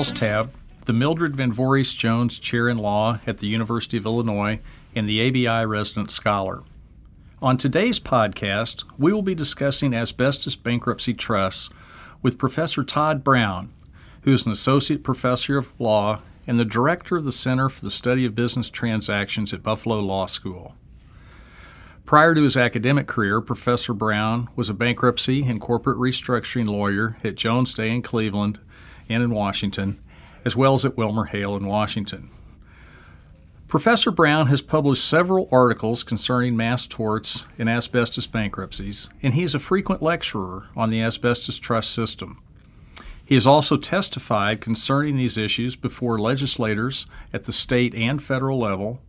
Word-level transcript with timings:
Charles 0.00 0.18
Tabb, 0.18 0.54
the 0.86 0.94
Mildred 0.94 1.36
Van 1.36 1.52
Voorhis 1.52 1.94
Jones 1.94 2.38
Chair 2.38 2.70
in 2.70 2.78
Law 2.78 3.18
at 3.26 3.36
the 3.36 3.46
University 3.46 3.98
of 3.98 4.06
Illinois 4.06 4.58
and 4.94 5.06
the 5.06 5.20
ABI 5.28 5.66
Resident 5.66 6.10
Scholar. 6.10 6.62
On 7.42 7.58
today's 7.58 8.00
podcast, 8.00 8.84
we 8.96 9.12
will 9.12 9.20
be 9.20 9.34
discussing 9.34 9.92
asbestos 9.92 10.56
bankruptcy 10.56 11.12
trusts 11.12 11.68
with 12.22 12.38
Professor 12.38 12.82
Todd 12.82 13.22
Brown, 13.22 13.74
who 14.22 14.32
is 14.32 14.46
an 14.46 14.52
associate 14.52 15.04
professor 15.04 15.58
of 15.58 15.78
law 15.78 16.22
and 16.46 16.58
the 16.58 16.64
director 16.64 17.18
of 17.18 17.26
the 17.26 17.30
Center 17.30 17.68
for 17.68 17.84
the 17.84 17.90
Study 17.90 18.24
of 18.24 18.34
Business 18.34 18.70
Transactions 18.70 19.52
at 19.52 19.62
Buffalo 19.62 20.00
Law 20.00 20.24
School. 20.24 20.76
Prior 22.06 22.34
to 22.34 22.42
his 22.42 22.56
academic 22.56 23.06
career, 23.06 23.42
Professor 23.42 23.92
Brown 23.92 24.48
was 24.56 24.70
a 24.70 24.74
bankruptcy 24.74 25.42
and 25.42 25.60
corporate 25.60 25.98
restructuring 25.98 26.68
lawyer 26.68 27.18
at 27.22 27.34
Jones 27.34 27.74
Day 27.74 27.90
in 27.90 28.00
Cleveland 28.00 28.60
and 29.10 29.22
in 29.22 29.30
Washington, 29.30 29.98
as 30.44 30.56
well 30.56 30.72
as 30.72 30.86
at 30.86 30.96
Wilmer 30.96 31.26
Hale 31.26 31.56
in 31.56 31.66
Washington. 31.66 32.30
Professor 33.68 34.10
Brown 34.10 34.46
has 34.48 34.62
published 34.62 35.04
several 35.04 35.48
articles 35.52 36.02
concerning 36.02 36.56
mass 36.56 36.86
torts 36.86 37.44
and 37.58 37.68
asbestos 37.68 38.26
bankruptcies, 38.26 39.08
and 39.22 39.34
he 39.34 39.42
is 39.42 39.54
a 39.54 39.60
frequent 39.60 40.02
lecturer 40.02 40.68
on 40.74 40.90
the 40.90 41.02
asbestos 41.02 41.58
trust 41.58 41.92
system. 41.92 42.42
He 43.24 43.34
has 43.34 43.46
also 43.46 43.76
testified 43.76 44.60
concerning 44.60 45.16
these 45.16 45.38
issues 45.38 45.76
before 45.76 46.18
legislators 46.18 47.06
at 47.32 47.44
the 47.44 47.52
state 47.52 47.94
and 47.94 48.20
federal 48.20 48.58
level, 48.58 49.00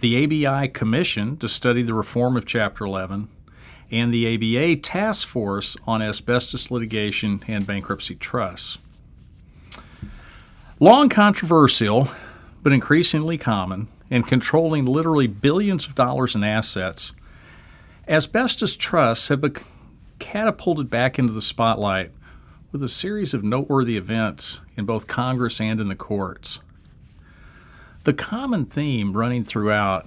the 0.00 0.22
ABI 0.22 0.68
Commission 0.68 1.38
to 1.38 1.48
study 1.48 1.82
the 1.82 1.94
reform 1.94 2.36
of 2.36 2.44
Chapter 2.44 2.84
11, 2.84 3.28
and 3.90 4.12
the 4.12 4.34
ABA 4.34 4.82
Task 4.82 5.26
Force 5.26 5.78
on 5.86 6.02
Asbestos 6.02 6.70
Litigation 6.70 7.42
and 7.48 7.66
Bankruptcy 7.66 8.16
Trusts. 8.16 8.76
Long 10.80 11.08
controversial, 11.08 12.08
but 12.62 12.72
increasingly 12.72 13.36
common, 13.36 13.88
and 14.12 14.24
controlling 14.24 14.84
literally 14.84 15.26
billions 15.26 15.86
of 15.86 15.96
dollars 15.96 16.36
in 16.36 16.44
assets, 16.44 17.14
asbestos 18.06 18.76
trusts 18.76 19.26
have 19.26 19.40
been 19.40 19.56
catapulted 20.20 20.88
back 20.88 21.18
into 21.18 21.32
the 21.32 21.42
spotlight 21.42 22.12
with 22.70 22.80
a 22.80 22.88
series 22.88 23.34
of 23.34 23.42
noteworthy 23.42 23.96
events 23.96 24.60
in 24.76 24.84
both 24.84 25.08
Congress 25.08 25.60
and 25.60 25.80
in 25.80 25.88
the 25.88 25.96
courts. 25.96 26.60
The 28.04 28.12
common 28.12 28.64
theme 28.64 29.16
running 29.16 29.44
throughout 29.44 30.06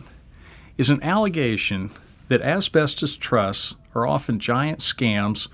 is 0.78 0.90
an 0.90 1.04
allegation 1.04 1.92
that 2.30 2.42
asbestos 2.42 3.18
trusts 3.18 3.76
are 3.94 4.08
often 4.08 4.40
giant 4.40 4.80
scams 4.80 5.50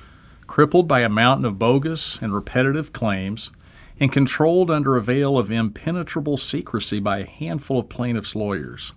crippled 0.46 0.88
by 0.88 1.00
a 1.00 1.10
mountain 1.10 1.46
of 1.46 1.58
bogus 1.58 2.22
and 2.22 2.36
repetitive 2.36 2.94
claims 2.94 3.50
and 4.00 4.12
controlled 4.12 4.70
under 4.70 4.96
a 4.96 5.02
veil 5.02 5.38
of 5.38 5.52
impenetrable 5.52 6.38
secrecy 6.38 7.00
by 7.00 7.20
a 7.20 7.30
handful 7.30 7.80
of 7.80 7.90
plaintiffs' 7.90 8.36
lawyers. 8.36 8.94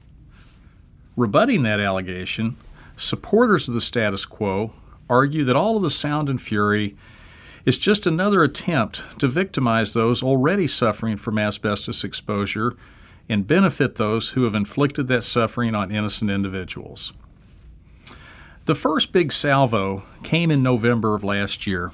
Rebutting 1.17 1.62
that 1.62 1.81
allegation, 1.81 2.57
supporters 2.97 3.69
of 3.69 3.75
the 3.75 3.81
status 3.81 4.27
quo 4.27 4.73
argue 5.09 5.45
that 5.45 5.57
all 5.57 5.77
of 5.77 5.83
the 5.83 5.91
sound 5.91 6.29
and 6.29 6.41
fury 6.41 6.97
is 7.67 7.79
just 7.79 8.07
another 8.07 8.42
attempt 8.42 9.02
to 9.19 9.29
victimize 9.29 9.92
those 9.92 10.23
already 10.23 10.67
suffering 10.67 11.17
from 11.17 11.39
asbestos 11.39 12.05
exposure 12.05 12.74
and 13.29 13.47
benefit 13.47 13.95
those 13.95 14.30
who 14.30 14.45
have 14.45 14.55
inflicted 14.55 15.08
that 15.08 15.24
suffering 15.24 15.74
on 15.74 15.91
innocent 15.91 16.30
individuals. 16.30 17.13
The 18.67 18.74
first 18.74 19.13
big 19.13 19.33
salvo 19.33 20.05
came 20.23 20.51
in 20.51 20.63
November 20.63 21.14
of 21.14 21.24
last 21.24 21.67
year 21.67 21.92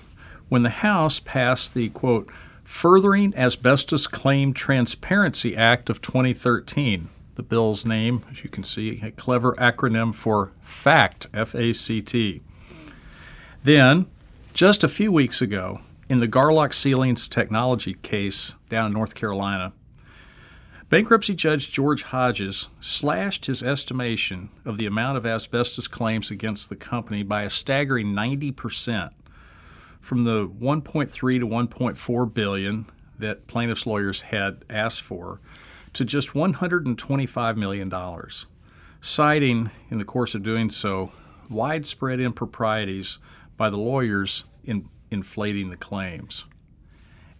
when 0.48 0.62
the 0.62 0.70
House 0.70 1.20
passed 1.20 1.74
the 1.74 1.88
quote, 1.90 2.30
Furthering 2.66 3.32
Asbestos 3.36 4.08
Claim 4.08 4.52
Transparency 4.52 5.56
Act 5.56 5.88
of 5.88 6.02
2013. 6.02 7.08
The 7.36 7.42
bill's 7.44 7.86
name, 7.86 8.24
as 8.28 8.42
you 8.42 8.50
can 8.50 8.64
see, 8.64 9.00
a 9.04 9.12
clever 9.12 9.52
acronym 9.52 10.12
for 10.12 10.50
FACT, 10.62 11.28
F 11.32 11.54
A 11.54 11.72
C 11.72 12.02
T. 12.02 12.42
Then, 13.62 14.06
just 14.52 14.82
a 14.82 14.88
few 14.88 15.12
weeks 15.12 15.40
ago, 15.40 15.80
in 16.08 16.18
the 16.18 16.26
Garlock 16.26 16.74
Sealing 16.74 17.14
Technologies 17.14 17.98
case 18.02 18.56
down 18.68 18.86
in 18.86 18.92
North 18.94 19.14
Carolina, 19.14 19.72
Bankruptcy 20.88 21.36
Judge 21.36 21.70
George 21.70 22.02
Hodges 22.02 22.68
slashed 22.80 23.46
his 23.46 23.62
estimation 23.62 24.50
of 24.64 24.76
the 24.76 24.86
amount 24.86 25.18
of 25.18 25.24
asbestos 25.24 25.86
claims 25.86 26.32
against 26.32 26.68
the 26.68 26.76
company 26.76 27.22
by 27.22 27.44
a 27.44 27.50
staggering 27.50 28.08
90% 28.08 29.12
from 30.06 30.22
the 30.22 30.46
1.3 30.46 31.10
to 31.10 31.46
1.4 31.46 32.32
billion 32.32 32.86
that 33.18 33.48
plaintiffs' 33.48 33.86
lawyers 33.86 34.22
had 34.22 34.64
asked 34.70 35.02
for 35.02 35.40
to 35.92 36.04
just 36.04 36.32
125 36.32 37.56
million 37.56 37.88
dollars, 37.88 38.46
citing 39.00 39.68
in 39.90 39.98
the 39.98 40.04
course 40.04 40.36
of 40.36 40.44
doing 40.44 40.70
so 40.70 41.10
widespread 41.50 42.20
improprieties 42.20 43.18
by 43.56 43.68
the 43.68 43.76
lawyers 43.76 44.44
in 44.62 44.88
inflating 45.10 45.70
the 45.70 45.76
claims. 45.76 46.44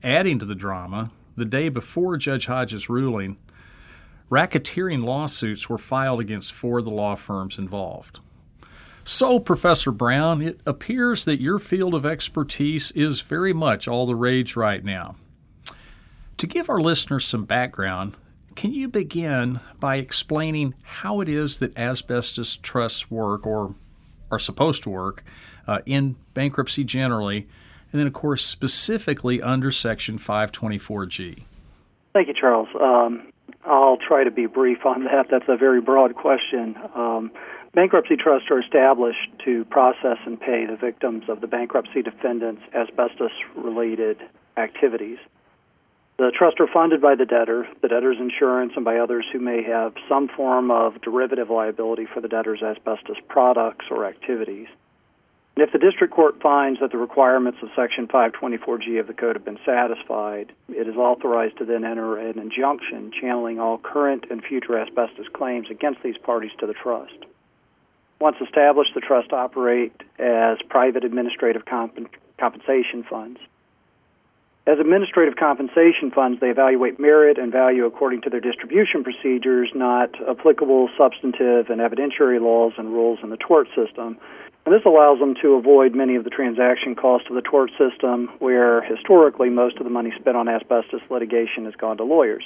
Adding 0.03 0.41
to 0.41 0.44
the 0.44 0.54
drama, 0.56 1.12
the 1.37 1.44
day 1.44 1.69
before 1.69 2.16
Judge 2.16 2.47
Hodges' 2.47 2.88
ruling, 2.88 3.37
racketeering 4.28 5.04
lawsuits 5.04 5.69
were 5.69 5.78
filed 5.78 6.19
against 6.19 6.53
four 6.53 6.81
of 6.81 6.84
the 6.84 6.91
law 6.91 7.15
firms 7.15 7.59
involved. 7.59 8.19
So, 9.09 9.39
Professor 9.39 9.93
Brown, 9.93 10.43
it 10.43 10.59
appears 10.67 11.27
that 11.27 11.41
your 11.41 11.61
field 11.61 11.94
of 11.94 12.05
expertise 12.05 12.91
is 12.91 13.21
very 13.21 13.53
much 13.53 13.87
all 13.87 14.05
the 14.05 14.17
rage 14.17 14.56
right 14.56 14.84
now. 14.84 15.15
To 16.39 16.47
give 16.49 16.69
our 16.69 16.81
listeners 16.81 17.25
some 17.25 17.45
background, 17.45 18.16
can 18.56 18.72
you 18.72 18.89
begin 18.89 19.61
by 19.78 19.99
explaining 19.99 20.75
how 20.83 21.21
it 21.21 21.28
is 21.28 21.61
that 21.61 21.78
asbestos 21.78 22.56
trusts 22.56 23.09
work 23.09 23.47
or 23.47 23.77
are 24.33 24.41
supposed 24.41 24.83
to 24.83 24.91
work 24.91 25.22
uh, 25.69 25.78
in 25.87 26.16
bankruptcy 26.34 26.83
generally, 26.83 27.47
and 27.93 28.00
then, 28.00 28.09
of 28.09 28.12
course, 28.12 28.45
specifically 28.45 29.41
under 29.41 29.71
Section 29.71 30.19
524G? 30.19 31.45
Thank 32.12 32.27
you, 32.27 32.34
Charles. 32.34 32.69
Um, 32.75 33.33
I'll 33.65 33.99
try 33.99 34.25
to 34.25 34.33
be 34.33 34.47
brief 34.47 34.84
on 34.84 35.05
that. 35.05 35.27
That's 35.31 35.49
a 35.49 35.56
very 35.56 35.81
broad 35.81 36.16
question. 36.16 36.75
Um, 36.97 37.31
bankruptcy 37.77 38.17
trusts 38.17 38.51
are 38.51 38.59
established 38.59 39.31
to 39.45 39.67
process 39.67 40.17
and 40.25 40.41
pay 40.41 40.65
the 40.65 40.77
victims 40.77 41.25
of 41.29 41.43
the 41.43 41.47
bankruptcy 41.47 42.01
defendant's 42.01 42.63
asbestos 42.75 43.31
related 43.55 44.17
activities. 44.57 45.19
The 46.17 46.33
trusts 46.35 46.59
are 46.59 46.73
funded 46.73 47.03
by 47.03 47.17
the 47.17 47.27
debtor, 47.27 47.69
the 47.83 47.89
debtor's 47.89 48.17
insurance, 48.19 48.73
and 48.77 48.85
by 48.87 48.97
others 48.97 49.27
who 49.31 49.39
may 49.41 49.63
have 49.63 49.93
some 50.09 50.29
form 50.29 50.71
of 50.71 51.03
derivative 51.03 51.51
liability 51.51 52.07
for 52.07 52.23
the 52.23 52.29
debtor's 52.29 52.63
asbestos 52.63 53.19
products 53.29 53.85
or 53.91 54.07
activities. 54.07 54.69
And 55.55 55.67
if 55.67 55.73
the 55.73 55.79
district 55.79 56.15
court 56.15 56.41
finds 56.41 56.81
that 56.81 56.93
the 56.93 56.99
requirements 56.99 57.59
of 57.63 57.69
Section 57.77 58.09
524G 58.09 58.99
of 59.01 59.07
the 59.07 59.13
Code 59.13 59.37
have 59.37 59.45
been 59.45 59.59
satisfied, 59.67 60.51
it 60.71 60.89
is 60.89 60.97
authorized 60.97 61.59
to 61.59 61.67
then 61.67 61.85
enter 61.85 62.17
an 62.17 62.39
injunction 62.39 63.13
channeling 63.21 63.61
all 63.61 63.77
current 63.77 64.25
and 64.31 64.43
future 64.43 64.79
asbestos 64.79 65.27
claims 65.35 65.67
against 65.71 66.03
these 66.03 66.17
parties 66.17 66.53
to 66.61 66.67
the 66.67 66.75
trust. 66.75 67.27
Once 68.18 68.36
established, 68.41 68.95
the 68.95 69.01
trust 69.01 69.33
operate 69.33 69.92
as 70.18 70.59
private 70.68 71.04
administrative 71.04 71.65
comp- 71.65 72.09
compensation 72.39 73.04
funds. 73.09 73.39
As 74.66 74.80
administrative 74.80 75.36
compensation 75.36 76.10
funds, 76.10 76.41
they 76.41 76.48
evaluate 76.48 76.98
merit 76.98 77.39
and 77.39 77.53
value 77.53 77.84
according 77.84 78.22
to 78.22 78.30
their 78.30 78.41
distribution 78.41 79.04
procedures, 79.04 79.71
not 79.74 80.10
applicable 80.28 80.89
substantive 80.98 81.71
and 81.71 81.80
evidentiary 81.80 82.41
laws 82.41 82.72
and 82.77 82.89
rules 82.89 83.21
in 83.22 83.30
the 83.30 83.36
tort 83.36 83.68
system, 83.77 84.19
and 84.66 84.74
this 84.74 84.84
allows 84.84 85.21
them 85.21 85.36
to 85.41 85.54
avoid 85.54 85.95
many 85.95 86.16
of 86.16 86.24
the 86.24 86.30
transaction 86.30 86.97
costs 86.97 87.28
of 87.30 87.36
the 87.36 87.42
tort 87.42 87.71
system, 87.78 88.28
where 88.41 88.83
historically 88.83 89.48
most 89.48 89.77
of 89.78 89.84
the 89.84 89.91
money 89.91 90.12
spent 90.19 90.36
on 90.36 90.48
asbestos 90.48 91.01
litigation 91.09 91.66
has 91.66 91.74
gone 91.77 91.97
to 91.98 92.03
lawyers. 92.03 92.42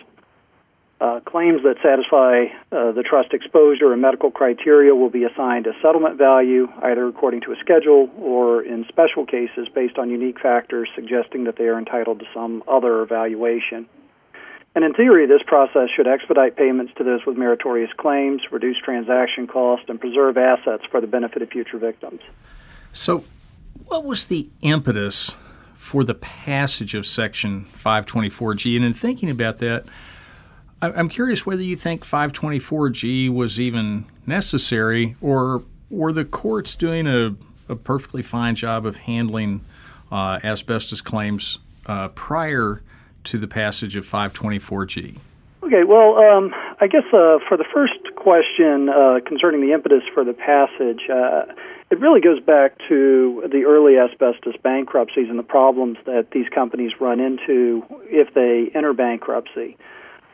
Uh, 1.01 1.19
claims 1.21 1.63
that 1.63 1.77
satisfy 1.83 2.45
uh, 2.77 2.93
the 2.93 3.03
trust 3.03 3.33
exposure 3.33 3.91
and 3.91 4.03
medical 4.03 4.31
criteria 4.31 4.95
will 4.95 5.09
be 5.09 5.25
assigned 5.25 5.67
a 5.67 5.73
settlement 5.81 6.19
value, 6.19 6.69
either 6.83 7.09
according 7.09 7.41
to 7.41 7.53
a 7.53 7.57
schedule 7.59 8.11
or 8.19 8.63
in 8.63 8.85
special 8.87 9.25
cases 9.25 9.67
based 9.75 9.97
on 9.97 10.11
unique 10.11 10.39
factors 10.39 10.91
suggesting 10.95 11.45
that 11.45 11.57
they 11.57 11.65
are 11.65 11.79
entitled 11.79 12.19
to 12.19 12.27
some 12.35 12.63
other 12.69 13.01
evaluation. 13.01 13.89
And 14.75 14.85
in 14.85 14.93
theory, 14.93 15.27
this 15.27 15.41
process 15.47 15.89
should 15.97 16.07
expedite 16.07 16.57
payments 16.57 16.93
to 16.99 17.05
those 17.05 17.25
with 17.27 17.39
meritorious 17.39 17.91
claims, 17.97 18.43
reduce 18.53 18.77
transaction 18.77 19.47
costs, 19.47 19.87
and 19.89 19.99
preserve 19.99 20.37
assets 20.37 20.85
for 20.91 21.01
the 21.01 21.07
benefit 21.07 21.41
of 21.41 21.49
future 21.49 21.79
victims. 21.79 22.21
So, 22.93 23.25
what 23.87 24.05
was 24.05 24.27
the 24.27 24.51
impetus 24.61 25.35
for 25.75 26.05
the 26.05 26.15
passage 26.15 26.95
of 26.95 27.07
Section 27.07 27.65
524G? 27.75 28.77
And 28.77 28.85
in 28.85 28.93
thinking 28.93 29.31
about 29.31 29.59
that, 29.59 29.87
I'm 30.83 31.11
curious 31.11 31.45
whether 31.45 31.63
you 31.63 31.77
think 31.77 32.05
524G 32.07 33.29
was 33.33 33.61
even 33.61 34.07
necessary, 34.27 35.15
or 35.21 35.63
were 35.91 36.13
the 36.13 36.25
courts 36.25 36.75
doing 36.75 37.07
a, 37.07 37.35
a 37.69 37.77
perfectly 37.77 38.23
fine 38.23 38.55
job 38.55 38.87
of 38.87 38.97
handling 38.97 39.63
uh, 40.11 40.39
asbestos 40.43 41.03
claims 41.03 41.59
uh, 41.85 42.09
prior 42.09 42.81
to 43.25 43.39
the 43.39 43.47
passage 43.47 43.95
of 43.95 44.07
524G? 44.07 45.19
Okay, 45.63 45.85
well, 45.85 46.17
um, 46.17 46.55
I 46.81 46.87
guess 46.87 47.05
uh, 47.13 47.39
for 47.47 47.59
the 47.59 47.67
first 47.75 48.17
question 48.17 48.89
uh, 48.89 49.21
concerning 49.27 49.61
the 49.61 49.75
impetus 49.75 50.03
for 50.15 50.25
the 50.25 50.33
passage, 50.33 51.03
uh, 51.13 51.53
it 51.91 52.01
really 52.01 52.23
goes 52.23 52.41
back 52.41 52.79
to 52.89 53.47
the 53.53 53.65
early 53.65 53.99
asbestos 53.99 54.57
bankruptcies 54.63 55.29
and 55.29 55.39
the 55.39 55.45
problems 55.45 55.99
that 56.07 56.29
these 56.33 56.49
companies 56.49 56.93
run 57.01 57.21
into 57.21 57.85
if 58.09 58.33
they 58.33 58.71
enter 58.75 58.95
bankruptcy. 58.95 59.77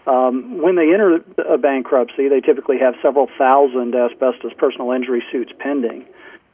Um, 0.06 0.62
when 0.62 0.76
they 0.76 0.92
enter 0.94 1.20
a 1.48 1.58
bankruptcy, 1.58 2.28
they 2.28 2.40
typically 2.40 2.78
have 2.78 2.94
several 3.02 3.28
thousand 3.38 3.94
asbestos 3.94 4.52
personal 4.56 4.92
injury 4.92 5.22
suits 5.32 5.52
pending. 5.58 6.04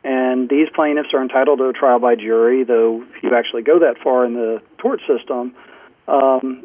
And 0.04 0.48
these 0.48 0.68
plaintiffs 0.74 1.14
are 1.14 1.22
entitled 1.22 1.58
to 1.58 1.68
a 1.68 1.72
trial 1.72 2.00
by 2.00 2.16
jury, 2.16 2.64
though 2.64 3.04
if 3.14 3.22
you 3.22 3.36
actually 3.36 3.62
go 3.62 3.78
that 3.78 3.98
far 4.02 4.24
in 4.24 4.34
the 4.34 4.60
tort 4.78 5.00
system, 5.06 5.54
um, 6.08 6.64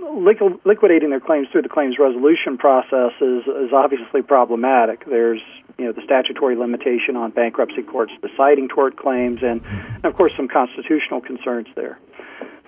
liquidating 0.65 1.11
their 1.11 1.19
claims 1.19 1.47
through 1.51 1.61
the 1.61 1.69
claims 1.69 1.99
resolution 1.99 2.57
process 2.57 3.11
is, 3.21 3.43
is 3.45 3.71
obviously 3.71 4.23
problematic. 4.23 5.05
There's 5.05 5.41
you 5.77 5.85
know 5.85 5.91
the 5.91 6.01
statutory 6.03 6.55
limitation 6.55 7.15
on 7.15 7.29
bankruptcy 7.31 7.83
courts 7.83 8.11
deciding 8.21 8.69
tort 8.69 8.97
claims, 8.97 9.43
and, 9.43 9.61
and 9.63 10.05
of 10.05 10.15
course 10.15 10.33
some 10.35 10.47
constitutional 10.47 11.21
concerns 11.21 11.67
there. 11.75 11.99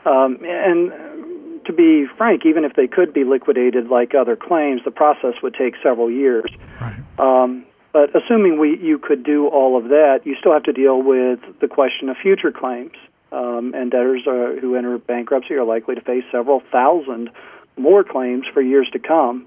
Um, 0.05 0.37
and 0.43 1.18
to 1.65 1.73
be 1.73 2.05
frank, 2.17 2.45
even 2.45 2.65
if 2.65 2.75
they 2.75 2.87
could 2.87 3.13
be 3.13 3.23
liquidated 3.23 3.87
like 3.87 4.15
other 4.15 4.35
claims, 4.35 4.81
the 4.85 4.91
process 4.91 5.35
would 5.41 5.53
take 5.53 5.75
several 5.83 6.09
years. 6.09 6.51
Right. 6.79 6.97
Um, 7.19 7.65
but 7.91 8.15
assuming 8.15 8.59
we 8.59 8.77
you 8.77 8.99
could 8.99 9.23
do 9.23 9.47
all 9.47 9.77
of 9.77 9.85
that, 9.85 10.21
you 10.23 10.35
still 10.39 10.53
have 10.53 10.63
to 10.63 10.73
deal 10.73 11.01
with 11.01 11.39
the 11.59 11.67
question 11.67 12.09
of 12.09 12.17
future 12.17 12.51
claims. 12.51 12.93
Um, 13.31 13.73
and 13.75 13.91
debtors 13.91 14.23
are, 14.25 14.59
who 14.59 14.75
enter 14.75 14.97
bankruptcy 14.97 15.53
are 15.53 15.63
likely 15.63 15.93
to 15.93 16.01
face 16.01 16.23
several 16.31 16.63
thousand 16.71 17.29
more 17.77 18.03
claims 18.03 18.45
for 18.51 18.61
years 18.61 18.89
to 18.93 18.99
come. 18.99 19.45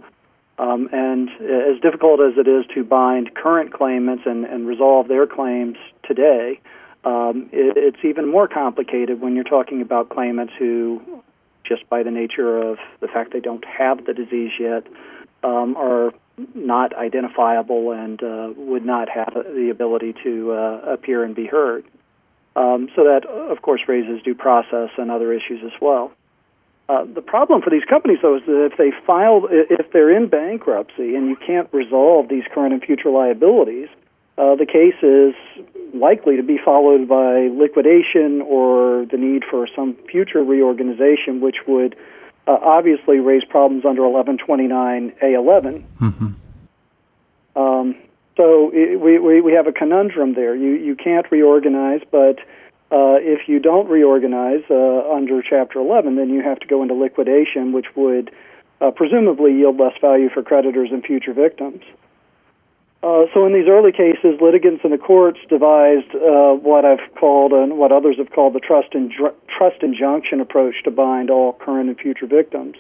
Um, 0.58 0.88
and 0.92 1.28
as 1.40 1.80
difficult 1.80 2.20
as 2.20 2.34
it 2.36 2.46
is 2.46 2.64
to 2.74 2.84
bind 2.84 3.34
current 3.34 3.72
claimants 3.72 4.22
and, 4.26 4.44
and 4.44 4.66
resolve 4.66 5.08
their 5.08 5.26
claims 5.26 5.76
today, 6.04 6.60
um, 7.04 7.48
it, 7.52 7.76
it's 7.76 8.04
even 8.04 8.30
more 8.30 8.46
complicated 8.46 9.20
when 9.20 9.34
you're 9.34 9.44
talking 9.44 9.82
about 9.82 10.10
claimants 10.10 10.52
who, 10.58 11.02
just 11.72 11.88
by 11.88 12.02
the 12.02 12.10
nature 12.10 12.50
of 12.68 12.78
the 13.00 13.08
fact 13.08 13.32
they 13.32 13.40
don't 13.40 13.64
have 13.64 14.04
the 14.04 14.14
disease 14.14 14.52
yet, 14.58 14.84
um, 15.42 15.76
are 15.76 16.12
not 16.54 16.94
identifiable 16.94 17.92
and 17.92 18.22
uh, 18.22 18.52
would 18.56 18.84
not 18.84 19.08
have 19.08 19.32
the 19.34 19.68
ability 19.70 20.14
to 20.24 20.52
uh, 20.52 20.92
appear 20.94 21.24
and 21.24 21.34
be 21.34 21.46
heard. 21.46 21.84
Um, 22.54 22.88
so 22.94 23.04
that, 23.04 23.22
of 23.26 23.62
course, 23.62 23.80
raises 23.88 24.22
due 24.22 24.34
process 24.34 24.90
and 24.98 25.10
other 25.10 25.32
issues 25.32 25.60
as 25.64 25.72
well. 25.80 26.12
Uh, 26.88 27.04
the 27.04 27.22
problem 27.22 27.62
for 27.62 27.70
these 27.70 27.84
companies, 27.88 28.18
though, 28.20 28.36
is 28.36 28.42
that 28.46 28.68
if 28.72 28.76
they 28.76 28.90
file, 29.06 29.48
if 29.50 29.86
they're 29.92 30.14
in 30.14 30.28
bankruptcy 30.28 31.14
and 31.16 31.28
you 31.28 31.36
can't 31.36 31.68
resolve 31.72 32.28
these 32.28 32.44
current 32.52 32.72
and 32.74 32.82
future 32.82 33.08
liabilities, 33.08 33.88
uh, 34.38 34.54
the 34.56 34.66
case 34.66 34.96
is 35.02 35.34
likely 35.94 36.36
to 36.36 36.42
be 36.42 36.58
followed 36.64 37.06
by 37.08 37.48
liquidation 37.52 38.40
or 38.42 39.04
the 39.10 39.18
need 39.18 39.44
for 39.50 39.68
some 39.76 39.94
future 40.10 40.42
reorganization, 40.42 41.40
which 41.40 41.56
would 41.66 41.94
uh, 42.46 42.58
obviously 42.62 43.18
raise 43.18 43.44
problems 43.44 43.84
under 43.84 44.02
1129A11. 44.02 45.84
Mm-hmm. 46.00 46.26
Um, 47.54 47.94
so 48.36 48.70
it, 48.72 48.98
we, 48.98 49.18
we, 49.18 49.40
we 49.42 49.52
have 49.52 49.66
a 49.66 49.72
conundrum 49.72 50.34
there. 50.34 50.56
You, 50.56 50.70
you 50.72 50.96
can't 50.96 51.30
reorganize, 51.30 52.00
but 52.10 52.38
uh, 52.90 53.20
if 53.20 53.48
you 53.48 53.58
don't 53.60 53.88
reorganize 53.88 54.62
uh, 54.70 55.12
under 55.12 55.42
Chapter 55.42 55.78
11, 55.78 56.16
then 56.16 56.30
you 56.30 56.42
have 56.42 56.58
to 56.60 56.66
go 56.66 56.82
into 56.82 56.94
liquidation, 56.94 57.72
which 57.72 57.86
would 57.94 58.30
uh, 58.80 58.90
presumably 58.90 59.54
yield 59.54 59.78
less 59.78 59.94
value 60.00 60.28
for 60.30 60.42
creditors 60.42 60.90
and 60.90 61.04
future 61.04 61.32
victims. 61.32 61.82
Uh, 63.02 63.26
so 63.34 63.44
in 63.46 63.52
these 63.52 63.66
early 63.68 63.90
cases, 63.90 64.40
litigants 64.40 64.82
in 64.84 64.92
the 64.92 64.98
courts 64.98 65.40
devised 65.48 66.14
uh, 66.14 66.54
what 66.54 66.84
I've 66.84 67.02
called 67.18 67.52
and 67.52 67.76
what 67.76 67.90
others 67.90 68.16
have 68.18 68.30
called 68.30 68.54
the 68.54 68.60
trust, 68.60 68.92
inju- 68.92 69.34
trust 69.48 69.82
injunction 69.82 70.40
approach 70.40 70.76
to 70.84 70.92
bind 70.92 71.28
all 71.28 71.52
current 71.52 71.88
and 71.88 71.98
future 71.98 72.26
victims. 72.26 72.76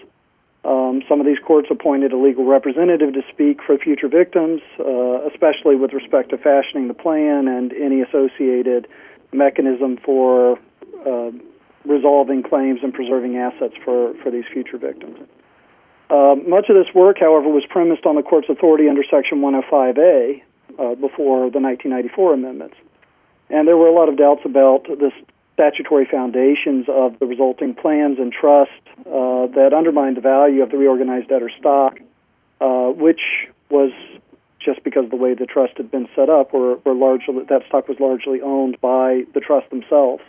Um, 0.64 1.02
some 1.08 1.18
of 1.18 1.26
these 1.26 1.40
courts 1.44 1.68
appointed 1.72 2.12
a 2.12 2.16
legal 2.16 2.44
representative 2.44 3.14
to 3.14 3.22
speak 3.32 3.60
for 3.66 3.76
future 3.78 4.06
victims, 4.06 4.60
uh, 4.78 5.26
especially 5.26 5.74
with 5.74 5.92
respect 5.92 6.30
to 6.30 6.38
fashioning 6.38 6.86
the 6.86 6.94
plan 6.94 7.48
and 7.48 7.72
any 7.72 8.00
associated 8.00 8.86
mechanism 9.32 9.98
for 10.04 10.56
uh, 11.04 11.32
resolving 11.84 12.44
claims 12.44 12.78
and 12.84 12.94
preserving 12.94 13.38
assets 13.38 13.74
for, 13.84 14.14
for 14.22 14.30
these 14.30 14.44
future 14.52 14.78
victims. 14.78 15.18
Uh, 16.12 16.34
much 16.46 16.68
of 16.68 16.76
this 16.76 16.92
work, 16.94 17.16
however, 17.18 17.48
was 17.48 17.64
premised 17.70 18.04
on 18.04 18.16
the 18.16 18.22
court's 18.22 18.46
authority 18.50 18.86
under 18.86 19.02
Section 19.02 19.40
105A 19.40 20.42
uh, 20.78 20.94
before 20.96 21.48
the 21.48 21.58
1994 21.58 22.34
amendments. 22.34 22.76
And 23.48 23.66
there 23.66 23.78
were 23.78 23.88
a 23.88 23.94
lot 23.94 24.10
of 24.10 24.18
doubts 24.18 24.42
about 24.44 24.84
the 24.84 25.10
statutory 25.54 26.04
foundations 26.04 26.84
of 26.86 27.18
the 27.18 27.24
resulting 27.24 27.74
plans 27.74 28.18
and 28.18 28.30
trust 28.30 28.70
uh, 29.06 29.46
that 29.56 29.72
undermined 29.74 30.18
the 30.18 30.20
value 30.20 30.62
of 30.62 30.70
the 30.70 30.76
reorganized 30.76 31.28
debtor 31.28 31.50
stock, 31.58 31.98
uh, 32.60 32.88
which 32.88 33.48
was 33.70 33.90
just 34.60 34.84
because 34.84 35.04
of 35.04 35.10
the 35.10 35.16
way 35.16 35.32
the 35.32 35.46
trust 35.46 35.78
had 35.78 35.90
been 35.90 36.08
set 36.14 36.28
up, 36.28 36.52
or, 36.52 36.78
or 36.84 36.94
largely 36.94 37.42
that 37.48 37.62
stock 37.68 37.88
was 37.88 37.98
largely 37.98 38.42
owned 38.42 38.78
by 38.82 39.24
the 39.32 39.40
trust 39.40 39.70
themselves. 39.70 40.22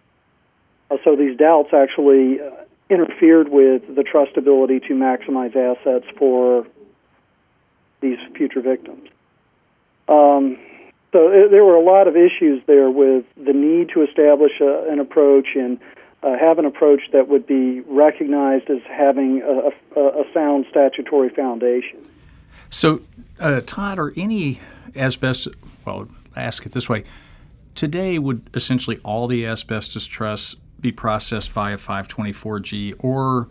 Uh, 0.90 0.96
so 1.04 1.18
these 1.18 1.38
doubts 1.38 1.74
actually 1.74 2.40
uh, 2.40 2.52
interfered 2.90 3.50
with 3.50 3.96
the 3.96 4.04
trust 4.04 4.38
ability 4.38 4.80
to 4.82 4.94
maximize 4.94 5.56
assets 5.56 6.06
for 6.18 6.66
these 8.02 8.18
future 8.36 8.62
victims. 8.62 9.10
Um, 10.08 10.58
so 11.14 11.30
it, 11.30 11.46
uh, 11.46 11.50
there 11.50 11.64
were 11.64 11.76
a 11.76 11.84
lot 11.84 12.08
of 12.08 12.16
issues 12.16 12.62
there 12.68 12.90
with 12.90 13.26
the 13.38 13.54
need 13.54 13.90
to 13.94 14.04
establish 14.04 14.52
a, 14.60 14.88
an 14.90 15.00
approach 15.00 15.50
and 15.56 15.80
uh, 16.22 16.38
have 16.38 16.60
an 16.60 16.66
approach 16.66 17.02
that 17.12 17.28
would 17.28 17.46
be 17.46 17.82
recognized 17.82 18.70
as 18.70 18.80
having 18.90 19.42
a, 19.42 20.00
a, 20.00 20.22
a 20.22 20.24
sound 20.34 20.66
statutory 20.70 21.30
foundation. 21.30 22.00
So, 22.70 23.02
uh, 23.40 23.62
Todd, 23.66 24.00
are 24.00 24.14
any 24.18 24.60
asbestos, 24.96 25.54
well, 25.86 26.08
ask 26.36 26.66
it 26.66 26.72
this 26.72 26.90
way. 26.90 27.04
Today, 27.76 28.20
would 28.20 28.50
essentially 28.54 29.00
all 29.04 29.28
the 29.28 29.46
asbestos 29.46 30.06
trusts 30.06 30.56
be 30.84 30.92
processed 30.92 31.52
via 31.52 31.78
524G, 31.78 32.94
or 33.00 33.48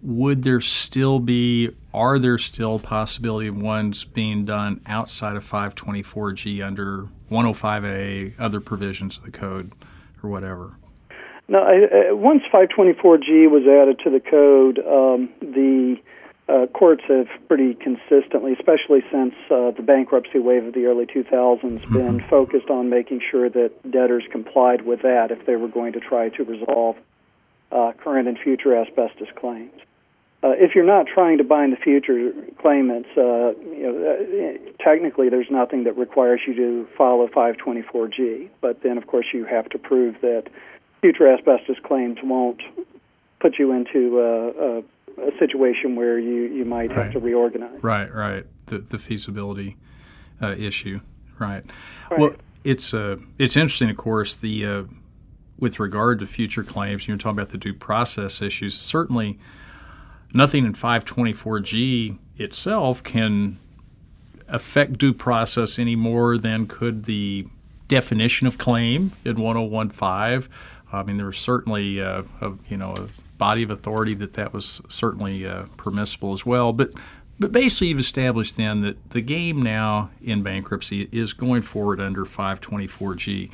would 0.00 0.44
there 0.44 0.60
still 0.60 1.18
be, 1.18 1.70
are 1.92 2.18
there 2.18 2.38
still 2.38 2.78
possibility 2.78 3.48
of 3.48 3.60
ones 3.60 4.04
being 4.04 4.46
done 4.46 4.80
outside 4.86 5.36
of 5.36 5.44
524G 5.44 6.64
under 6.64 7.08
105A, 7.30 8.34
other 8.38 8.60
provisions 8.60 9.18
of 9.18 9.24
the 9.24 9.30
code, 9.30 9.72
or 10.22 10.30
whatever? 10.30 10.76
No, 11.48 11.58
I, 11.58 12.10
uh, 12.10 12.14
once 12.14 12.42
524G 12.52 13.50
was 13.50 13.64
added 13.66 13.98
to 14.04 14.10
the 14.10 14.20
code, 14.20 14.78
um, 14.78 15.28
the 15.40 15.96
uh, 16.48 16.66
courts 16.66 17.02
have 17.08 17.28
pretty 17.46 17.74
consistently, 17.74 18.54
especially 18.54 19.02
since 19.12 19.34
uh, 19.50 19.70
the 19.72 19.82
bankruptcy 19.82 20.38
wave 20.38 20.64
of 20.64 20.74
the 20.74 20.86
early 20.86 21.04
2000s, 21.04 21.60
mm-hmm. 21.60 21.92
been 21.92 22.24
focused 22.28 22.70
on 22.70 22.88
making 22.88 23.20
sure 23.30 23.50
that 23.50 23.70
debtors 23.90 24.24
complied 24.30 24.82
with 24.82 25.02
that 25.02 25.30
if 25.30 25.44
they 25.44 25.56
were 25.56 25.68
going 25.68 25.92
to 25.92 26.00
try 26.00 26.30
to 26.30 26.44
resolve 26.44 26.96
uh, 27.70 27.92
current 27.98 28.28
and 28.28 28.38
future 28.38 28.74
asbestos 28.74 29.28
claims. 29.36 29.72
Uh, 30.42 30.50
if 30.50 30.74
you're 30.74 30.86
not 30.86 31.06
trying 31.06 31.36
to 31.36 31.44
bind 31.44 31.72
the 31.72 31.76
future 31.76 32.32
claimants, 32.60 33.08
uh, 33.16 33.52
you 33.74 33.82
know, 33.82 34.54
uh, 34.54 34.82
technically 34.82 35.28
there's 35.28 35.50
nothing 35.50 35.84
that 35.84 35.98
requires 35.98 36.40
you 36.46 36.54
to 36.54 36.88
follow 36.96 37.26
524G. 37.26 38.48
But 38.60 38.82
then, 38.82 38.96
of 38.96 39.06
course, 39.06 39.26
you 39.34 39.44
have 39.44 39.68
to 39.70 39.78
prove 39.78 40.14
that 40.22 40.44
future 41.00 41.28
asbestos 41.28 41.78
claims 41.82 42.18
won't 42.22 42.62
put 43.40 43.58
you 43.58 43.72
into 43.72 44.84
a, 45.20 45.38
situation 45.38 45.96
where 45.96 46.18
you, 46.18 46.44
you 46.44 46.64
might 46.64 46.90
right. 46.90 47.04
have 47.04 47.12
to 47.12 47.18
reorganize. 47.18 47.82
Right, 47.82 48.12
right. 48.12 48.46
The, 48.66 48.78
the 48.78 48.98
feasibility 48.98 49.76
uh, 50.42 50.54
issue. 50.56 51.00
Right. 51.38 51.64
right. 52.10 52.20
Well, 52.20 52.32
it's 52.64 52.92
uh, 52.92 53.16
it's 53.38 53.56
interesting, 53.56 53.90
of 53.90 53.96
course, 53.96 54.36
the 54.36 54.66
uh, 54.66 54.82
with 55.58 55.78
regard 55.78 56.18
to 56.20 56.26
future 56.26 56.62
claims. 56.62 57.06
You're 57.06 57.16
talking 57.16 57.38
about 57.38 57.50
the 57.50 57.58
due 57.58 57.74
process 57.74 58.42
issues. 58.42 58.76
Certainly 58.76 59.38
nothing 60.32 60.64
in 60.64 60.74
524G 60.74 62.18
itself 62.36 63.02
can 63.02 63.58
affect 64.48 64.98
due 64.98 65.12
process 65.12 65.78
any 65.78 65.96
more 65.96 66.38
than 66.38 66.66
could 66.66 67.04
the 67.04 67.46
definition 67.86 68.46
of 68.46 68.58
claim 68.58 69.12
in 69.24 69.40
1015. 69.40 70.50
I 70.92 71.02
mean, 71.02 71.16
there 71.16 71.26
was 71.26 71.38
certainly 71.38 72.00
uh, 72.00 72.22
a, 72.40 72.52
you 72.68 72.76
know 72.76 72.94
a 72.96 73.08
body 73.38 73.62
of 73.62 73.70
authority 73.70 74.14
that 74.14 74.34
that 74.34 74.52
was 74.52 74.80
certainly 74.88 75.46
uh, 75.46 75.64
permissible 75.76 76.32
as 76.32 76.44
well. 76.44 76.72
But 76.72 76.92
but 77.38 77.52
basically, 77.52 77.88
you've 77.88 77.98
established 77.98 78.56
then 78.56 78.80
that 78.82 79.10
the 79.10 79.20
game 79.20 79.62
now 79.62 80.10
in 80.22 80.42
bankruptcy 80.42 81.08
is 81.12 81.32
going 81.32 81.62
forward 81.62 82.00
under 82.00 82.24
524G. 82.24 83.50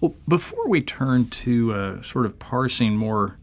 Well, 0.00 0.14
before 0.26 0.68
we 0.68 0.80
turn 0.80 1.28
to 1.28 1.72
uh, 1.72 2.02
sort 2.02 2.26
of 2.26 2.38
parsing 2.38 2.96
more 2.96 3.36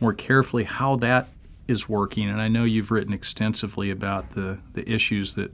more 0.00 0.12
carefully 0.12 0.64
how 0.64 0.96
that 0.96 1.28
is 1.68 1.88
working, 1.88 2.28
and 2.28 2.40
I 2.40 2.48
know 2.48 2.64
you've 2.64 2.90
written 2.90 3.12
extensively 3.12 3.90
about 3.90 4.30
the, 4.30 4.58
the 4.72 4.88
issues 4.90 5.36
that 5.36 5.52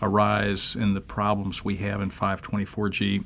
arise 0.00 0.76
and 0.76 0.94
the 0.94 1.00
problems 1.00 1.64
we 1.64 1.76
have 1.76 2.00
in 2.00 2.10
524G. 2.10 3.24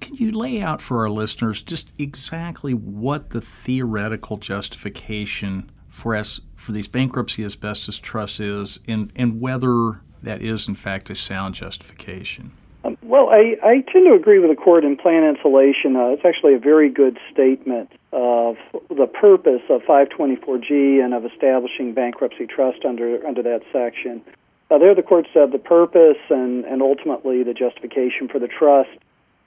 Can 0.00 0.16
you 0.16 0.32
lay 0.32 0.60
out 0.60 0.82
for 0.82 1.00
our 1.00 1.10
listeners 1.10 1.62
just 1.62 1.88
exactly 1.98 2.74
what 2.74 3.30
the 3.30 3.40
theoretical 3.40 4.36
justification 4.36 5.70
for 5.88 6.16
us 6.16 6.40
for 6.56 6.72
these 6.72 6.88
bankruptcy 6.88 7.44
asbestos 7.44 7.98
trusts 7.98 8.40
is, 8.40 8.80
and, 8.88 9.12
and 9.14 9.40
whether 9.40 10.00
that 10.22 10.42
is 10.42 10.66
in 10.66 10.74
fact 10.74 11.10
a 11.10 11.14
sound 11.14 11.54
justification? 11.54 12.52
Um, 12.84 12.98
well, 13.02 13.30
I, 13.30 13.56
I 13.62 13.84
tend 13.92 14.06
to 14.06 14.14
agree 14.14 14.38
with 14.38 14.50
the 14.50 14.56
court 14.56 14.84
in 14.84 14.96
Plant 14.96 15.36
Insulation. 15.36 15.96
Uh, 15.96 16.08
it's 16.08 16.24
actually 16.24 16.54
a 16.54 16.58
very 16.58 16.90
good 16.90 17.18
statement 17.32 17.90
of 18.12 18.56
the 18.90 19.06
purpose 19.06 19.62
of 19.70 19.82
524G 19.82 21.02
and 21.02 21.14
of 21.14 21.24
establishing 21.24 21.94
bankruptcy 21.94 22.46
trust 22.46 22.84
under 22.84 23.26
under 23.26 23.42
that 23.42 23.62
section. 23.72 24.22
Uh, 24.70 24.78
there, 24.78 24.94
the 24.94 25.02
court 25.02 25.26
said 25.32 25.52
the 25.52 25.58
purpose 25.58 26.18
and, 26.30 26.64
and 26.64 26.82
ultimately 26.82 27.42
the 27.42 27.54
justification 27.54 28.28
for 28.28 28.38
the 28.38 28.48
trust 28.48 28.90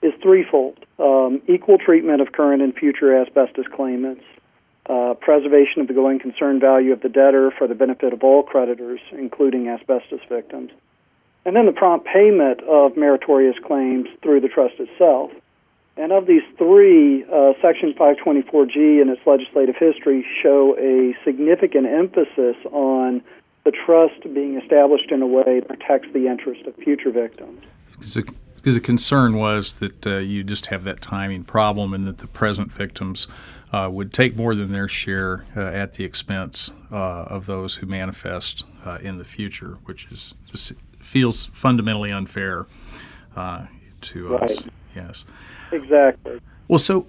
is 0.02 0.12
threefold. 0.22 0.78
Um, 0.98 1.42
equal 1.48 1.78
treatment 1.78 2.20
of 2.20 2.32
current 2.32 2.62
and 2.62 2.74
future 2.74 3.20
asbestos 3.20 3.66
claimants, 3.74 4.24
uh, 4.86 5.14
preservation 5.20 5.80
of 5.80 5.88
the 5.88 5.94
going 5.94 6.18
concern 6.18 6.60
value 6.60 6.92
of 6.92 7.00
the 7.00 7.08
debtor 7.08 7.50
for 7.56 7.66
the 7.66 7.74
benefit 7.74 8.12
of 8.12 8.22
all 8.22 8.42
creditors, 8.42 9.00
including 9.12 9.68
asbestos 9.68 10.20
victims, 10.28 10.70
and 11.44 11.54
then 11.54 11.66
the 11.66 11.72
prompt 11.72 12.06
payment 12.06 12.60
of 12.62 12.96
meritorious 12.96 13.56
claims 13.64 14.08
through 14.22 14.40
the 14.40 14.48
trust 14.48 14.74
itself. 14.78 15.30
And 15.96 16.12
of 16.12 16.26
these 16.26 16.42
three, 16.56 17.24
uh, 17.24 17.54
Section 17.60 17.92
524G 17.94 19.00
and 19.00 19.10
its 19.10 19.20
legislative 19.26 19.74
history 19.76 20.24
show 20.42 20.76
a 20.78 21.16
significant 21.24 21.86
emphasis 21.86 22.56
on 22.70 23.20
the 23.64 23.72
trust 23.72 24.22
being 24.32 24.56
established 24.56 25.10
in 25.10 25.22
a 25.22 25.26
way 25.26 25.60
that 25.60 25.68
protects 25.68 26.08
the 26.12 26.28
interest 26.28 26.66
of 26.66 26.76
future 26.76 27.10
victims 27.10 27.62
because 28.68 28.76
the 28.76 28.84
concern 28.84 29.34
was 29.34 29.76
that 29.76 30.06
uh, 30.06 30.18
you 30.18 30.44
just 30.44 30.66
have 30.66 30.84
that 30.84 31.00
timing 31.00 31.42
problem 31.42 31.94
and 31.94 32.06
that 32.06 32.18
the 32.18 32.26
present 32.26 32.70
victims 32.70 33.26
uh, 33.72 33.88
would 33.90 34.12
take 34.12 34.36
more 34.36 34.54
than 34.54 34.72
their 34.72 34.86
share 34.86 35.46
uh, 35.56 35.60
at 35.60 35.94
the 35.94 36.04
expense 36.04 36.70
uh, 36.92 36.94
of 36.94 37.46
those 37.46 37.76
who 37.76 37.86
manifest 37.86 38.66
uh, 38.84 38.98
in 39.00 39.16
the 39.16 39.24
future, 39.24 39.78
which 39.86 40.06
is 40.10 40.34
just 40.50 40.74
feels 40.98 41.46
fundamentally 41.46 42.12
unfair 42.12 42.66
uh, 43.36 43.64
to 44.02 44.28
right. 44.28 44.42
us. 44.42 44.62
Yes, 44.94 45.24
exactly. 45.72 46.38
Well, 46.68 46.76
so 46.76 47.06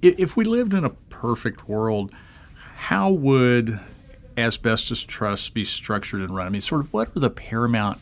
if 0.00 0.36
we 0.36 0.44
lived 0.44 0.74
in 0.74 0.84
a 0.84 0.90
perfect 0.90 1.68
world, 1.68 2.12
how 2.76 3.10
would 3.10 3.80
asbestos 4.36 5.02
trusts 5.02 5.48
be 5.48 5.64
structured 5.64 6.20
and 6.20 6.36
run? 6.36 6.46
I 6.46 6.50
mean, 6.50 6.60
sort 6.60 6.82
of 6.82 6.92
what 6.92 7.08
are 7.16 7.20
the 7.20 7.30
paramount 7.30 7.98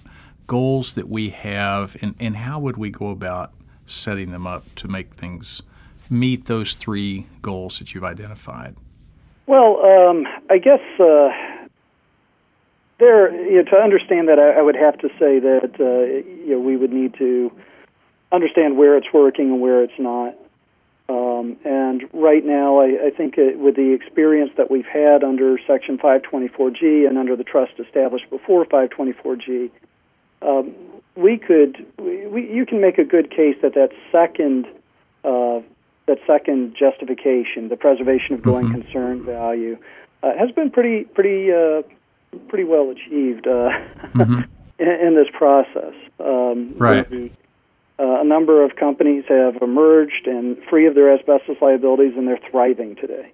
goals 0.51 0.95
that 0.95 1.09
we 1.09 1.31
have, 1.31 1.97
and, 2.03 2.17
and 2.19 2.37
how 2.37 2.59
would 2.59 2.77
we 2.77 2.91
go 2.91 3.11
about 3.11 3.53
setting 3.87 4.33
them 4.33 4.49
up 4.49 4.65
to 4.75 4.89
make 4.89 5.15
things 5.15 5.63
meet 6.11 6.47
those 6.47 6.75
three 6.75 7.25
goals 7.41 7.79
that 7.79 7.95
you've 7.95 8.03
identified? 8.03 8.75
Well, 9.47 9.81
um, 9.81 10.27
I 10.51 10.59
guess 10.59 10.81
uh, 10.99 11.29
there 12.99 13.33
you 13.49 13.63
know, 13.63 13.71
to 13.71 13.77
understand 13.77 14.27
that, 14.27 14.41
I, 14.41 14.59
I, 14.59 14.63
would 14.63 14.75
have 14.75 14.99
to 14.99 15.09
say 15.21 15.39
that 15.39 15.71
uh, 15.79 16.29
you 16.45 16.55
know 16.55 16.59
we 16.59 16.77
would 16.77 16.93
need 16.93 17.15
to 17.19 17.53
understand 18.33 18.77
where 18.77 18.97
it's 18.97 19.13
working 19.15 19.53
and 19.53 19.61
where 19.61 19.85
it's 19.85 20.01
not. 20.01 20.35
Um, 21.09 21.59
and 21.65 22.09
right 22.13 22.45
now, 22.45 22.81
I, 22.81 23.07
I 23.07 23.11
think 23.17 23.39
it, 23.39 23.57
with 23.57 23.77
the 23.77 23.93
experience 23.93 24.51
that 24.57 24.69
we've 24.69 24.87
had 24.87 25.23
under 25.23 25.59
Section 25.65 25.97
524G 25.97 27.07
and 27.07 27.17
under 27.19 27.37
the 27.37 27.45
trust 27.45 27.75
established 27.79 28.29
before 28.31 28.65
524G, 28.65 29.71
um, 30.43 30.75
we 31.17 31.39
could 31.39 31.87
we, 31.99 32.27
we, 32.27 32.53
you 32.53 32.67
can 32.67 32.81
make 32.81 32.99
a 32.99 33.05
good 33.05 33.31
case 33.31 33.57
that 33.63 33.75
that 33.75 33.91
second 34.13 34.67
uh, 35.25 35.61
that 36.07 36.19
second 36.27 36.75
justification, 36.77 37.69
the 37.69 37.77
preservation 37.77 38.35
of 38.35 38.43
going 38.43 38.67
mm-hmm. 38.67 38.83
concern 38.83 39.25
value, 39.25 39.79
uh, 40.23 40.33
has 40.39 40.51
been 40.51 40.71
pretty 40.71 41.05
pretty 41.05 41.53
uh, 41.53 41.83
pretty 42.49 42.65
well 42.65 42.91
achieved 42.91 43.47
uh, 43.47 43.71
mm-hmm. 44.15 44.41
in, 44.79 44.89
in, 44.89 45.15
this 45.15 45.29
process. 45.33 45.95
Um, 46.19 46.75
right. 46.77 47.09
The, 47.09 47.31
uh, 47.99 48.23
a 48.23 48.25
number 48.25 48.65
of 48.65 48.77
companies 48.77 49.25
have 49.29 49.61
emerged 49.61 50.27
and 50.27 50.57
free 50.71 50.87
of 50.87 50.95
their 50.95 51.13
asbestos 51.13 51.57
liabilities, 51.61 52.15
and 52.17 52.27
they're 52.27 52.41
thriving 52.51 52.97
today. 52.97 53.31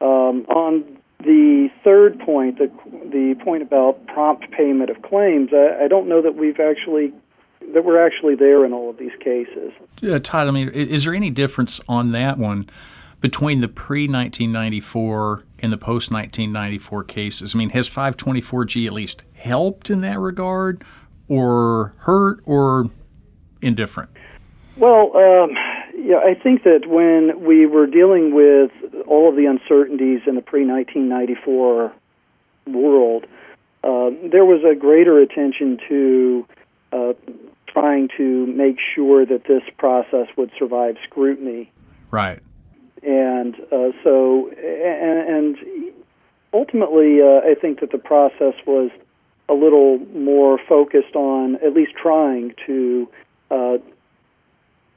Um, 0.00 0.44
on 0.48 0.98
the 1.22 1.68
third 1.84 2.18
point, 2.20 2.58
the, 2.58 2.70
the 3.10 3.36
point 3.42 3.62
about 3.62 4.06
prompt 4.06 4.50
payment 4.50 4.90
of 4.90 5.02
claims, 5.02 5.50
I, 5.52 5.84
I 5.84 5.88
don't 5.88 6.08
know 6.08 6.22
that 6.22 6.36
we've 6.36 6.60
actually 6.60 7.12
that 7.74 7.84
we're 7.84 8.04
actually 8.04 8.34
there 8.34 8.64
in 8.64 8.72
all 8.72 8.90
of 8.90 8.98
these 8.98 9.12
cases. 9.20 9.72
Uh, 10.02 10.18
Todd, 10.18 10.48
I 10.48 10.50
mean, 10.50 10.68
is 10.68 11.04
there 11.04 11.14
any 11.14 11.30
difference 11.30 11.80
on 11.88 12.10
that 12.12 12.36
one 12.36 12.68
between 13.20 13.60
the 13.60 13.68
pre 13.68 14.08
1994 14.08 15.44
and 15.60 15.72
the 15.72 15.78
post 15.78 16.10
1994 16.10 17.04
cases? 17.04 17.54
I 17.54 17.58
mean, 17.58 17.70
has 17.70 17.88
524G 17.88 18.86
at 18.86 18.92
least 18.92 19.24
helped 19.34 19.90
in 19.90 20.00
that 20.02 20.18
regard, 20.18 20.84
or 21.28 21.94
hurt, 21.98 22.40
or 22.44 22.90
indifferent? 23.62 24.10
Well, 24.76 25.16
um, 25.16 25.50
yeah, 26.12 26.18
I 26.18 26.34
think 26.34 26.64
that 26.64 26.86
when 26.86 27.42
we 27.42 27.64
were 27.64 27.86
dealing 27.86 28.34
with 28.34 28.70
all 29.06 29.30
of 29.30 29.36
the 29.36 29.46
uncertainties 29.46 30.20
in 30.26 30.34
the 30.34 30.42
pre 30.42 30.66
1994 30.66 31.90
world, 32.66 33.24
uh, 33.82 34.10
there 34.30 34.44
was 34.44 34.62
a 34.62 34.74
greater 34.78 35.18
attention 35.20 35.78
to 35.88 36.46
uh, 36.92 37.12
trying 37.66 38.10
to 38.18 38.46
make 38.46 38.76
sure 38.94 39.24
that 39.24 39.44
this 39.44 39.62
process 39.78 40.26
would 40.36 40.50
survive 40.58 40.96
scrutiny. 41.08 41.72
Right. 42.10 42.40
And 43.02 43.54
uh, 43.72 43.92
so, 44.04 44.50
and, 44.50 45.56
and 45.56 45.94
ultimately, 46.52 47.22
uh, 47.22 47.40
I 47.50 47.54
think 47.58 47.80
that 47.80 47.90
the 47.90 47.98
process 47.98 48.54
was 48.66 48.90
a 49.48 49.54
little 49.54 49.98
more 50.14 50.58
focused 50.68 51.16
on 51.16 51.56
at 51.56 51.72
least 51.72 51.92
trying 51.94 52.54
to 52.66 53.08
uh, 53.50 53.78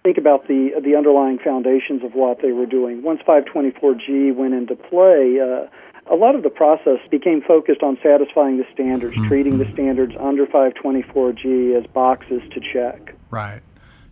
think 0.06 0.18
about 0.20 0.48
the 0.48 0.70
the 0.82 0.96
underlying 0.96 1.40
foundations 1.40 2.04
of 2.04 2.14
what 2.14 2.42
they 2.42 2.52
were 2.52 2.68
doing. 2.68 3.02
Once 3.02 3.22
524G 3.28 4.36
went 4.36 4.54
into 4.54 4.76
play, 4.76 5.40
uh, 5.42 5.66
a 6.14 6.16
lot 6.16 6.36
of 6.36 6.44
the 6.44 6.50
process 6.52 7.00
became 7.10 7.42
focused 7.42 7.82
on 7.82 7.98
satisfying 8.04 8.58
the 8.58 8.66
standards, 8.72 9.16
mm-hmm. 9.18 9.28
treating 9.28 9.58
the 9.58 9.70
standards 9.74 10.14
under 10.20 10.46
524G 10.46 11.76
as 11.76 11.88
boxes 11.88 12.42
to 12.54 12.62
check. 12.62 13.16
Right. 13.32 13.62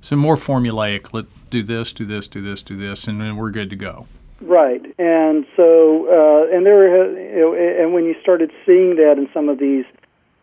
So 0.01 0.15
more 0.15 0.35
formulaic. 0.35 1.13
Let 1.13 1.25
do 1.51 1.61
this, 1.61 1.93
do 1.93 2.05
this, 2.05 2.27
do 2.27 2.41
this, 2.41 2.63
do 2.63 2.75
this, 2.75 3.07
and 3.07 3.21
then 3.21 3.37
we're 3.37 3.51
good 3.51 3.69
to 3.69 3.75
go. 3.75 4.07
Right, 4.41 4.83
and 4.99 5.45
so 5.55 6.07
uh, 6.09 6.53
and 6.53 6.65
there, 6.65 7.07
you 7.35 7.39
know, 7.39 7.53
and 7.53 7.93
when 7.93 8.03
you 8.03 8.15
started 8.21 8.51
seeing 8.65 8.95
that 8.97 9.15
in 9.17 9.29
some 9.33 9.47
of 9.47 9.57
these 9.59 9.85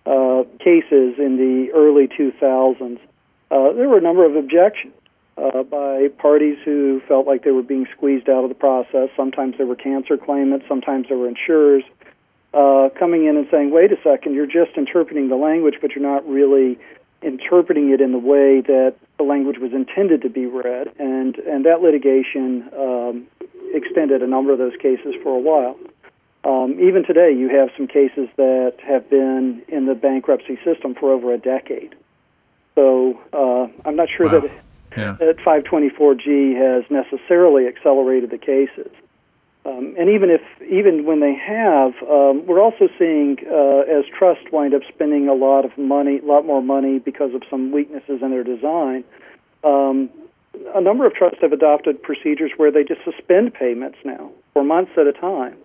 uh, 0.06 0.44
cases 0.58 1.18
in 1.18 1.36
the 1.36 1.70
early 1.74 2.08
2000s, 2.08 2.98
uh, 3.50 3.72
there 3.74 3.88
were 3.88 3.98
a 3.98 4.00
number 4.00 4.24
of 4.24 4.36
objections 4.36 4.94
uh, 5.40 5.62
by 5.62 6.08
parties 6.18 6.58
who 6.64 7.00
felt 7.08 7.26
like 7.26 7.44
they 7.44 7.50
were 7.50 7.62
being 7.62 7.86
squeezed 7.96 8.28
out 8.28 8.44
of 8.44 8.48
the 8.48 8.54
process. 8.54 9.08
Sometimes 9.16 9.56
they 9.58 9.64
were 9.64 9.76
cancer 9.76 10.16
claimants, 10.16 10.66
sometimes 10.68 11.08
they 11.08 11.14
were 11.14 11.28
insurers 11.28 11.84
uh, 12.52 12.88
coming 12.98 13.26
in 13.26 13.36
and 13.36 13.46
saying, 13.50 13.70
wait 13.70 13.92
a 13.92 13.96
second, 14.02 14.34
you're 14.34 14.46
just 14.46 14.76
interpreting 14.76 15.28
the 15.28 15.36
language, 15.36 15.76
but 15.80 15.92
you're 15.92 16.04
not 16.04 16.26
really 16.28 16.78
interpreting 17.22 17.90
it 17.90 18.00
in 18.00 18.12
the 18.12 18.18
way 18.18 18.60
that 18.60 18.94
the 19.18 19.24
language 19.24 19.58
was 19.58 19.72
intended 19.72 20.22
to 20.22 20.30
be 20.30 20.46
read. 20.46 20.88
And, 20.98 21.36
and 21.36 21.64
that 21.64 21.80
litigation 21.80 22.68
um, 22.76 23.26
extended 23.72 24.22
a 24.22 24.26
number 24.26 24.52
of 24.52 24.58
those 24.58 24.76
cases 24.80 25.14
for 25.22 25.36
a 25.36 25.40
while. 25.40 25.78
Um, 26.42 26.78
even 26.80 27.04
today, 27.04 27.32
you 27.32 27.50
have 27.50 27.68
some 27.76 27.86
cases 27.86 28.28
that 28.36 28.74
have 28.82 29.08
been 29.10 29.62
in 29.68 29.86
the 29.86 29.94
bankruptcy 29.94 30.58
system 30.64 30.94
for 30.94 31.12
over 31.12 31.34
a 31.34 31.38
decade. 31.38 31.94
So 32.74 33.20
uh, 33.32 33.68
I'm 33.86 33.96
not 33.96 34.08
sure 34.16 34.26
wow. 34.26 34.40
that 34.40 34.50
yeah. 34.96 35.16
that 35.18 35.36
524G 35.38 36.56
has 36.56 36.84
necessarily 36.90 37.66
accelerated 37.66 38.30
the 38.30 38.38
cases. 38.38 38.90
Um, 39.66 39.94
and 39.98 40.08
even 40.08 40.30
if 40.30 40.40
even 40.62 41.04
when 41.04 41.20
they 41.20 41.34
have, 41.34 41.92
um, 42.08 42.46
we're 42.46 42.62
also 42.62 42.88
seeing 42.98 43.36
uh, 43.46 43.80
as 43.80 44.04
trusts 44.06 44.44
wind 44.50 44.72
up 44.72 44.80
spending 44.88 45.28
a 45.28 45.34
lot 45.34 45.66
of 45.66 45.76
money, 45.76 46.18
a 46.18 46.24
lot 46.24 46.46
more 46.46 46.62
money 46.62 46.98
because 46.98 47.34
of 47.34 47.42
some 47.50 47.70
weaknesses 47.70 48.22
in 48.22 48.30
their 48.30 48.44
design. 48.44 49.04
Um, 49.62 50.08
a 50.74 50.80
number 50.80 51.06
of 51.06 51.14
trusts 51.14 51.38
have 51.42 51.52
adopted 51.52 52.02
procedures 52.02 52.52
where 52.56 52.72
they 52.72 52.84
just 52.84 53.04
suspend 53.04 53.52
payments 53.52 53.98
now 54.02 54.30
for 54.54 54.64
months 54.64 54.92
at 54.96 55.06
a 55.06 55.12
time 55.12 55.56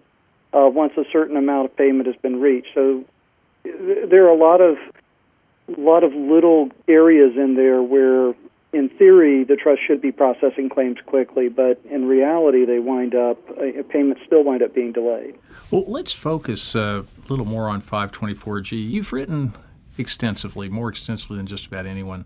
uh, 0.53 0.70
once 0.70 0.94
a 0.98 1.03
certain 1.12 1.38
amount 1.38 1.65
of 1.65 1.75
payment 1.77 2.08
has 2.08 2.15
been 2.17 2.39
reached. 2.41 2.70
So 2.75 3.05
th- 3.63 4.10
there 4.10 4.25
are 4.25 4.29
a 4.29 4.38
lot 4.38 4.60
of 4.60 4.77
lot 5.77 6.03
of 6.03 6.13
little 6.13 6.70
areas 6.88 7.36
in 7.36 7.55
there 7.55 7.82
where 7.82 8.36
in 8.75 8.89
theory, 8.89 9.46
the 9.46 9.55
trust 9.55 9.82
should 9.88 10.01
be 10.01 10.12
processing 10.12 10.67
claims 10.67 10.98
quickly, 11.05 11.48
but 11.48 11.79
in 11.89 12.05
reality, 12.05 12.65
they 12.65 12.79
wind 12.79 13.15
up 13.15 13.38
uh, 13.51 13.82
payments 13.88 14.22
still 14.25 14.44
wind 14.44 14.62
up 14.62 14.75
being 14.75 14.91
delayed. 14.91 15.36
Well, 15.72 15.86
let's 15.88 16.12
focus 16.12 16.75
uh, 16.75 17.03
a 17.03 17.27
little 17.29 17.46
more 17.46 17.70
on 17.70 17.82
524G. 17.82 18.91
You've 18.91 19.13
written 19.13 19.53
extensively, 19.98 20.67
more 20.67 20.89
extensively 20.89 21.38
than 21.38 21.48
just 21.48 21.67
about 21.67 21.86
anyone, 21.86 22.25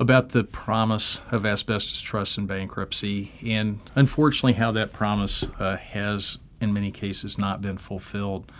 about 0.00 0.30
the 0.30 0.42
promise 0.42 1.20
of 1.30 1.46
asbestos 1.46 2.00
trusts 2.00 2.36
in 2.36 2.46
bankruptcy, 2.46 3.30
and 3.46 3.78
unfortunately, 3.94 4.54
how 4.54 4.72
that 4.72 4.92
promise 4.92 5.46
uh, 5.60 5.76
has, 5.76 6.38
in 6.60 6.72
many 6.72 6.90
cases, 6.90 7.38
not 7.38 7.62
been 7.62 7.78
fulfilled. 7.78 8.50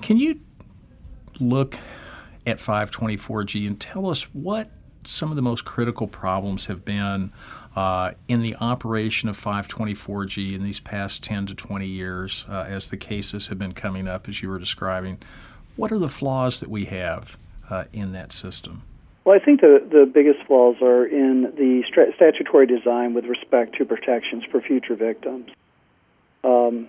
Can 0.00 0.16
you 0.16 0.38
look 1.40 1.76
at 2.46 2.58
524G 2.58 3.66
and 3.66 3.80
tell 3.80 4.08
us 4.08 4.22
what 4.32 4.70
some 5.04 5.30
of 5.30 5.36
the 5.36 5.42
most 5.42 5.64
critical 5.64 6.06
problems 6.06 6.66
have 6.66 6.84
been 6.84 7.32
uh, 7.74 8.12
in 8.28 8.42
the 8.42 8.54
operation 8.56 9.28
of 9.28 9.38
524G 9.38 10.54
in 10.54 10.62
these 10.62 10.80
past 10.80 11.22
10 11.22 11.46
to 11.46 11.54
20 11.54 11.86
years 11.86 12.44
uh, 12.48 12.64
as 12.68 12.90
the 12.90 12.96
cases 12.96 13.48
have 13.48 13.58
been 13.58 13.72
coming 13.72 14.06
up, 14.06 14.28
as 14.28 14.42
you 14.42 14.48
were 14.48 14.58
describing. 14.58 15.18
What 15.76 15.90
are 15.90 15.98
the 15.98 16.08
flaws 16.08 16.60
that 16.60 16.68
we 16.68 16.84
have 16.86 17.38
uh, 17.70 17.84
in 17.92 18.12
that 18.12 18.32
system? 18.32 18.82
Well, 19.24 19.38
I 19.40 19.44
think 19.44 19.60
the, 19.60 19.82
the 19.88 20.04
biggest 20.04 20.40
flaws 20.46 20.76
are 20.82 21.06
in 21.06 21.42
the 21.56 21.82
statutory 22.16 22.66
design 22.66 23.14
with 23.14 23.24
respect 23.24 23.76
to 23.78 23.84
protections 23.84 24.44
for 24.50 24.60
future 24.60 24.96
victims. 24.96 25.48
Um, 26.44 26.88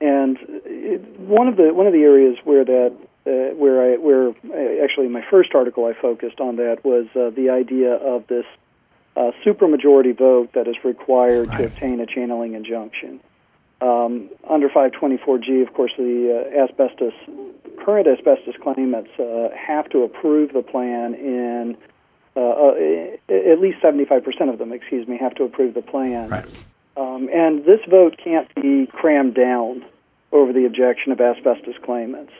and 0.00 0.38
it, 0.64 1.18
one 1.18 1.48
of 1.48 1.56
the 1.56 1.74
one 1.74 1.86
of 1.86 1.92
the 1.92 2.02
areas 2.02 2.36
where 2.44 2.64
that 2.64 2.96
uh, 3.26 3.54
where 3.54 3.92
I 3.92 3.96
where 3.96 4.28
uh, 4.28 4.84
actually 4.84 5.08
my 5.08 5.24
first 5.30 5.54
article 5.54 5.86
I 5.86 5.94
focused 6.00 6.40
on 6.40 6.56
that 6.56 6.84
was 6.84 7.06
uh, 7.16 7.30
the 7.30 7.50
idea 7.50 7.94
of 7.94 8.26
this 8.26 8.44
uh, 9.16 9.30
supermajority 9.44 10.16
vote 10.16 10.52
that 10.54 10.68
is 10.68 10.76
required 10.84 11.48
right. 11.48 11.58
to 11.58 11.64
obtain 11.66 12.00
a 12.00 12.06
channeling 12.06 12.54
injunction. 12.54 13.20
Um, 13.80 14.30
under 14.48 14.68
524G, 14.68 15.66
of 15.66 15.74
course, 15.74 15.92
the 15.96 16.52
uh, 16.56 16.64
asbestos 16.64 17.12
current 17.84 18.06
asbestos 18.06 18.54
claimants 18.62 19.10
uh, 19.18 19.48
have 19.54 19.88
to 19.90 20.02
approve 20.02 20.52
the 20.52 20.62
plan 20.62 21.14
in 21.14 21.76
uh, 22.36 22.40
uh, 22.40 22.74
at 23.28 23.60
least 23.60 23.80
75% 23.80 24.50
of 24.50 24.58
them, 24.58 24.72
excuse 24.72 25.06
me, 25.06 25.18
have 25.18 25.34
to 25.36 25.44
approve 25.44 25.74
the 25.74 25.82
plan. 25.82 26.30
Right. 26.30 26.44
Um, 26.96 27.28
and 27.32 27.64
this 27.64 27.80
vote 27.88 28.16
can't 28.22 28.52
be 28.54 28.86
crammed 28.86 29.34
down 29.34 29.84
over 30.32 30.52
the 30.52 30.64
objection 30.64 31.12
of 31.12 31.20
asbestos 31.20 31.76
claimants. 31.84 32.32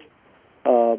Uh, 0.64 0.96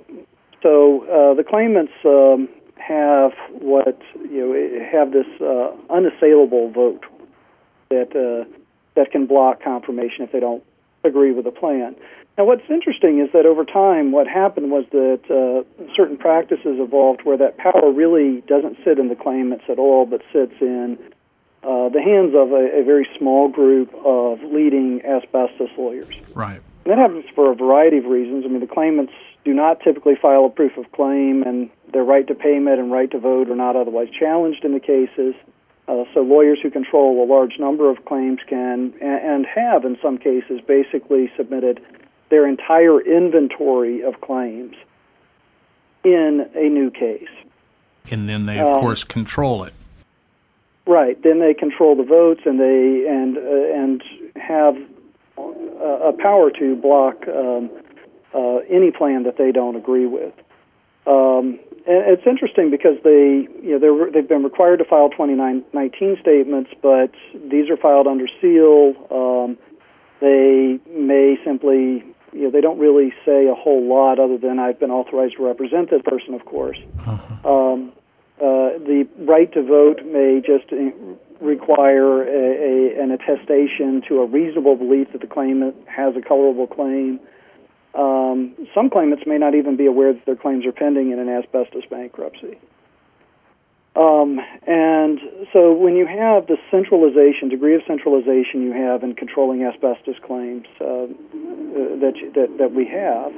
so 0.62 1.04
uh, 1.04 1.34
the 1.36 1.44
claimants 1.48 1.94
um, 2.06 2.50
have 2.78 3.32
what 3.52 4.02
you 4.30 4.42
know 4.42 4.90
have 4.92 5.12
this 5.12 5.28
uh, 5.42 5.72
unassailable 5.94 6.72
vote 6.72 7.06
that 7.90 8.16
uh, 8.16 8.50
that 8.96 9.12
can 9.12 9.26
block 9.26 9.62
confirmation 9.64 10.24
if 10.24 10.32
they 10.32 10.40
don't 10.40 10.64
agree 11.04 11.32
with 11.32 11.46
the 11.46 11.52
plan. 11.52 11.96
Now, 12.38 12.44
what's 12.44 12.70
interesting 12.70 13.20
is 13.20 13.32
that 13.32 13.46
over 13.46 13.64
time, 13.64 14.12
what 14.12 14.28
happened 14.28 14.70
was 14.70 14.86
that 14.92 15.22
uh, 15.32 15.64
certain 15.96 16.18
practices 16.18 16.80
evolved 16.80 17.22
where 17.24 17.38
that 17.38 17.58
power 17.58 17.92
really 17.92 18.42
doesn't 18.42 18.78
sit 18.84 19.00
in 19.00 19.08
the 19.08 19.16
claimants 19.16 19.64
at 19.70 19.80
all, 19.80 20.06
but 20.06 20.22
sits 20.34 20.54
in 20.60 20.98
uh, 21.64 21.90
the 21.90 22.01
hands 22.01 22.36
of 22.36 22.51
a, 22.51 22.82
a, 22.82 22.84
very 22.84 23.08
small 23.18 23.48
group 23.48 23.90
of 24.04 24.44
leading 24.44 25.01
asbestos 25.06 25.70
lawyers. 25.78 26.14
Right. 26.36 26.62
And 26.84 26.92
that 26.92 26.98
happens 26.98 27.25
for 27.34 27.51
a 27.51 27.56
variety 27.56 27.98
of 28.00 28.06
reasons. 28.06 28.44
I 28.46 28.50
mean, 28.50 28.60
the 28.60 28.68
claimants 28.68 29.14
do 29.46 29.53
not 29.53 29.79
typically 29.79 30.16
file 30.20 30.46
a 30.46 30.50
proof 30.50 30.75
of 30.75 30.92
claim, 30.92 31.44
and 31.44 31.70
their 31.94 32.03
right 32.03 32.27
to 32.27 32.36
payment 32.36 32.79
and 32.79 32.92
right 32.92 33.10
to 33.12 33.20
vote 33.20 33.50
are 33.50 33.55
not 33.55 33.75
otherwise 33.75 34.10
challenged 34.10 34.66
in 34.66 34.74
the 34.74 34.79
cases. 34.79 35.36
Uh, 35.88 36.03
so 36.16 36.22
lawyers 36.22 36.58
who 36.62 36.72
control 36.72 37.24
a 37.24 37.27
large 37.31 37.60
number 37.60 37.90
of 37.92 38.03
claims 38.05 38.40
can 38.50 38.92
and 39.01 39.46
have 39.46 39.86
in 39.86 39.96
some 40.01 40.18
cases 40.18 40.60
basically 40.68 41.31
submitted 41.38 41.79
their 42.29 42.48
entire 42.48 43.00
inventory 43.00 44.01
of 44.01 44.20
claims 44.20 44.75
in 46.03 46.50
a 46.55 46.68
new 46.70 46.90
case. 46.90 47.29
And 48.10 48.27
then 48.27 48.48
they, 48.48 48.60
of 48.60 48.68
um, 48.68 48.79
course, 48.79 49.03
control 49.03 49.64
it. 49.64 49.74
Right. 50.88 51.22
Then 51.22 51.40
they 51.40 51.53
control 51.53 51.96
the 51.96 52.03
votes, 52.03 52.42
and 52.46 52.60
they 52.60 53.08
and 53.08 53.38
uh, 53.38 53.42
and 53.42 54.03
have 54.36 54.75
a 55.38 56.14
power 56.18 56.50
to 56.51 56.75
block 56.75 57.27
um, 57.27 57.70
uh, 58.36 58.58
any 58.70 58.92
plan 58.92 59.24
that 59.24 59.38
they 59.38 59.52
don't 59.52 59.76
agree 59.76 60.06
with. 60.06 60.34
Um, 61.08 61.60
and 61.88 62.02
it's 62.10 62.26
interesting 62.26 62.72
because 62.72 62.98
they, 63.04 63.48
you 63.62 63.78
know, 63.78 64.10
they've 64.12 64.28
been 64.28 64.44
required 64.44 64.78
to 64.80 64.86
file 64.86 65.10
2019 65.10 66.18
statements, 66.20 66.72
but 66.82 67.12
these 67.34 67.70
are 67.70 67.78
filed 67.78 68.08
under 68.08 68.26
seal. 68.42 68.96
Um, 69.12 69.58
they 70.20 70.80
may 70.90 71.38
simply, 71.46 72.04
you 72.34 72.46
know, 72.46 72.52
they 72.52 72.62
don't 72.62 72.80
really 72.80 73.14
say 73.24 73.48
a 73.48 73.54
whole 73.54 73.88
lot 73.88 74.20
other 74.20 74.38
than 74.38 74.58
I've 74.58 74.80
been 74.80 74.90
authorized 74.90 75.38
to 75.38 75.46
represent 75.46 75.92
this 75.92 76.02
person, 76.04 76.34
of 76.34 76.46
course. 76.46 76.78
Uh-huh. 77.06 77.50
Um, 77.50 77.92
uh, 78.38 78.82
the 78.84 79.08
right 79.20 79.52
to 79.54 79.64
vote 79.64 80.04
may 80.06 80.42
just 80.44 80.74
uh, 80.74 80.90
require 81.40 82.24
a, 82.24 82.98
a, 82.98 83.04
an 83.04 83.12
attestation 83.12 84.02
to 84.10 84.22
a 84.22 84.26
reasonable 84.26 84.76
belief 84.76 85.12
that 85.12 85.22
the 85.22 85.28
claimant 85.28 85.76
has 85.88 86.16
a 86.16 86.22
colorable 86.22 86.68
claim. 86.68 87.20
Um, 87.96 88.55
some 88.74 88.90
claimants 88.90 89.24
may 89.25 89.38
not 89.38 89.55
even 89.55 89.77
be 89.77 89.86
aware 89.86 90.14
that 90.14 90.25
their 90.25 90.36
claims 90.36 90.66
are 90.66 90.72
pending 90.72 91.12
in 91.12 91.20
an 91.20 91.29
asbestos 91.29 91.84
bankruptcy. 91.90 92.58
Um, 93.96 94.42
and 94.68 95.20
so 95.53 95.72
when 95.72 95.96
you 95.96 96.05
have 96.05 96.48
the 96.48 96.58
centralization, 96.70 97.48
degree 97.48 97.75
of 97.75 97.81
centralization 97.88 98.62
you 98.62 98.74
have 98.74 99.03
in 99.03 99.16
controlling 99.16 99.64
asbestos 99.64 100.18
claims 100.25 100.66
uh, 100.81 101.08
that, 102.01 102.14
that, 102.36 102.58
that 102.60 102.74
we 102.74 102.86
have, 102.88 103.31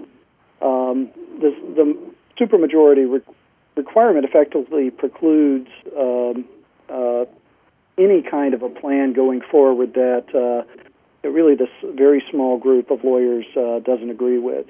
um, 0.59 1.11
the, 1.39 1.53
the 1.75 1.95
supermajority 2.39 3.11
re- 3.11 3.35
requirement 3.75 4.25
effectively 4.25 4.89
precludes 4.89 5.69
um, 5.95 6.43
uh, 6.89 7.25
any 7.99 8.23
kind 8.23 8.55
of 8.55 8.63
a 8.63 8.69
plan 8.69 9.13
going 9.13 9.41
forward 9.41 9.93
that 9.93 10.25
uh, 10.33 10.63
really 11.31 11.55
this 11.55 11.69
very 11.95 12.23
small 12.31 12.57
group 12.57 12.91
of 12.91 13.03
lawyers 13.03 13.45
uh, 13.55 13.79
doesn't 13.79 14.09
agree 14.09 14.39
with. 14.39 14.65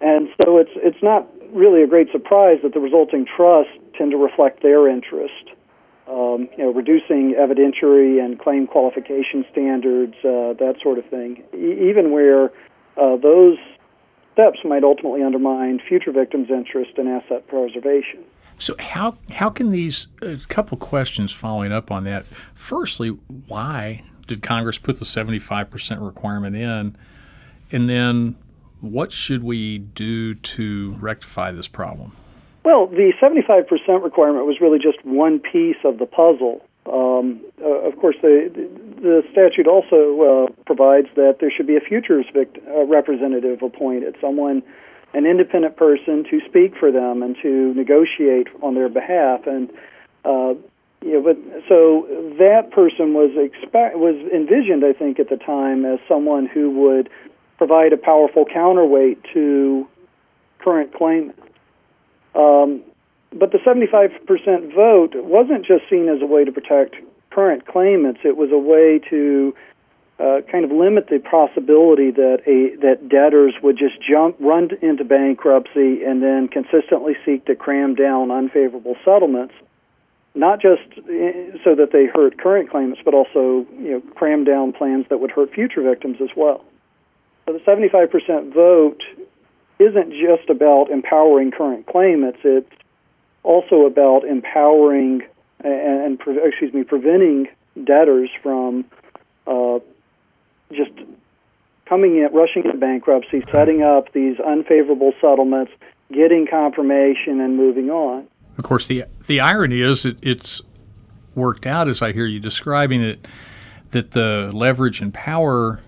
And 0.00 0.28
so 0.42 0.58
it's 0.58 0.70
it's 0.76 1.02
not 1.02 1.28
really 1.52 1.82
a 1.82 1.86
great 1.86 2.10
surprise 2.10 2.58
that 2.62 2.72
the 2.72 2.80
resulting 2.80 3.26
trusts 3.26 3.72
tend 3.96 4.12
to 4.12 4.16
reflect 4.16 4.62
their 4.62 4.88
interest. 4.88 5.50
Um, 6.08 6.48
you 6.56 6.64
know, 6.64 6.72
reducing 6.72 7.34
evidentiary 7.38 8.24
and 8.24 8.38
claim 8.38 8.66
qualification 8.66 9.44
standards, 9.52 10.14
uh, 10.24 10.54
that 10.58 10.74
sort 10.82 10.98
of 10.98 11.06
thing. 11.06 11.44
E- 11.54 11.88
even 11.88 12.10
where 12.10 12.46
uh, 12.96 13.16
those 13.16 13.58
steps 14.32 14.58
might 14.64 14.82
ultimately 14.82 15.22
undermine 15.22 15.80
future 15.86 16.10
victims' 16.10 16.50
interest 16.50 16.98
in 16.98 17.06
asset 17.06 17.46
preservation. 17.46 18.24
So 18.58 18.74
how 18.78 19.18
how 19.30 19.50
can 19.50 19.70
these 19.70 20.08
a 20.20 20.36
couple 20.48 20.76
questions 20.78 21.32
following 21.32 21.72
up 21.72 21.90
on 21.90 22.04
that? 22.04 22.26
Firstly, 22.54 23.10
why 23.46 24.02
did 24.30 24.42
Congress 24.42 24.78
put 24.78 25.00
the 25.00 25.04
75% 25.04 26.06
requirement 26.06 26.54
in? 26.54 26.96
And 27.72 27.90
then 27.90 28.36
what 28.80 29.10
should 29.10 29.42
we 29.42 29.78
do 29.78 30.34
to 30.34 30.96
rectify 31.00 31.50
this 31.50 31.66
problem? 31.66 32.12
Well, 32.64 32.86
the 32.86 33.12
75% 33.20 34.04
requirement 34.04 34.46
was 34.46 34.60
really 34.60 34.78
just 34.78 35.04
one 35.04 35.40
piece 35.40 35.78
of 35.84 35.98
the 35.98 36.06
puzzle. 36.06 36.62
Um, 36.86 37.40
uh, 37.60 37.88
of 37.88 37.96
course, 37.98 38.14
the, 38.22 38.50
the 39.02 39.22
statute 39.32 39.66
also 39.66 40.46
uh, 40.46 40.52
provides 40.64 41.08
that 41.16 41.38
there 41.40 41.50
should 41.50 41.66
be 41.66 41.76
a 41.76 41.80
futures 41.80 42.26
vict- 42.32 42.58
uh, 42.68 42.84
representative 42.84 43.62
appointed, 43.62 44.14
someone, 44.20 44.62
an 45.12 45.26
independent 45.26 45.76
person 45.76 46.24
to 46.30 46.40
speak 46.48 46.76
for 46.78 46.92
them 46.92 47.24
and 47.24 47.36
to 47.42 47.74
negotiate 47.74 48.46
on 48.62 48.74
their 48.74 48.88
behalf. 48.88 49.40
And 49.46 49.70
uh, 50.24 50.54
yeah, 51.02 51.18
but 51.24 51.38
so 51.66 52.06
that 52.38 52.70
person 52.72 53.14
was 53.14 53.30
expect 53.34 53.96
was 53.96 54.16
envisioned, 54.32 54.84
I 54.84 54.92
think, 54.92 55.18
at 55.18 55.30
the 55.30 55.36
time 55.36 55.86
as 55.86 55.98
someone 56.06 56.44
who 56.44 56.70
would 56.70 57.08
provide 57.56 57.92
a 57.94 57.96
powerful 57.96 58.44
counterweight 58.44 59.18
to 59.32 59.88
current 60.58 60.92
claimants. 60.92 61.40
Um, 62.34 62.82
but 63.32 63.52
the 63.52 63.58
75% 63.58 64.74
vote 64.74 65.14
wasn't 65.14 65.64
just 65.64 65.88
seen 65.88 66.08
as 66.08 66.20
a 66.20 66.26
way 66.26 66.44
to 66.44 66.52
protect 66.52 66.96
current 67.30 67.66
claimants; 67.66 68.20
it 68.22 68.36
was 68.36 68.50
a 68.52 68.58
way 68.58 69.00
to 69.08 69.54
uh, 70.18 70.40
kind 70.52 70.66
of 70.66 70.70
limit 70.70 71.08
the 71.08 71.18
possibility 71.18 72.10
that 72.10 72.42
a 72.46 72.76
that 72.82 73.08
debtors 73.08 73.54
would 73.62 73.78
just 73.78 74.02
jump 74.02 74.36
run 74.38 74.68
into 74.82 75.04
bankruptcy 75.04 76.04
and 76.04 76.22
then 76.22 76.46
consistently 76.46 77.16
seek 77.24 77.46
to 77.46 77.54
cram 77.54 77.94
down 77.94 78.30
unfavorable 78.30 78.96
settlements 79.02 79.54
not 80.34 80.60
just 80.60 80.82
eh, 81.08 81.56
so 81.64 81.74
that 81.74 81.90
they 81.92 82.06
hurt 82.06 82.38
current 82.38 82.70
claimants, 82.70 83.00
but 83.04 83.14
also 83.14 83.66
you 83.78 83.90
know 83.92 84.00
cram 84.14 84.44
down 84.44 84.72
plans 84.72 85.06
that 85.10 85.20
would 85.20 85.30
hurt 85.30 85.52
future 85.52 85.82
victims 85.82 86.18
as 86.20 86.30
well. 86.36 86.64
So 87.46 87.54
the 87.54 87.58
75% 87.60 88.52
vote 88.52 89.02
isn't 89.78 90.12
just 90.12 90.48
about 90.48 90.90
empowering 90.90 91.50
current 91.50 91.86
claimants; 91.86 92.38
it's 92.44 92.70
also 93.42 93.86
about 93.86 94.24
empowering 94.24 95.22
and, 95.64 96.20
and 96.20 96.38
excuse 96.44 96.72
me, 96.72 96.84
preventing 96.84 97.48
debtors 97.84 98.30
from 98.42 98.84
uh, 99.46 99.78
just 100.72 100.92
coming 101.86 102.16
in, 102.16 102.28
rushing 102.32 102.64
into 102.64 102.76
bankruptcy, 102.76 103.42
setting 103.50 103.82
up 103.82 104.12
these 104.12 104.38
unfavorable 104.40 105.12
settlements, 105.20 105.72
getting 106.12 106.46
confirmation, 106.46 107.40
and 107.40 107.56
moving 107.56 107.90
on. 107.90 108.26
Of 108.60 108.64
course, 108.64 108.88
the 108.88 109.06
the 109.26 109.40
irony 109.40 109.80
is 109.80 110.04
it, 110.04 110.18
it's 110.20 110.60
worked 111.34 111.66
out 111.66 111.88
as 111.88 112.02
I 112.02 112.12
hear 112.12 112.26
you 112.26 112.38
describing 112.38 113.02
it 113.02 113.26
that 113.92 114.10
the 114.10 114.50
leverage 114.52 115.00
and 115.00 115.14
power 115.14 115.80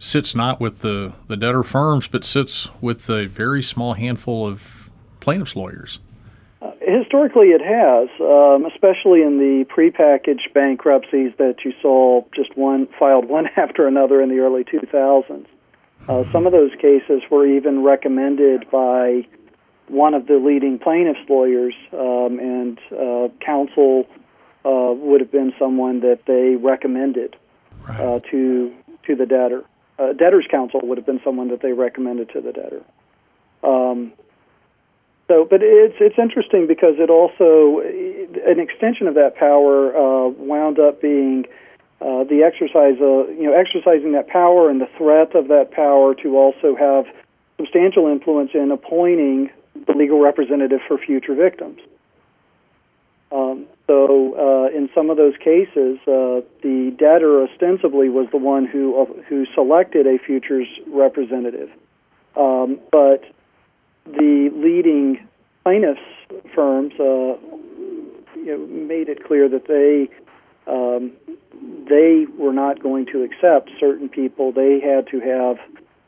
sits 0.00 0.34
not 0.34 0.58
with 0.58 0.80
the, 0.80 1.12
the 1.28 1.36
debtor 1.36 1.62
firms, 1.62 2.08
but 2.08 2.24
sits 2.24 2.68
with 2.80 3.08
a 3.08 3.26
very 3.26 3.62
small 3.62 3.94
handful 3.94 4.44
of 4.44 4.90
plaintiffs' 5.20 5.54
lawyers. 5.54 6.00
Uh, 6.60 6.72
historically, 6.80 7.50
it 7.50 7.62
has, 7.62 8.08
um, 8.20 8.66
especially 8.66 9.22
in 9.22 9.38
the 9.38 9.64
prepackaged 9.72 10.52
bankruptcies 10.52 11.30
that 11.38 11.64
you 11.64 11.72
saw 11.80 12.24
just 12.34 12.56
one 12.56 12.88
filed 12.98 13.26
one 13.26 13.46
after 13.56 13.86
another 13.86 14.20
in 14.20 14.30
the 14.30 14.38
early 14.40 14.64
2000s. 14.64 15.46
Uh, 16.08 16.24
some 16.32 16.44
of 16.44 16.50
those 16.50 16.72
cases 16.80 17.22
were 17.30 17.46
even 17.46 17.84
recommended 17.84 18.68
by 18.68 19.24
one 19.88 20.14
of 20.14 20.26
the 20.26 20.36
leading 20.36 20.78
plaintiffs' 20.78 21.28
lawyers, 21.28 21.74
um, 21.92 22.38
and 22.38 22.78
uh, 22.92 23.28
counsel 23.44 24.06
uh, 24.64 24.92
would 24.96 25.20
have 25.20 25.32
been 25.32 25.52
someone 25.58 26.00
that 26.00 26.20
they 26.26 26.56
recommended 26.56 27.36
right. 27.88 28.00
Uh, 28.00 28.20
to 28.30 28.74
to 29.06 29.14
the 29.14 29.26
debtor 29.26 29.64
uh, 29.98 30.12
debtor's 30.12 30.46
counsel 30.50 30.80
would 30.82 30.98
have 30.98 31.06
been 31.06 31.20
someone 31.24 31.48
that 31.48 31.60
they 31.60 31.72
recommended 31.72 32.30
to 32.30 32.40
the 32.40 32.52
debtor. 32.52 32.82
Um, 33.62 34.12
so, 35.28 35.46
but 35.48 35.60
it's 35.62 35.96
it's 36.00 36.18
interesting 36.18 36.66
because 36.66 36.94
it 36.98 37.10
also 37.10 37.80
an 37.80 38.60
extension 38.60 39.06
of 39.06 39.14
that 39.14 39.36
power 39.36 39.96
uh, 39.96 40.28
wound 40.28 40.78
up 40.78 41.00
being 41.00 41.46
uh, 42.00 42.24
the 42.24 42.42
exercise 42.44 42.96
of 43.00 43.30
you 43.30 43.44
know 43.44 43.54
exercising 43.54 44.12
that 44.12 44.28
power 44.28 44.68
and 44.68 44.80
the 44.80 44.88
threat 44.98 45.34
of 45.34 45.48
that 45.48 45.70
power 45.70 46.14
to 46.16 46.36
also 46.36 46.76
have 46.76 47.06
substantial 47.56 48.08
influence 48.08 48.50
in 48.52 48.70
appointing 48.70 49.50
the 49.86 49.92
legal 49.92 50.20
representative 50.20 50.80
for 50.86 50.98
future 50.98 51.34
victims. 51.34 51.80
Um, 53.32 53.66
so, 53.86 54.34
uh, 54.38 54.76
in 54.76 54.88
some 54.94 55.10
of 55.10 55.16
those 55.16 55.36
cases, 55.38 55.98
uh, 56.06 56.40
the 56.62 56.94
debtor 56.96 57.42
ostensibly 57.42 58.08
was 58.08 58.28
the 58.30 58.38
one 58.38 58.64
who 58.64 59.02
uh, 59.02 59.22
who 59.28 59.44
selected 59.54 60.06
a 60.06 60.18
futures 60.18 60.68
representative, 60.86 61.70
um, 62.36 62.78
but 62.92 63.24
the 64.06 64.50
leading 64.54 65.26
plaintiffs 65.64 66.00
firms 66.54 66.92
uh, 67.00 67.36
you 68.36 68.46
know, 68.46 68.66
made 68.66 69.08
it 69.08 69.24
clear 69.24 69.48
that 69.48 69.66
they 69.66 70.08
um, 70.70 71.12
they 71.88 72.26
were 72.38 72.52
not 72.52 72.82
going 72.82 73.06
to 73.06 73.22
accept 73.22 73.70
certain 73.80 74.08
people. 74.08 74.52
They 74.52 74.80
had 74.80 75.06
to 75.08 75.20
have 75.20 75.58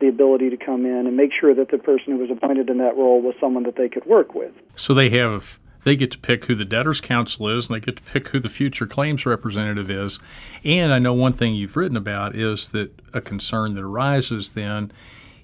the 0.01 0.09
ability 0.09 0.51
to 0.51 0.57
come 0.57 0.85
in 0.85 1.07
and 1.07 1.17
make 1.17 1.31
sure 1.39 1.55
that 1.55 1.71
the 1.71 1.79
person 1.79 2.13
who 2.13 2.19
was 2.19 2.31
appointed 2.31 2.69
in 2.69 2.79
that 2.79 2.97
role 2.97 3.21
was 3.23 3.35
someone 3.41 3.63
that 3.63 3.77
they 3.77 3.89
could 3.89 4.05
work 4.05 4.35
with. 4.35 4.53
So 4.75 4.93
they 4.93 5.11
have 5.11 5.59
they 5.85 5.95
get 5.95 6.11
to 6.11 6.19
pick 6.19 6.47
who 6.47 6.57
the 6.57 6.65
debtor's 6.65 7.01
counsel 7.01 7.49
is, 7.57 7.69
and 7.69 7.77
they 7.77 7.85
get 7.85 7.97
to 7.97 8.03
pick 8.03 8.29
who 8.29 8.41
the 8.41 8.49
future 8.49 8.89
claims 8.89 9.25
representative 9.25 9.89
is. 9.89 10.19
And 10.65 10.93
I 10.93 10.99
know 10.99 11.15
one 11.15 11.33
thing 11.33 11.55
you've 11.55 11.77
written 11.77 11.97
about 11.97 12.35
is 12.35 12.71
that 12.71 12.91
a 13.15 13.21
concern 13.21 13.75
that 13.75 13.85
arises 13.85 14.51
then 14.51 14.91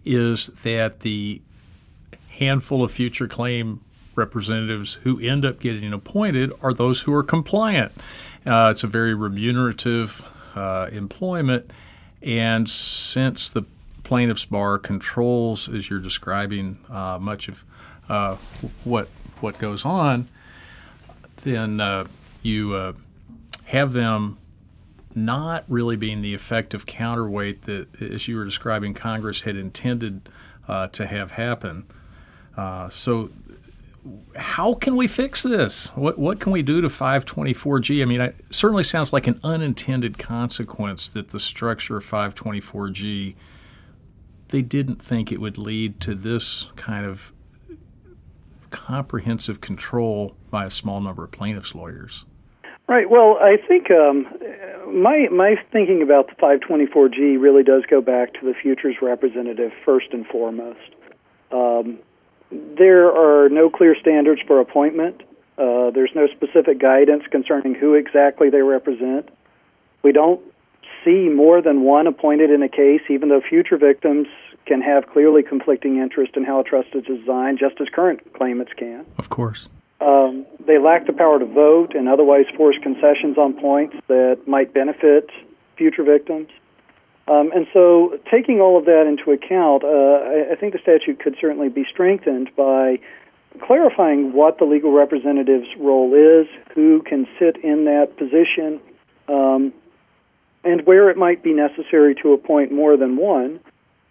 is 0.04 0.48
that 0.64 1.00
the 1.00 1.40
handful 2.38 2.82
of 2.82 2.90
future 2.90 3.28
claim 3.28 3.82
representatives 4.16 4.94
who 5.04 5.20
end 5.20 5.44
up 5.44 5.60
getting 5.60 5.92
appointed 5.92 6.52
are 6.60 6.74
those 6.74 7.02
who 7.02 7.14
are 7.14 7.22
compliant. 7.22 7.92
Uh, 8.44 8.70
it's 8.72 8.82
a 8.82 8.88
very 8.88 9.14
remunerative 9.14 10.24
uh, 10.56 10.88
employment, 10.90 11.70
and 12.20 12.68
since 12.68 13.48
the 13.48 13.62
plaintiff's 14.12 14.44
bar 14.44 14.78
controls, 14.78 15.70
as 15.70 15.88
you're 15.88 15.98
describing, 15.98 16.76
uh, 16.90 17.16
much 17.18 17.48
of 17.48 17.64
uh, 18.10 18.36
what 18.84 19.08
what 19.40 19.58
goes 19.58 19.86
on, 19.86 20.28
then 21.44 21.80
uh, 21.80 22.04
you 22.42 22.74
uh, 22.74 22.92
have 23.64 23.94
them 23.94 24.36
not 25.14 25.64
really 25.66 25.96
being 25.96 26.20
the 26.20 26.34
effective 26.34 26.84
counterweight 26.84 27.62
that, 27.62 28.02
as 28.02 28.28
you 28.28 28.36
were 28.36 28.44
describing, 28.44 28.92
Congress 28.92 29.40
had 29.40 29.56
intended 29.56 30.28
uh, 30.68 30.88
to 30.88 31.06
have 31.06 31.30
happen. 31.30 31.86
Uh, 32.54 32.90
so, 32.90 33.30
how 34.36 34.74
can 34.74 34.94
we 34.94 35.06
fix 35.06 35.42
this? 35.42 35.86
What 35.96 36.18
what 36.18 36.38
can 36.38 36.52
we 36.52 36.60
do 36.60 36.82
to 36.82 36.88
524G? 36.88 38.02
I 38.02 38.04
mean, 38.04 38.20
it 38.20 38.36
certainly 38.50 38.84
sounds 38.84 39.10
like 39.10 39.26
an 39.26 39.40
unintended 39.42 40.18
consequence 40.18 41.08
that 41.08 41.30
the 41.30 41.40
structure 41.40 41.96
of 41.96 42.04
524G 42.04 43.36
they 44.52 44.62
didn't 44.62 45.02
think 45.02 45.32
it 45.32 45.40
would 45.40 45.58
lead 45.58 45.98
to 45.98 46.14
this 46.14 46.66
kind 46.76 47.06
of 47.06 47.32
comprehensive 48.70 49.60
control 49.60 50.36
by 50.50 50.66
a 50.66 50.70
small 50.70 51.00
number 51.00 51.24
of 51.24 51.32
plaintiffs' 51.32 51.74
lawyers. 51.74 52.26
Right. 52.86 53.08
Well, 53.08 53.38
I 53.40 53.56
think 53.56 53.90
um, 53.90 54.26
my 54.92 55.28
my 55.32 55.54
thinking 55.72 56.02
about 56.02 56.28
the 56.28 56.34
524G 56.34 57.40
really 57.40 57.62
does 57.62 57.84
go 57.88 58.02
back 58.02 58.34
to 58.34 58.40
the 58.42 58.52
futures 58.52 58.96
representative 59.00 59.72
first 59.84 60.08
and 60.12 60.26
foremost. 60.26 60.78
Um, 61.50 61.98
there 62.50 63.08
are 63.08 63.48
no 63.48 63.70
clear 63.70 63.96
standards 63.98 64.42
for 64.46 64.60
appointment. 64.60 65.22
Uh, 65.56 65.90
there's 65.90 66.10
no 66.14 66.26
specific 66.26 66.78
guidance 66.78 67.22
concerning 67.30 67.74
who 67.74 67.94
exactly 67.94 68.50
they 68.50 68.62
represent. 68.62 69.30
We 70.02 70.12
don't 70.12 70.42
see 71.04 71.28
more 71.28 71.62
than 71.62 71.82
one 71.82 72.06
appointed 72.06 72.50
in 72.50 72.62
a 72.62 72.68
case, 72.68 73.02
even 73.08 73.28
though 73.28 73.40
future 73.40 73.78
victims 73.78 74.26
can 74.66 74.80
have 74.80 75.08
clearly 75.12 75.42
conflicting 75.42 75.98
interest 75.98 76.36
in 76.36 76.44
how 76.44 76.60
a 76.60 76.64
trust 76.64 76.88
is 76.94 77.04
designed, 77.04 77.58
just 77.58 77.80
as 77.80 77.88
current 77.88 78.20
claimants 78.34 78.72
can. 78.76 79.04
Of 79.18 79.28
course. 79.28 79.68
Um, 80.00 80.46
they 80.66 80.78
lack 80.78 81.06
the 81.06 81.12
power 81.12 81.38
to 81.38 81.44
vote 81.44 81.94
and 81.94 82.08
otherwise 82.08 82.46
force 82.56 82.76
concessions 82.82 83.38
on 83.38 83.54
points 83.54 83.96
that 84.08 84.40
might 84.46 84.74
benefit 84.74 85.30
future 85.76 86.02
victims. 86.02 86.48
Um, 87.28 87.52
and 87.54 87.68
so, 87.72 88.18
taking 88.28 88.60
all 88.60 88.76
of 88.76 88.84
that 88.86 89.06
into 89.06 89.30
account, 89.30 89.84
uh, 89.84 89.86
I, 89.86 90.52
I 90.52 90.56
think 90.56 90.72
the 90.72 90.80
statute 90.80 91.20
could 91.20 91.36
certainly 91.40 91.68
be 91.68 91.84
strengthened 91.88 92.50
by 92.56 92.98
clarifying 93.60 94.32
what 94.32 94.58
the 94.58 94.64
legal 94.64 94.92
representative's 94.92 95.68
role 95.78 96.12
is, 96.14 96.48
who 96.74 97.02
can 97.02 97.28
sit 97.38 97.56
in 97.62 97.84
that 97.84 98.16
position, 98.16 98.80
um, 99.28 99.72
and 100.64 100.84
where 100.84 101.10
it 101.10 101.16
might 101.16 101.44
be 101.44 101.52
necessary 101.52 102.16
to 102.22 102.32
appoint 102.32 102.72
more 102.72 102.96
than 102.96 103.16
one 103.16 103.60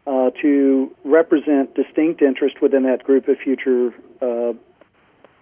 uh, 0.07 0.31
to 0.41 0.93
represent 1.03 1.75
distinct 1.75 2.21
interest 2.21 2.61
within 2.61 2.83
that 2.83 3.03
group 3.03 3.27
of 3.27 3.37
future 3.37 3.93
uh, 4.21 4.53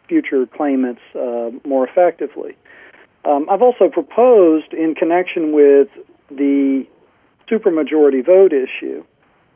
future 0.07 0.45
claimants 0.47 1.01
uh, 1.15 1.51
more 1.65 1.87
effectively. 1.87 2.57
Um, 3.25 3.47
I've 3.49 3.61
also 3.61 3.89
proposed, 3.89 4.73
in 4.73 4.95
connection 4.95 5.51
with 5.51 5.87
the 6.31 6.85
supermajority 7.49 8.25
vote 8.25 8.51
issue, 8.51 9.03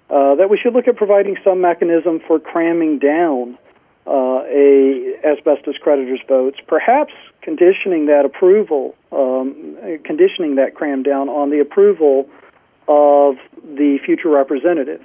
uh, 0.09 0.35
that 0.35 0.49
we 0.49 0.57
should 0.57 0.73
look 0.73 0.87
at 0.87 0.95
providing 0.95 1.37
some 1.43 1.61
mechanism 1.61 2.19
for 2.27 2.39
cramming 2.39 2.99
down 2.99 3.57
uh, 4.05 4.43
a 4.45 5.15
asbestos 5.25 5.75
creditors' 5.81 6.19
votes, 6.27 6.57
perhaps 6.67 7.13
conditioning 7.41 8.07
that 8.07 8.25
approval, 8.25 8.95
um, 9.11 9.77
conditioning 10.03 10.55
that 10.55 10.75
cram 10.75 11.03
down 11.03 11.29
on 11.29 11.49
the 11.49 11.59
approval 11.59 12.29
of 12.87 13.35
the 13.63 13.97
future 14.05 14.29
representative, 14.29 15.01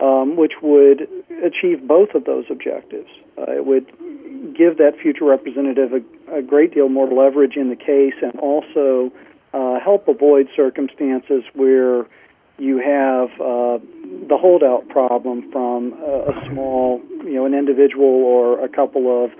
um, 0.00 0.36
which 0.36 0.54
would 0.62 1.08
achieve 1.44 1.86
both 1.86 2.14
of 2.14 2.24
those 2.24 2.44
objectives. 2.50 3.08
Uh, 3.38 3.52
it 3.52 3.66
would 3.66 3.86
give 4.56 4.78
that 4.78 4.98
future 5.00 5.24
representative 5.24 5.92
a, 5.92 6.38
a, 6.38 6.42
great 6.42 6.74
deal 6.74 6.88
more 6.88 7.08
leverage 7.08 7.56
in 7.56 7.68
the 7.68 7.76
case 7.76 8.14
and 8.22 8.38
also 8.38 9.12
uh, 9.52 9.78
help 9.80 10.08
avoid 10.08 10.48
circumstances 10.54 11.42
where 11.54 12.06
you 12.58 12.78
have 12.78 13.30
uh, 13.40 13.78
the 14.28 14.36
holdout 14.38 14.88
problem 14.88 15.50
from 15.52 15.92
a, 15.94 16.30
a, 16.30 16.46
small, 16.46 17.02
you 17.24 17.34
know, 17.34 17.46
an 17.46 17.54
individual 17.54 18.06
or 18.06 18.64
a 18.64 18.68
couple 18.68 19.24
of 19.24 19.30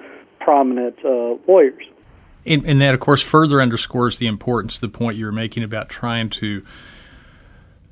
prominent 0.40 0.96
uh, 1.04 1.36
lawyers. 1.48 1.84
And, 2.44 2.64
and, 2.64 2.80
that, 2.80 2.94
of 2.94 3.00
course, 3.00 3.22
further 3.22 3.60
underscores 3.60 4.18
the 4.18 4.26
importance 4.26 4.76
of 4.76 4.80
the 4.82 4.88
point 4.88 5.16
you 5.16 5.24
were 5.24 5.32
making 5.32 5.64
about 5.64 5.88
trying 5.88 6.30
to 6.30 6.64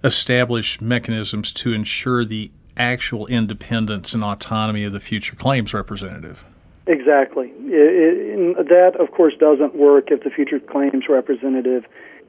establish 0.05 0.81
mechanisms 0.81 1.53
to 1.55 1.73
ensure 1.73 2.25
the 2.25 2.51
actual 2.77 3.27
independence 3.27 4.15
and 4.15 4.23
autonomy 4.23 4.85
of 4.85 4.93
the 4.93 5.01
future 5.01 5.35
claims 5.35 5.75
representative. 5.75 6.45
Exactly. 6.87 7.49
It, 7.49 8.57
it, 8.59 8.69
that, 8.69 9.01
of 9.01 9.11
course, 9.11 9.35
doesn't 9.41 9.75
work 9.75 10.11
if 10.11 10.23
the 10.23 10.31
future 10.31 10.61
claims 10.61 11.05
representative 11.09 11.85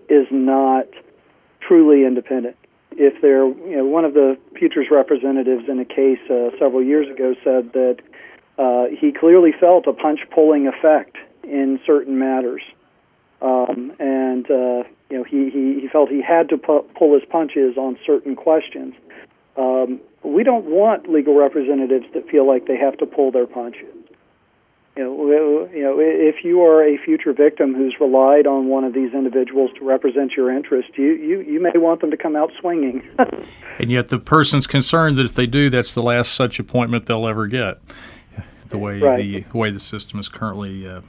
is 0.09 0.25
not 0.31 0.87
truly 1.59 2.05
independent. 2.05 2.55
If 2.91 3.21
they're, 3.21 3.45
you 3.45 3.77
know, 3.77 3.85
one 3.85 4.05
of 4.05 4.13
the 4.13 4.37
futures 4.57 4.87
representatives 4.89 5.67
in 5.67 5.79
a 5.79 5.85
case 5.85 6.19
uh, 6.29 6.51
several 6.57 6.81
years 6.81 7.07
ago 7.13 7.35
said 7.43 7.73
that 7.73 7.97
Uh, 8.57 8.85
he 9.01 9.11
clearly 9.11 9.51
felt 9.51 9.85
a 9.85 9.91
punch 9.91 10.21
pulling 10.33 10.65
effect 10.65 11.17
in 11.43 11.77
certain 11.85 12.17
matters. 12.17 12.63
Um, 13.41 13.91
and 13.99 14.49
uh, 14.49 14.83
you 15.09 15.17
know 15.17 15.23
he, 15.23 15.49
he, 15.49 15.79
he 15.81 15.87
felt 15.87 16.09
he 16.09 16.21
had 16.21 16.49
to 16.49 16.57
pu- 16.57 16.85
pull 16.97 17.13
his 17.13 17.23
punches 17.29 17.77
on 17.77 17.97
certain 18.05 18.35
questions. 18.35 18.93
Um, 19.57 19.99
we 20.23 20.43
don't 20.43 20.65
want 20.65 21.09
legal 21.09 21.35
representatives 21.35 22.05
that 22.13 22.27
feel 22.27 22.47
like 22.47 22.67
they 22.67 22.77
have 22.77 22.97
to 22.97 23.05
pull 23.05 23.31
their 23.31 23.47
punches. 23.47 23.93
You 24.97 25.03
know, 25.03 25.69
you 25.73 25.83
know, 25.83 25.97
if 25.99 26.45
you 26.45 26.61
are 26.63 26.81
a 26.81 26.97
future 26.97 27.33
victim 27.33 27.75
who's 27.75 27.95
relied 27.99 28.47
on 28.47 28.67
one 28.67 28.85
of 28.85 28.93
these 28.93 29.13
individuals 29.13 29.71
to 29.77 29.83
represent 29.85 30.31
your 30.37 30.49
interest, 30.49 30.89
you 30.95 31.11
you, 31.11 31.41
you 31.41 31.59
may 31.59 31.73
want 31.75 31.99
them 31.99 32.11
to 32.11 32.17
come 32.17 32.37
out 32.37 32.51
swinging. 32.61 33.05
and 33.79 33.91
yet, 33.91 34.07
the 34.07 34.19
person's 34.19 34.65
concerned 34.65 35.17
that 35.17 35.25
if 35.25 35.35
they 35.35 35.47
do, 35.47 35.69
that's 35.69 35.93
the 35.95 36.01
last 36.01 36.31
such 36.31 36.59
appointment 36.59 37.07
they'll 37.07 37.27
ever 37.27 37.47
get. 37.47 37.79
The 38.69 38.77
way 38.77 38.99
right. 38.99 39.17
the, 39.17 39.41
the 39.41 39.57
way 39.57 39.69
the 39.69 39.79
system 39.79 40.17
is 40.17 40.29
currently 40.29 40.87
uh, 40.87 41.01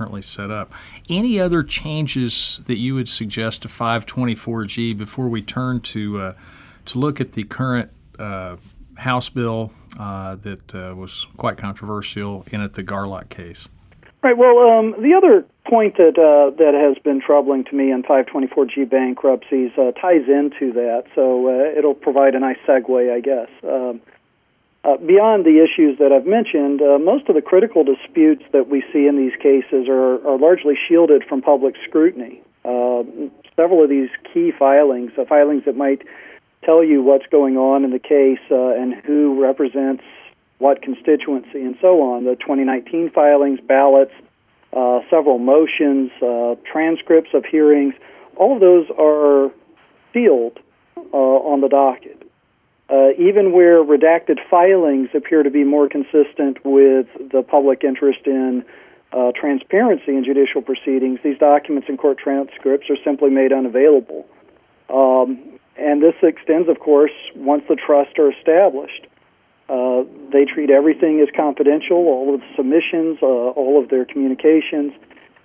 currently 0.00 0.22
set 0.22 0.50
up. 0.50 0.72
Any 1.10 1.38
other 1.38 1.62
changes 1.62 2.62
that 2.64 2.78
you 2.78 2.94
would 2.94 3.08
suggest 3.08 3.62
to 3.62 3.68
524G 3.68 4.96
before 4.96 5.28
we 5.28 5.42
turn 5.42 5.80
to 5.80 6.20
uh, 6.20 6.34
to 6.86 6.98
look 6.98 7.20
at 7.20 7.32
the 7.32 7.44
current 7.44 7.90
uh, 8.18 8.56
House 8.96 9.28
bill 9.28 9.72
uh, 9.98 10.36
that 10.36 10.74
uh, 10.74 10.94
was 10.94 11.26
quite 11.36 11.58
controversial 11.58 12.46
in 12.50 12.62
at 12.62 12.74
the 12.74 12.82
Garlock 12.82 13.28
case? 13.28 13.68
Right. 14.22 14.36
Well, 14.36 14.58
um, 14.58 14.94
the 15.02 15.14
other 15.14 15.44
point 15.68 15.98
that 15.98 16.16
uh, 16.16 16.56
that 16.56 16.72
has 16.74 17.02
been 17.02 17.20
troubling 17.20 17.64
to 17.64 17.74
me 17.74 17.90
in 17.90 18.02
524G 18.02 18.88
bankruptcies 18.88 19.72
uh, 19.76 19.92
ties 19.92 20.28
into 20.28 20.72
that, 20.72 21.04
so 21.14 21.48
uh, 21.48 21.78
it'll 21.78 21.94
provide 21.94 22.34
a 22.34 22.40
nice 22.40 22.58
segue, 22.66 23.14
I 23.14 23.20
guess. 23.20 23.48
Um, 23.62 24.00
uh, 24.82 24.96
beyond 24.96 25.44
the 25.44 25.62
issues 25.62 25.98
that 25.98 26.10
I've 26.10 26.26
mentioned, 26.26 26.80
uh, 26.80 26.98
most 26.98 27.28
of 27.28 27.34
the 27.34 27.42
critical 27.42 27.84
disputes 27.84 28.42
that 28.52 28.68
we 28.68 28.82
see 28.92 29.06
in 29.06 29.16
these 29.16 29.36
cases 29.36 29.88
are, 29.88 30.26
are 30.26 30.38
largely 30.38 30.74
shielded 30.88 31.22
from 31.28 31.42
public 31.42 31.74
scrutiny. 31.86 32.40
Uh, 32.64 33.02
several 33.56 33.84
of 33.84 33.90
these 33.90 34.08
key 34.32 34.52
filings, 34.58 35.12
uh, 35.18 35.24
filings 35.26 35.64
that 35.66 35.76
might 35.76 36.02
tell 36.64 36.82
you 36.82 37.02
what's 37.02 37.26
going 37.30 37.58
on 37.58 37.84
in 37.84 37.90
the 37.90 37.98
case 37.98 38.40
uh, 38.50 38.70
and 38.70 38.94
who 39.04 39.40
represents 39.40 40.02
what 40.58 40.80
constituency 40.80 41.60
and 41.60 41.76
so 41.80 42.02
on, 42.02 42.24
the 42.24 42.36
2019 42.36 43.10
filings, 43.10 43.60
ballots, 43.60 44.12
uh, 44.72 45.00
several 45.10 45.38
motions, 45.38 46.10
transcripts 46.70 47.30
of 47.34 47.44
hearings, 47.44 47.94
all 48.36 48.54
of 48.54 48.60
those 48.60 48.86
are 48.98 49.50
sealed 50.12 50.58
on 51.12 51.60
the 51.60 51.68
docket 51.68 52.19
uh, 52.90 53.10
even 53.18 53.52
where 53.52 53.84
redacted 53.84 54.38
filings 54.50 55.08
appear 55.14 55.42
to 55.42 55.50
be 55.50 55.64
more 55.64 55.88
consistent 55.88 56.64
with 56.64 57.06
the 57.30 57.42
public 57.46 57.84
interest 57.84 58.20
in 58.26 58.64
uh, 59.12 59.32
transparency 59.32 60.16
in 60.16 60.24
judicial 60.24 60.62
proceedings, 60.62 61.18
these 61.22 61.38
documents 61.38 61.88
and 61.88 61.98
court 61.98 62.18
transcripts 62.18 62.88
are 62.90 62.96
simply 63.04 63.30
made 63.30 63.52
unavailable. 63.52 64.26
Um, 64.88 65.58
and 65.76 66.02
this 66.02 66.14
extends, 66.22 66.68
of 66.68 66.80
course, 66.80 67.12
once 67.34 67.62
the 67.68 67.76
trusts 67.76 68.18
are 68.18 68.30
established. 68.30 69.06
Uh, 69.68 70.02
they 70.32 70.44
treat 70.44 70.68
everything 70.68 71.20
as 71.20 71.28
confidential, 71.34 71.96
all 71.96 72.34
of 72.34 72.40
the 72.40 72.46
submissions, 72.56 73.18
uh, 73.22 73.26
all 73.26 73.80
of 73.80 73.88
their 73.88 74.04
communications, 74.04 74.92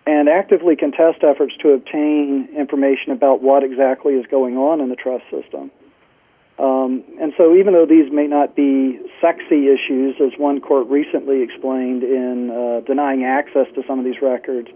and 0.08 0.28
actively 0.30 0.76
contest 0.76 1.24
efforts 1.24 1.54
to 1.62 1.70
obtain 1.70 2.50
information 2.56 3.12
about 3.12 3.42
what 3.42 3.64
exactly 3.64 4.14
is 4.14 4.26
going 4.28 4.58
on 4.58 4.82
in 4.82 4.90
the 4.90 4.96
trust 4.96 5.24
system. 5.30 5.70
Um, 6.58 7.04
and 7.20 7.34
so, 7.38 7.56
even 7.56 7.74
though 7.74 7.86
these 7.86 8.12
may 8.12 8.28
not 8.28 8.56
be 8.56 9.00
sexy 9.20 9.68
issues, 9.68 10.16
as 10.22 10.40
one 10.40 10.62
court 10.62 10.88
recently 10.88 11.44
explained 11.44 12.04
in 12.04 12.50
uh, 12.50 12.80
denying 12.88 13.26
access 13.26 13.68
to 13.76 13.84
some 13.86 14.00
of 14.00 14.06
these 14.06 14.22
records, 14.22 14.70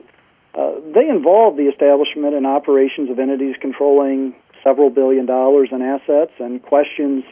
uh, 0.55 0.71
they 0.93 1.07
involve 1.07 1.55
the 1.55 1.71
establishment 1.71 2.35
and 2.35 2.45
operations 2.45 3.09
of 3.09 3.17
entities 3.17 3.55
controlling 3.61 4.35
several 4.61 4.89
billion 4.89 5.25
dollars 5.25 5.69
in 5.71 5.81
assets 5.81 6.33
and 6.39 6.61
questions 6.63 7.23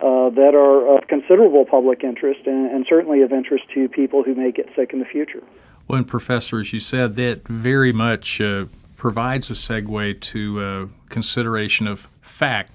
uh, 0.00 0.28
that 0.30 0.54
are 0.54 0.96
of 0.96 1.06
considerable 1.06 1.64
public 1.64 2.02
interest 2.02 2.40
and, 2.46 2.70
and, 2.70 2.84
certainly 2.88 3.22
of 3.22 3.32
interest 3.32 3.64
to 3.72 3.88
people 3.88 4.24
who 4.24 4.34
may 4.34 4.50
get 4.50 4.66
sick 4.74 4.92
in 4.92 4.98
the 4.98 5.04
future. 5.04 5.42
Well, 5.86 5.98
and 5.98 6.08
Professor, 6.08 6.58
as 6.58 6.72
you 6.72 6.80
said, 6.80 7.14
that 7.14 7.46
very 7.46 7.92
much 7.92 8.40
uh, 8.40 8.64
provides 8.96 9.50
a 9.50 9.52
segue 9.52 10.20
to 10.20 10.60
uh, 10.60 10.86
consideration 11.10 11.86
of 11.86 12.08
fact. 12.20 12.72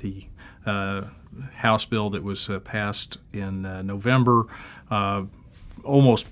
The 0.00 0.26
House 0.64 1.84
bill 1.84 2.10
that 2.10 2.22
was 2.22 2.50
uh, 2.50 2.58
passed 2.60 3.18
in 3.32 3.64
uh, 3.64 3.82
November, 3.82 4.46
almost 5.84 6.26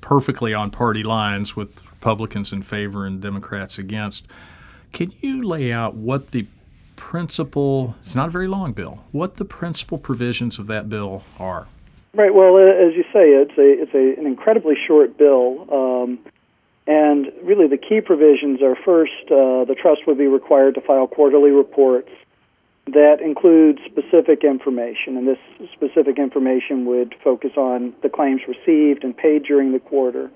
perfectly 0.00 0.54
on 0.54 0.70
party 0.70 1.02
lines 1.02 1.54
with 1.54 1.84
Republicans 1.90 2.52
in 2.52 2.62
favor 2.62 3.06
and 3.06 3.20
Democrats 3.20 3.78
against. 3.78 4.26
Can 4.92 5.12
you 5.20 5.42
lay 5.42 5.72
out 5.72 5.94
what 5.94 6.32
the 6.32 6.46
principal, 6.96 7.94
it's 8.02 8.14
not 8.14 8.28
a 8.28 8.30
very 8.30 8.48
long 8.48 8.72
bill, 8.72 9.04
what 9.12 9.36
the 9.36 9.44
principal 9.44 9.98
provisions 9.98 10.58
of 10.58 10.66
that 10.66 10.88
bill 10.88 11.22
are? 11.38 11.66
Right. 12.12 12.34
Well, 12.34 12.58
as 12.58 12.94
you 12.96 13.04
say, 13.12 13.30
it's 13.30 13.56
a 13.56 13.82
it's 13.82 13.94
a, 13.94 14.20
an 14.20 14.26
incredibly 14.26 14.74
short 14.86 15.16
bill, 15.16 15.66
um, 15.72 16.18
and 16.88 17.30
really 17.44 17.68
the 17.68 17.78
key 17.78 18.00
provisions 18.00 18.60
are 18.62 18.74
first, 18.74 19.12
uh, 19.26 19.64
the 19.64 19.76
trust 19.80 20.08
would 20.08 20.18
be 20.18 20.26
required 20.26 20.74
to 20.74 20.80
file 20.80 21.06
quarterly 21.06 21.52
reports 21.52 22.10
that 22.92 23.20
includes 23.20 23.80
specific 23.84 24.44
information, 24.44 25.16
and 25.16 25.26
this 25.26 25.38
specific 25.72 26.18
information 26.18 26.84
would 26.86 27.14
focus 27.22 27.52
on 27.56 27.92
the 28.02 28.08
claims 28.08 28.42
received 28.48 29.04
and 29.04 29.16
paid 29.16 29.44
during 29.44 29.72
the 29.72 29.80
quarter. 29.80 30.30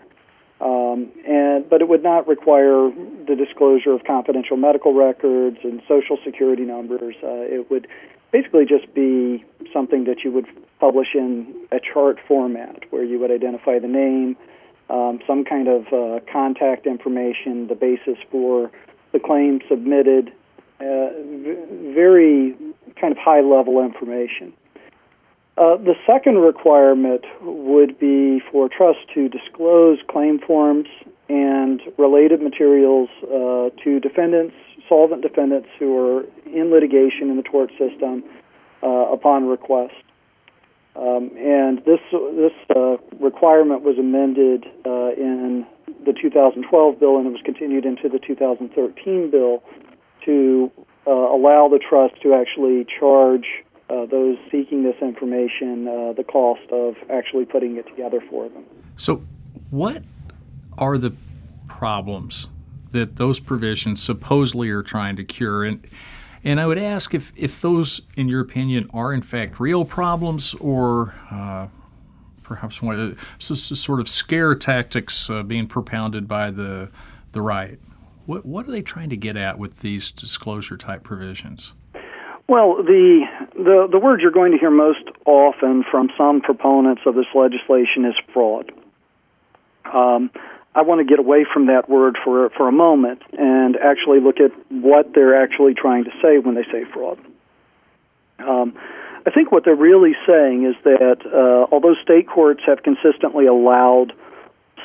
Um, 0.61 1.11
and 1.27 1.69
but 1.69 1.83
it 1.83 1.89
would 1.89 2.03
not 2.03 2.27
require 2.29 2.91
the 3.27 3.35
disclosure 3.37 3.93
of 3.93 4.05
confidential 4.05 4.57
medical 4.57 4.95
records 4.95 5.59
and 5.63 5.83
social 5.89 6.17
security 6.25 6.63
numbers. 6.63 7.17
Uh, 7.23 7.45
it 7.57 7.71
would 7.71 7.87
basically 8.31 8.65
just 8.65 8.93
be 8.95 9.45
something 9.73 10.05
that 10.05 10.25
you 10.25 10.31
would 10.33 10.47
publish 10.81 11.09
in 11.15 11.55
a 11.73 11.81
chart 11.81 12.19
format, 12.27 12.85
where 12.91 13.05
you 13.05 13.19
would 13.19 13.31
identify 13.31 13.79
the 13.79 13.89
name, 13.89 14.37
um, 14.91 15.21
some 15.27 15.45
kind 15.45 15.69
of 15.69 15.87
uh, 15.93 16.21
contact 16.33 16.87
information, 16.87 17.69
the 17.69 17.75
basis 17.75 18.19
for 18.31 18.71
the 19.13 19.21
claim 19.21 19.61
submitted, 19.69 20.33
very 20.79 22.57
kind 23.01 23.13
of 23.13 23.19
high 23.19 23.41
level 23.41 23.81
information. 23.85 24.53
Uh, 25.57 25.77
the 25.77 25.95
second 26.05 26.39
requirement 26.39 27.25
would 27.43 27.99
be 27.99 28.41
for 28.51 28.69
trust 28.69 28.99
to 29.15 29.29
disclose 29.29 29.99
claim 30.09 30.41
forms 30.41 30.89
and 31.29 31.81
related 31.97 32.43
materials 32.43 33.09
uh, 33.23 33.71
to 33.83 34.01
defendants, 34.01 34.55
solvent 34.89 35.23
defendants 35.23 35.69
who 35.79 35.97
are 35.97 36.25
in 36.47 36.73
litigation 36.73 37.31
in 37.31 37.37
the 37.37 37.43
tort 37.43 37.71
system 37.79 38.25
uh, 38.83 38.89
upon 39.13 39.47
request. 39.47 39.95
Um, 40.97 41.31
and 41.37 41.79
this 41.85 42.01
this 42.11 42.53
uh, 42.75 42.97
requirement 43.19 43.83
was 43.83 43.99
amended 43.99 44.67
uh, 44.85 45.11
in 45.17 45.67
the 46.05 46.13
2012 46.13 47.01
bill, 47.01 47.17
and 47.19 47.27
it 47.27 47.31
was 47.31 47.43
continued 47.45 47.85
into 47.85 48.09
the 48.09 48.19
2013 48.19 49.31
bill 49.31 49.63
to 50.25 50.71
uh, 51.07 51.11
allow 51.11 51.69
the 51.69 51.79
trust 51.79 52.21
to 52.23 52.35
actually 52.35 52.87
charge 52.99 53.47
uh, 53.91 54.07
those 54.07 54.39
seeking 54.51 54.83
this 54.83 54.97
information 55.03 55.87
uh, 55.87 56.13
the 56.15 56.25
cost 56.25 56.63
of 56.71 56.97
actually 57.11 57.45
putting 57.45 57.77
it 57.77 57.87
together 57.87 58.23
for 58.31 58.49
them. 58.49 58.65
So, 58.97 59.23
what 59.71 60.03
are 60.79 60.97
the 60.97 61.15
problems 61.69 62.49
that 62.93 63.17
those 63.17 63.41
provisions 63.41 64.03
supposedly 64.03 64.71
are 64.71 64.83
trying 64.83 65.17
to 65.17 65.25
cure? 65.25 65.65
And 65.65 65.87
and 66.45 66.61
I 66.61 66.67
would 66.67 66.79
ask 66.79 67.15
if, 67.15 67.33
if 67.37 67.63
those, 67.63 68.03
in 68.17 68.29
your 68.29 68.41
opinion, 68.41 68.91
are 68.93 69.13
in 69.15 69.23
fact 69.23 69.59
real 69.59 69.87
problems 69.87 70.55
or 70.55 71.15
uh, 71.31 71.69
perhaps 72.43 72.83
one 72.83 73.01
of 73.01 73.19
the 73.39 73.57
sort 73.57 73.99
of 73.99 74.09
scare 74.09 74.55
tactics 74.55 75.31
uh, 75.31 75.43
being 75.43 75.67
propounded 75.67 76.29
by 76.29 76.51
the 76.51 76.91
the 77.33 77.43
right. 77.43 77.79
What, 78.27 78.47
what 78.47 78.67
are 78.67 78.71
they 78.71 78.83
trying 78.83 79.11
to 79.11 79.17
get 79.17 79.37
at 79.37 79.59
with 79.59 79.81
these 79.81 80.11
disclosure 80.11 80.77
type 80.77 81.03
provisions? 81.03 81.73
Well, 82.49 82.77
the, 82.77 83.25
the, 83.55 83.89
the 83.91 83.99
word 83.99 84.21
you're 84.21 84.31
going 84.31 84.53
to 84.53 84.59
hear 84.59 84.71
most 84.71 85.05
often 85.25 85.85
from 85.91 86.11
some 86.17 86.41
proponents 86.41 87.03
of 87.07 87.15
this 87.15 87.27
legislation 87.35 88.05
is 88.05 88.15
fraud. 88.33 88.71
Um, 89.85 90.31
I 90.75 90.83
want 90.83 90.99
to 91.01 91.05
get 91.05 91.19
away 91.19 91.47
from 91.51 91.67
that 91.69 91.89
word 91.89 92.19
for, 92.23 92.51
for 92.51 92.69
a 92.69 92.73
moment 92.73 93.23
and 93.33 93.77
actually 93.77 94.21
look 94.21 94.41
at 94.41 94.51
what 94.71 95.15
they're 95.15 95.41
actually 95.41 95.75
trying 95.75 96.05
to 96.05 96.11
say 96.21 96.39
when 96.39 96.55
they 96.55 96.65
say 96.65 96.85
fraud. 96.93 97.19
Um, 98.41 98.77
I 99.27 99.31
think 99.31 99.53
what 99.53 99.65
they're 99.65 99.77
really 99.77 100.15
saying 100.27 100.65
is 100.65 100.75
that 100.85 101.25
uh, 101.25 101.73
although 101.73 101.95
state 102.03 102.29
courts 102.29 102.63
have 102.67 102.83
consistently 102.83 103.47
allowed 103.47 104.13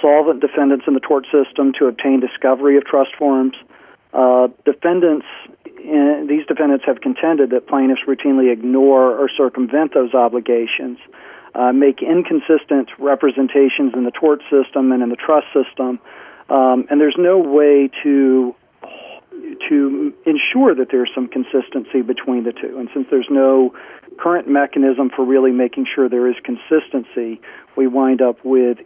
solvent 0.01 0.41
defendants 0.41 0.85
in 0.88 0.93
the 0.93 0.99
tort 0.99 1.25
system 1.31 1.73
to 1.79 1.85
obtain 1.85 2.19
discovery 2.19 2.77
of 2.77 2.85
trust 2.85 3.12
forms. 3.17 3.55
Uh, 4.13 4.47
defendants, 4.65 5.25
in, 5.83 6.27
these 6.27 6.45
defendants 6.47 6.85
have 6.85 7.01
contended 7.01 7.51
that 7.51 7.67
plaintiffs 7.67 8.01
routinely 8.07 8.51
ignore 8.51 9.17
or 9.17 9.29
circumvent 9.29 9.93
those 9.93 10.13
obligations. 10.13 10.97
uh, 11.55 11.71
make 11.71 12.01
inconsistent 12.01 12.89
representations 12.99 13.93
in 13.93 14.03
the 14.03 14.12
tort 14.12 14.41
system 14.49 14.91
and 14.91 15.01
in 15.01 15.09
the 15.09 15.15
trust 15.15 15.47
system, 15.53 15.99
um, 16.49 16.85
and 16.89 17.01
there's 17.01 17.17
no 17.17 17.38
way 17.38 17.89
to 18.03 18.55
to 19.67 20.13
ensure 20.25 20.75
that 20.75 20.88
there's 20.91 21.09
some 21.13 21.27
consistency 21.27 22.01
between 22.01 22.43
the 22.43 22.51
two. 22.51 22.77
And 22.77 22.89
since 22.93 23.07
there's 23.09 23.27
no 23.29 23.73
current 24.17 24.47
mechanism 24.47 25.09
for 25.15 25.25
really 25.25 25.51
making 25.51 25.85
sure 25.93 26.07
there 26.07 26.29
is 26.29 26.35
consistency, 26.43 27.41
we 27.75 27.88
wind 27.88 28.21
up 28.21 28.43
with 28.43 28.77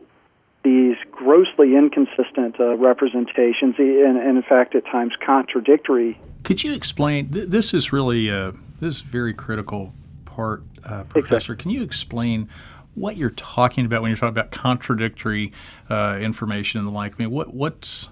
these 0.63 0.95
grossly 1.11 1.75
inconsistent 1.75 2.59
uh, 2.59 2.77
representations, 2.77 3.75
and, 3.77 4.17
and, 4.17 4.37
in 4.37 4.43
fact, 4.43 4.75
at 4.75 4.85
times 4.85 5.13
contradictory. 5.25 6.19
Could 6.43 6.63
you 6.63 6.73
explain? 6.73 7.31
Th- 7.31 7.47
this 7.49 7.73
is 7.73 7.91
really 7.91 8.29
uh, 8.29 8.51
this 8.79 8.95
is 8.95 9.01
very 9.01 9.33
critical 9.33 9.93
part, 10.25 10.63
uh, 10.85 11.03
Professor. 11.03 11.53
Exactly. 11.53 11.55
Can 11.57 11.71
you 11.71 11.83
explain 11.83 12.49
what 12.95 13.17
you're 13.17 13.31
talking 13.31 13.85
about 13.85 14.01
when 14.01 14.09
you're 14.09 14.17
talking 14.17 14.37
about 14.37 14.51
contradictory 14.51 15.51
uh, 15.89 16.17
information 16.21 16.79
and 16.79 16.87
the 16.87 16.91
like? 16.91 17.13
I 17.13 17.23
mean, 17.23 17.31
what 17.31 17.53
what's 17.53 18.09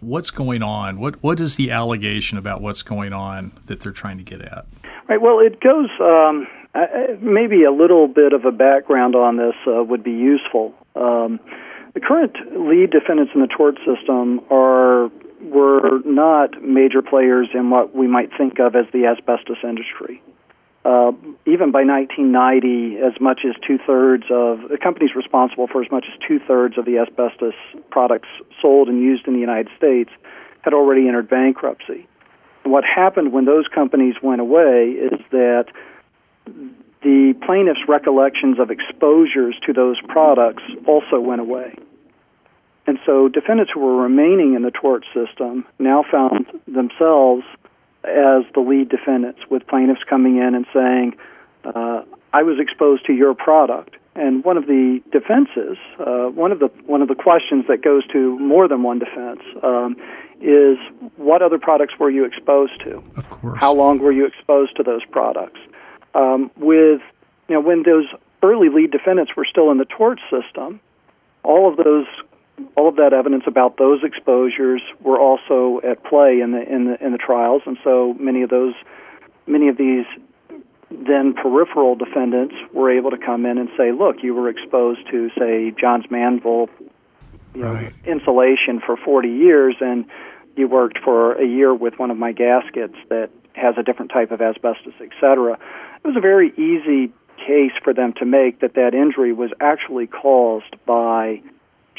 what's 0.00 0.30
going 0.30 0.62
on? 0.62 1.00
What 1.00 1.22
what 1.22 1.40
is 1.40 1.56
the 1.56 1.70
allegation 1.70 2.38
about 2.38 2.60
what's 2.60 2.82
going 2.82 3.12
on 3.12 3.52
that 3.66 3.80
they're 3.80 3.92
trying 3.92 4.18
to 4.18 4.24
get 4.24 4.40
at? 4.40 4.66
Right. 5.08 5.20
Well, 5.20 5.40
it 5.40 5.60
goes. 5.60 5.88
Um, 6.00 6.46
maybe 7.20 7.64
a 7.64 7.72
little 7.72 8.06
bit 8.06 8.32
of 8.32 8.44
a 8.44 8.52
background 8.52 9.16
on 9.16 9.36
this 9.36 9.54
uh, 9.66 9.82
would 9.82 10.04
be 10.04 10.12
useful. 10.12 10.74
Um, 10.94 11.40
the 11.98 12.06
current 12.06 12.36
lead 12.54 12.90
defendants 12.90 13.32
in 13.34 13.40
the 13.40 13.48
tort 13.48 13.76
system 13.84 14.40
are 14.50 15.10
were 15.42 16.00
not 16.04 16.62
major 16.62 17.02
players 17.02 17.48
in 17.54 17.70
what 17.70 17.94
we 17.94 18.06
might 18.06 18.30
think 18.36 18.58
of 18.58 18.74
as 18.74 18.86
the 18.92 19.06
asbestos 19.06 19.58
industry. 19.62 20.22
Uh, 20.84 21.12
even 21.46 21.70
by 21.70 21.82
1990, 21.82 22.98
as 22.98 23.20
much 23.20 23.40
as 23.44 23.54
two 23.66 23.78
thirds 23.86 24.24
of 24.30 24.68
the 24.68 24.78
companies 24.78 25.10
responsible 25.14 25.66
for 25.66 25.82
as 25.82 25.90
much 25.90 26.06
as 26.10 26.18
two 26.26 26.38
thirds 26.46 26.78
of 26.78 26.84
the 26.84 26.98
asbestos 26.98 27.54
products 27.90 28.28
sold 28.62 28.88
and 28.88 29.00
used 29.00 29.26
in 29.26 29.34
the 29.34 29.40
United 29.40 29.68
States 29.76 30.10
had 30.62 30.74
already 30.74 31.06
entered 31.08 31.28
bankruptcy. 31.28 32.06
And 32.64 32.72
what 32.72 32.84
happened 32.84 33.32
when 33.32 33.44
those 33.44 33.66
companies 33.68 34.14
went 34.22 34.40
away 34.40 34.90
is 34.90 35.18
that 35.30 35.66
the 37.02 37.34
plaintiff's 37.46 37.86
recollections 37.86 38.58
of 38.58 38.70
exposures 38.70 39.56
to 39.66 39.72
those 39.72 39.96
products 40.08 40.62
also 40.86 41.20
went 41.20 41.40
away. 41.40 41.74
And 42.88 42.98
so 43.04 43.28
defendants 43.28 43.70
who 43.74 43.80
were 43.80 43.96
remaining 43.96 44.54
in 44.54 44.62
the 44.62 44.70
tort 44.70 45.04
system 45.12 45.66
now 45.78 46.02
found 46.10 46.46
themselves 46.66 47.44
as 48.02 48.44
the 48.54 48.64
lead 48.66 48.88
defendants, 48.88 49.40
with 49.50 49.66
plaintiffs 49.66 50.00
coming 50.08 50.38
in 50.38 50.54
and 50.54 50.64
saying, 50.72 51.14
uh, 51.66 52.00
"I 52.32 52.42
was 52.44 52.58
exposed 52.58 53.04
to 53.04 53.12
your 53.12 53.34
product." 53.34 53.96
And 54.16 54.42
one 54.42 54.56
of 54.56 54.66
the 54.66 55.02
defenses, 55.12 55.76
uh, 56.00 56.28
one 56.30 56.50
of 56.50 56.60
the 56.60 56.70
one 56.86 57.02
of 57.02 57.08
the 57.08 57.14
questions 57.14 57.66
that 57.68 57.82
goes 57.82 58.06
to 58.06 58.38
more 58.38 58.66
than 58.66 58.82
one 58.82 59.00
defense, 59.00 59.42
um, 59.62 59.94
is 60.40 60.78
what 61.16 61.42
other 61.42 61.58
products 61.58 61.98
were 61.98 62.08
you 62.08 62.24
exposed 62.24 62.80
to? 62.84 63.02
Of 63.18 63.28
course. 63.28 63.58
How 63.60 63.74
long 63.74 63.98
were 63.98 64.12
you 64.12 64.24
exposed 64.24 64.76
to 64.76 64.82
those 64.82 65.04
products? 65.04 65.60
Um, 66.14 66.50
with 66.56 67.02
you 67.48 67.54
know 67.54 67.60
when 67.60 67.82
those 67.82 68.06
early 68.42 68.70
lead 68.70 68.92
defendants 68.92 69.36
were 69.36 69.44
still 69.44 69.70
in 69.70 69.76
the 69.76 69.84
tort 69.84 70.20
system, 70.30 70.80
all 71.42 71.68
of 71.68 71.76
those 71.76 72.06
all 72.76 72.88
of 72.88 72.96
that 72.96 73.12
evidence 73.12 73.44
about 73.46 73.76
those 73.76 74.00
exposures 74.02 74.82
were 75.00 75.18
also 75.18 75.80
at 75.88 76.02
play 76.04 76.40
in 76.40 76.52
the 76.52 76.62
in 76.62 76.84
the 76.86 77.04
in 77.04 77.12
the 77.12 77.18
trials, 77.18 77.62
and 77.66 77.76
so 77.84 78.14
many 78.18 78.42
of 78.42 78.50
those 78.50 78.74
many 79.46 79.68
of 79.68 79.76
these 79.76 80.06
then 80.90 81.34
peripheral 81.34 81.94
defendants 81.96 82.54
were 82.72 82.90
able 82.90 83.10
to 83.10 83.18
come 83.18 83.44
in 83.44 83.58
and 83.58 83.68
say, 83.76 83.92
"Look, 83.92 84.22
you 84.22 84.34
were 84.34 84.48
exposed 84.48 85.00
to, 85.10 85.30
say, 85.38 85.70
Johns 85.78 86.10
Manville 86.10 86.70
you 87.54 87.62
know, 87.62 87.74
right. 87.74 87.92
insulation 88.06 88.80
for 88.80 88.96
40 88.96 89.28
years, 89.28 89.76
and 89.80 90.06
you 90.56 90.66
worked 90.66 90.98
for 90.98 91.32
a 91.34 91.46
year 91.46 91.74
with 91.74 91.98
one 91.98 92.10
of 92.10 92.16
my 92.16 92.32
gaskets 92.32 92.96
that 93.10 93.30
has 93.52 93.74
a 93.76 93.82
different 93.82 94.10
type 94.10 94.30
of 94.30 94.40
asbestos, 94.40 94.94
etc." 95.00 95.58
It 96.04 96.06
was 96.06 96.16
a 96.16 96.20
very 96.20 96.52
easy 96.56 97.12
case 97.36 97.72
for 97.82 97.92
them 97.92 98.12
to 98.14 98.24
make 98.24 98.60
that 98.60 98.74
that 98.74 98.94
injury 98.94 99.32
was 99.32 99.50
actually 99.60 100.06
caused 100.06 100.74
by 100.86 101.42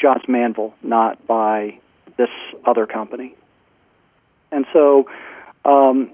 Johns 0.00 0.22
Manville, 0.28 0.74
not 0.82 1.26
by 1.26 1.78
this 2.16 2.30
other 2.64 2.86
company. 2.86 3.34
And 4.52 4.66
so, 4.72 5.06
um, 5.64 6.10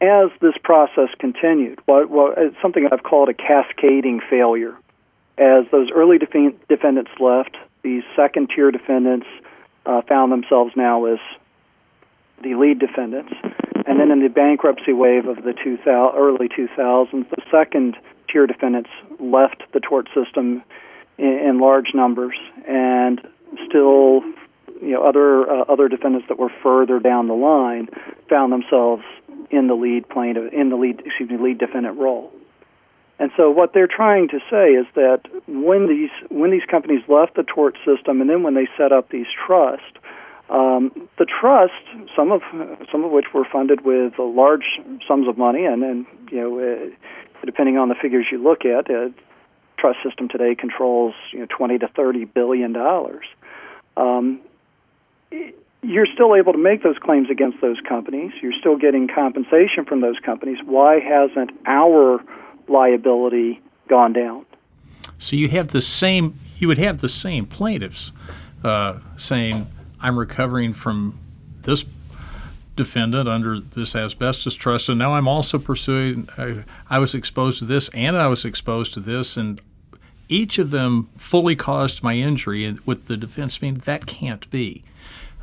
as 0.00 0.30
this 0.40 0.54
process 0.62 1.08
continued, 1.18 1.80
what, 1.86 2.10
what, 2.10 2.38
something 2.62 2.88
I've 2.90 3.02
called 3.02 3.28
a 3.28 3.34
cascading 3.34 4.20
failure. 4.28 4.76
As 5.38 5.64
those 5.70 5.88
early 5.94 6.18
def- 6.18 6.54
defendants 6.68 7.10
left, 7.20 7.56
these 7.82 8.02
second 8.16 8.50
tier 8.54 8.70
defendants 8.70 9.26
uh, 9.86 10.02
found 10.02 10.32
themselves 10.32 10.72
now 10.76 11.04
as 11.06 11.18
the 12.42 12.54
lead 12.54 12.78
defendants. 12.78 13.32
And 13.86 13.98
then 13.98 14.10
in 14.10 14.20
the 14.20 14.28
bankruptcy 14.28 14.92
wave 14.92 15.26
of 15.26 15.36
the 15.36 15.52
2000, 15.52 15.86
early 16.16 16.48
2000s, 16.48 17.30
the 17.30 17.42
second 17.50 17.96
tier 18.30 18.46
defendants 18.46 18.90
left 19.18 19.62
the 19.72 19.80
tort 19.80 20.08
system 20.14 20.62
in, 21.18 21.38
in 21.48 21.60
large 21.60 21.94
numbers, 21.94 22.36
and 22.66 23.20
still, 23.68 24.22
you 24.80 24.92
know, 24.92 25.02
other 25.02 25.50
uh, 25.50 25.64
other 25.68 25.88
defendants 25.88 26.28
that 26.28 26.38
were 26.38 26.52
further 26.62 26.98
down 26.98 27.28
the 27.28 27.34
line 27.34 27.88
found 28.28 28.52
themselves 28.52 29.02
in 29.50 29.66
the 29.66 29.74
lead 29.74 30.08
plaintiff, 30.08 30.52
in 30.52 30.70
the 30.70 30.76
lead, 30.76 31.02
excuse 31.04 31.30
me, 31.30 31.36
lead 31.36 31.58
defendant 31.58 31.98
role. 31.98 32.32
And 33.18 33.32
so, 33.36 33.50
what 33.50 33.72
they're 33.74 33.88
trying 33.88 34.28
to 34.28 34.38
say 34.48 34.70
is 34.70 34.86
that 34.94 35.22
when 35.48 35.88
these 35.88 36.10
when 36.30 36.50
these 36.50 36.64
companies 36.70 37.02
left 37.08 37.34
the 37.34 37.42
tort 37.42 37.76
system, 37.84 38.20
and 38.20 38.30
then 38.30 38.42
when 38.42 38.54
they 38.54 38.68
set 38.76 38.92
up 38.92 39.10
these 39.10 39.26
trusts, 39.46 39.98
um, 40.50 40.92
the 41.18 41.26
trust, 41.26 41.72
some 42.14 42.30
of 42.30 42.42
some 42.92 43.04
of 43.04 43.10
which 43.10 43.26
were 43.34 43.44
funded 43.44 43.84
with 43.84 44.14
large 44.18 44.78
sums 45.06 45.26
of 45.26 45.36
money, 45.36 45.64
and 45.64 45.82
and 45.82 46.06
you 46.30 46.40
know, 46.40 46.58
uh, 46.60 47.44
depending 47.44 47.76
on 47.76 47.88
the 47.88 47.96
figures 48.00 48.26
you 48.30 48.38
look 48.38 48.64
at, 48.64 48.88
uh, 48.88 49.08
trust 49.78 49.98
system 50.02 50.28
today 50.28 50.54
controls 50.54 51.14
you 51.32 51.40
know 51.40 51.46
20 51.46 51.78
to 51.78 51.88
30 51.88 52.24
billion 52.26 52.72
dollars. 52.72 53.24
Um, 53.96 54.40
you're 55.82 56.06
still 56.06 56.34
able 56.34 56.52
to 56.52 56.58
make 56.58 56.82
those 56.82 56.98
claims 56.98 57.30
against 57.30 57.60
those 57.60 57.78
companies. 57.88 58.32
You're 58.42 58.58
still 58.58 58.76
getting 58.76 59.08
compensation 59.08 59.84
from 59.86 60.00
those 60.00 60.18
companies. 60.18 60.58
Why 60.64 60.98
hasn't 60.98 61.50
our 61.66 62.20
liability 62.66 63.60
gone 63.88 64.12
down? 64.12 64.44
So 65.18 65.36
you 65.36 65.48
have 65.48 65.68
the 65.68 65.80
same. 65.80 66.38
You 66.58 66.68
would 66.68 66.78
have 66.78 67.00
the 67.00 67.08
same 67.08 67.46
plaintiffs 67.46 68.12
uh, 68.64 68.98
saying, 69.16 69.66
"I'm 70.00 70.18
recovering 70.18 70.72
from 70.72 71.18
this 71.62 71.84
defendant 72.78 73.28
under 73.28 73.60
this 73.60 73.94
asbestos 73.94 74.54
trust, 74.54 74.88
and 74.88 74.98
now 74.98 75.14
I'm 75.14 75.28
also 75.28 75.58
pursuing. 75.58 76.28
I, 76.38 76.64
I 76.88 76.98
was 76.98 77.14
exposed 77.14 77.58
to 77.58 77.64
this, 77.64 77.90
and 77.90 78.16
I 78.16 78.28
was 78.28 78.44
exposed 78.44 78.94
to 78.94 79.00
this, 79.00 79.36
and 79.36 79.60
each 80.28 80.58
of 80.58 80.70
them 80.70 81.08
fully 81.16 81.56
caused 81.56 82.02
my 82.02 82.14
injury, 82.14 82.64
and 82.64 82.80
with 82.80 83.06
the 83.06 83.16
defense 83.16 83.58
being 83.58 83.76
that 83.78 84.06
can't 84.06 84.48
be. 84.50 84.84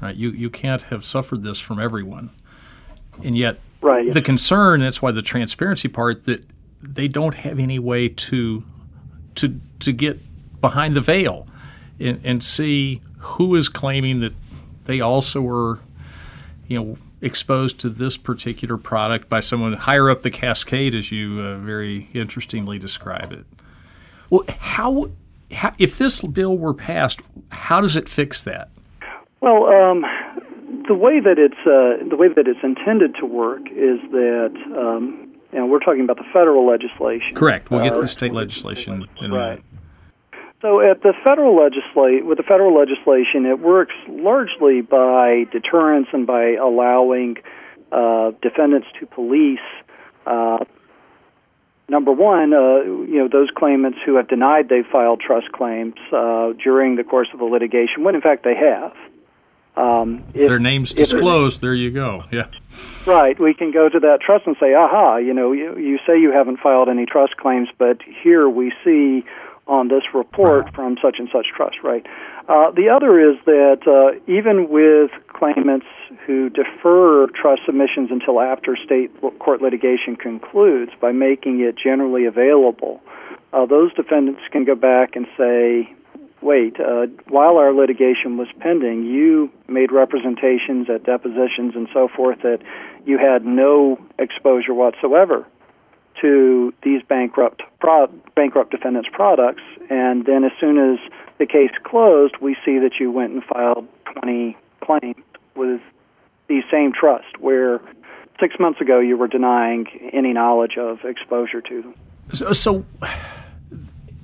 Uh, 0.02 0.08
you 0.08 0.30
you 0.32 0.50
can't 0.50 0.84
have 0.84 1.06
suffered 1.06 1.44
this 1.44 1.60
from 1.60 1.80
everyone, 1.80 2.30
and 3.24 3.38
yet 3.38 3.60
right. 3.82 4.14
the 4.14 4.22
concern. 4.22 4.82
That's 4.82 5.02
why 5.02 5.12
the 5.12 5.22
transparency 5.22 5.88
part 5.88 6.26
that 6.26 6.46
they 6.82 7.08
don't 7.08 7.36
have 7.36 7.60
any 7.60 7.80
way 7.80 8.10
to 8.10 8.64
to 9.36 9.60
to 9.80 9.92
get 9.92 10.20
behind 10.62 10.96
the 10.96 11.02
veil 11.02 11.48
and, 12.00 12.20
and 12.24 12.44
see 12.44 13.02
who 13.20 13.56
is 13.56 13.70
claiming 13.70 14.20
that 14.20 14.34
they 14.86 15.02
also 15.02 15.42
were, 15.42 15.80
you 16.68 16.78
know, 16.78 16.98
exposed 17.22 17.80
to 17.80 17.90
this 17.90 18.18
particular 18.18 18.78
product 18.78 19.30
by 19.30 19.40
someone 19.40 19.74
higher 19.74 20.10
up 20.10 20.22
the 20.22 20.30
cascade, 20.30 20.94
as 20.94 21.12
you 21.12 21.40
uh, 21.40 21.58
very 21.58 22.10
interestingly 22.14 22.78
describe 22.78 23.32
it. 23.32 23.46
Well, 24.30 24.44
how, 24.60 25.10
how, 25.52 25.74
if 25.78 25.98
this 25.98 26.22
bill 26.22 26.58
were 26.58 26.74
passed, 26.74 27.22
how 27.50 27.82
does 27.82 27.96
it 27.96 28.10
fix 28.10 28.44
that? 28.44 28.70
Well, 29.42 29.66
um, 29.68 30.06
the 30.88 30.96
way 30.96 31.20
that 31.20 31.38
it's 31.38 31.56
uh, 31.62 32.08
the 32.10 32.16
way 32.16 32.28
that 32.30 32.48
it's 32.48 32.64
intended 32.64 33.16
to 33.20 33.26
work 33.26 33.62
is 33.72 34.00
that 34.12 34.54
um, 34.76 35.26
know, 35.60 35.66
we're 35.66 35.80
talking 35.80 36.02
about 36.02 36.18
the 36.18 36.26
federal 36.34 36.68
legislation. 36.68 37.34
Correct. 37.34 37.72
We'll 37.72 37.84
get 37.84 37.96
to 37.96 38.02
the 38.02 38.06
uh, 38.06 38.08
state 38.08 38.34
legislation 38.34 39.08
in 39.22 39.32
a 39.32 39.36
right. 39.36 39.64
So 40.62 40.80
at 40.80 41.04
the 41.04 41.14
federal 41.24 41.56
legislate 41.56 42.26
with 42.26 42.38
the 42.38 42.44
federal 42.44 42.76
legislation, 42.76 43.46
it 43.46 43.60
works 43.60 43.94
largely 44.08 44.82
by 44.82 45.46
deterrence 45.52 46.08
and 46.12 46.26
by 46.26 46.54
allowing 46.54 47.38
uh, 47.92 48.32
defendants 48.42 48.88
to 49.00 49.06
police 49.06 49.60
uh, 50.26 50.58
number 51.88 52.12
one, 52.12 52.54
uh, 52.54 52.82
you 52.84 53.18
know, 53.18 53.28
those 53.28 53.50
claimants 53.56 54.00
who 54.06 54.16
have 54.16 54.28
denied 54.28 54.70
they 54.70 54.84
filed 54.84 55.22
trust 55.22 55.52
claims 55.52 55.96
uh, 56.12 56.54
during 56.64 56.96
the 56.96 57.04
course 57.04 57.28
of 57.34 57.40
the 57.40 57.46
litigation, 57.46 58.04
when 58.04 58.16
in 58.16 58.22
fact 58.22 58.44
they 58.44 58.56
have. 58.56 58.94
Um, 59.78 60.24
if, 60.34 60.42
if, 60.42 60.48
their 60.48 60.60
name's 60.60 60.94
disclosed, 60.94 61.62
there 61.62 61.74
you 61.74 61.92
go. 61.92 62.24
Yeah. 62.32 62.48
Right. 63.06 63.38
We 63.40 63.54
can 63.54 63.72
go 63.72 63.90
to 63.90 64.00
that 64.00 64.22
trust 64.22 64.48
and 64.48 64.56
say, 64.60 64.74
aha, 64.74 65.18
you 65.18 65.34
know, 65.34 65.52
you, 65.52 65.78
you 65.78 66.00
say 66.08 66.20
you 66.20 66.32
haven't 66.32 66.60
filed 66.60 66.88
any 66.88 67.06
trust 67.06 67.36
claims, 67.38 67.68
but 67.78 68.00
here 68.24 68.48
we 68.48 68.72
see 68.84 69.26
on 69.68 69.90
this 69.90 70.04
report 70.14 70.74
from 70.74 70.98
such 71.02 71.18
and 71.20 71.28
such 71.32 71.48
trust, 71.56 71.78
right? 71.84 72.06
Uh, 72.48 72.70
the 72.72 72.90
other 72.90 73.20
is 73.20 73.38
that 73.46 73.82
uh, 73.88 74.20
even 74.32 74.70
with 74.70 75.10
claimants 75.30 75.88
who 76.28 76.50
defer 76.50 77.26
trust 77.28 77.62
submissions 77.66 78.12
until 78.12 78.40
after 78.40 78.78
state 78.86 79.10
court 79.40 79.62
litigation 79.62 80.16
concludes 80.16 80.92
by 81.02 81.12
making 81.12 81.60
it 81.62 81.76
generally 81.76 82.26
available, 82.26 83.02
uh, 83.52 83.66
those 83.66 83.92
defendants 83.96 84.42
can 84.52 84.64
go 84.64 84.76
back 84.76 85.16
and 85.16 85.26
say, 85.36 85.92
wait, 86.42 86.80
uh, 86.80 87.08
while 87.30 87.58
our 87.58 87.74
litigation 87.74 88.38
was 88.38 88.48
pending, 88.60 89.06
you 89.06 89.50
made 89.68 89.92
representations 89.92 90.88
at 90.88 91.04
depositions 91.04 91.74
and 91.76 91.88
so 91.94 92.08
forth 92.08 92.40
that 92.44 92.60
you 93.06 93.18
had 93.18 93.44
no 93.44 93.98
exposure 94.20 94.74
whatsoever 94.74 95.48
to 96.22 96.74
these 96.84 97.02
bankrupt 97.10 97.62
pro- 97.80 98.08
bankrupt 98.36 98.72
defendants' 98.72 99.10
products, 99.12 99.64
and 99.90 100.26
then 100.26 100.44
as 100.44 100.52
soon 100.60 100.78
as 100.78 101.00
the 101.38 101.46
case 101.46 101.72
closed, 101.84 102.36
we 102.42 102.56
see 102.66 102.80
that 102.80 102.94
you 103.00 103.12
went 103.12 103.34
and 103.34 103.44
filed 103.44 103.88
20 104.14 104.58
claims 104.82 105.24
with 105.56 105.82
the 106.48 106.62
same 106.72 106.94
trust, 106.94 107.40
where 107.40 107.82
six 108.40 108.56
months 108.60 108.82
ago 108.82 109.00
you 109.00 109.18
were 109.18 109.28
denying 109.28 109.88
any 110.14 110.34
knowledge 110.34 110.78
of 110.78 111.00
exposure 111.04 111.62
to 111.62 111.82
them. 111.82 111.96
So, 112.34 112.48
uh, 112.48 112.54
so 112.54 112.86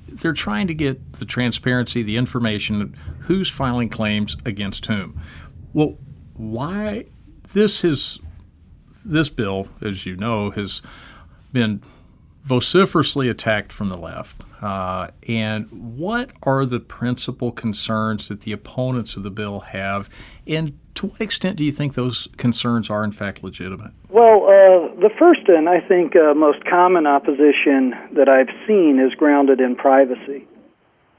they're 0.07 0.33
trying 0.33 0.67
to 0.67 0.73
get 0.73 1.13
the 1.13 1.25
transparency, 1.25 2.03
the 2.03 2.17
information, 2.17 2.95
who's 3.21 3.49
filing 3.49 3.89
claims 3.89 4.37
against 4.45 4.85
whom. 4.85 5.19
Well, 5.73 5.97
why 6.33 7.05
this 7.53 7.83
is 7.83 8.19
this 9.03 9.29
bill, 9.29 9.67
as 9.81 10.05
you 10.05 10.15
know, 10.15 10.51
has 10.51 10.81
been 11.51 11.81
vociferously 12.43 13.29
attacked 13.29 13.71
from 13.71 13.89
the 13.89 13.97
left. 13.97 14.43
Uh, 14.61 15.09
and 15.27 15.67
what 15.71 16.31
are 16.43 16.65
the 16.65 16.79
principal 16.79 17.51
concerns 17.51 18.27
that 18.29 18.41
the 18.41 18.51
opponents 18.51 19.15
of 19.15 19.23
the 19.23 19.31
bill 19.31 19.59
have? 19.59 20.09
And 20.45 20.77
to 20.95 21.07
what 21.07 21.21
extent 21.21 21.57
do 21.57 21.65
you 21.65 21.71
think 21.71 21.93
those 21.93 22.27
concerns 22.37 22.89
are, 22.89 23.03
in 23.03 23.11
fact, 23.11 23.43
legitimate? 23.43 23.91
Well, 24.09 24.43
uh, 24.43 24.99
the 24.99 25.09
first 25.17 25.47
and 25.47 25.67
I 25.67 25.79
think 25.79 26.15
uh, 26.15 26.33
most 26.33 26.63
common 26.65 27.07
opposition 27.07 27.93
that 28.13 28.27
I've 28.29 28.53
seen 28.67 28.99
is 28.99 29.13
grounded 29.15 29.59
in 29.59 29.75
privacy. 29.75 30.47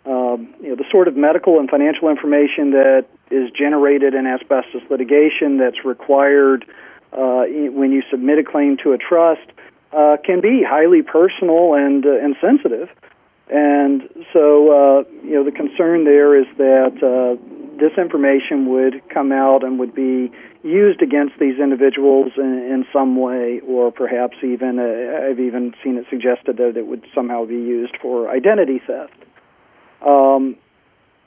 Um, 0.05 0.55
you 0.61 0.71
know, 0.71 0.77
the 0.77 0.85
sort 0.91 1.09
of 1.09 1.17
medical 1.17 1.59
and 1.59 1.71
financial 1.71 2.09
information 2.09 2.73
that 2.73 3.07
is 3.31 3.51
generated 3.51 4.15
in 4.15 4.27
asbestos 4.27 4.83
litigation 4.91 5.59
that's 5.59 5.85
required 5.85 6.65
uh, 7.13 7.45
when 7.71 7.93
you 7.93 8.03
submit 8.11 8.39
a 8.39 8.45
claim 8.45 8.77
to 8.83 8.93
a 8.93 8.99
trust 8.99 9.49
uh, 9.93 10.17
can 10.25 10.41
be 10.41 10.63
highly 10.67 11.03
personal 11.03 11.75
and 11.75 12.05
uh, 12.07 12.17
and 12.19 12.37
sensitive. 12.41 12.89
And 13.49 14.09
so, 14.33 14.71
uh, 14.71 15.05
you 15.23 15.35
know, 15.35 15.45
the 15.45 15.53
concern 15.53 16.05
there 16.05 16.39
is 16.41 16.47
that 16.57 16.97
uh, 17.03 17.37
this 17.79 17.93
information 17.99 18.67
would 18.71 19.03
come 19.11 19.33
out 19.33 19.63
and 19.63 19.79
would 19.79 19.95
be 19.95 20.33
used 20.63 21.03
against 21.03 21.39
these 21.39 21.59
individuals 21.59 22.33
in, 22.37 22.45
in 22.45 22.87
some 22.93 23.17
way, 23.17 23.61
or 23.67 23.91
perhaps 23.91 24.37
even 24.43 24.79
uh, 24.79 25.29
I've 25.29 25.41
even 25.41 25.75
seen 25.83 25.97
it 25.97 26.07
suggested 26.09 26.57
that 26.59 26.77
it 26.77 26.87
would 26.87 27.05
somehow 27.15 27.45
be 27.45 27.57
used 27.57 27.97
for 28.01 28.31
identity 28.31 28.81
theft. 28.87 29.13
Um, 30.01 30.57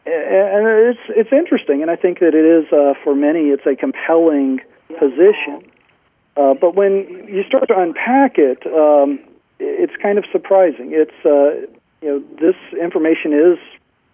and 0.07 0.67
it's 0.67 0.99
it's 1.09 1.31
interesting, 1.31 1.81
and 1.81 1.89
I 1.89 1.95
think 1.95 2.19
that 2.19 2.33
it 2.35 2.45
is 2.45 2.71
uh, 2.71 2.93
for 3.03 3.15
many 3.15 3.49
it's 3.49 3.65
a 3.65 3.75
compelling 3.75 4.61
position. 4.99 5.71
Uh, 6.37 6.53
but 6.53 6.75
when 6.75 7.27
you 7.29 7.43
start 7.47 7.67
to 7.67 7.79
unpack 7.79 8.37
it, 8.37 8.65
um, 8.67 9.19
it's 9.59 9.95
kind 10.01 10.17
of 10.17 10.25
surprising. 10.31 10.91
It's 10.91 11.25
uh, 11.25 11.67
you 12.01 12.09
know 12.09 12.23
this 12.39 12.55
information 12.79 13.33
is 13.33 13.57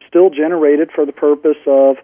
still 0.08 0.30
generated 0.30 0.92
for 0.94 1.06
the 1.06 1.12
purpose 1.12 1.58
of 1.66 1.98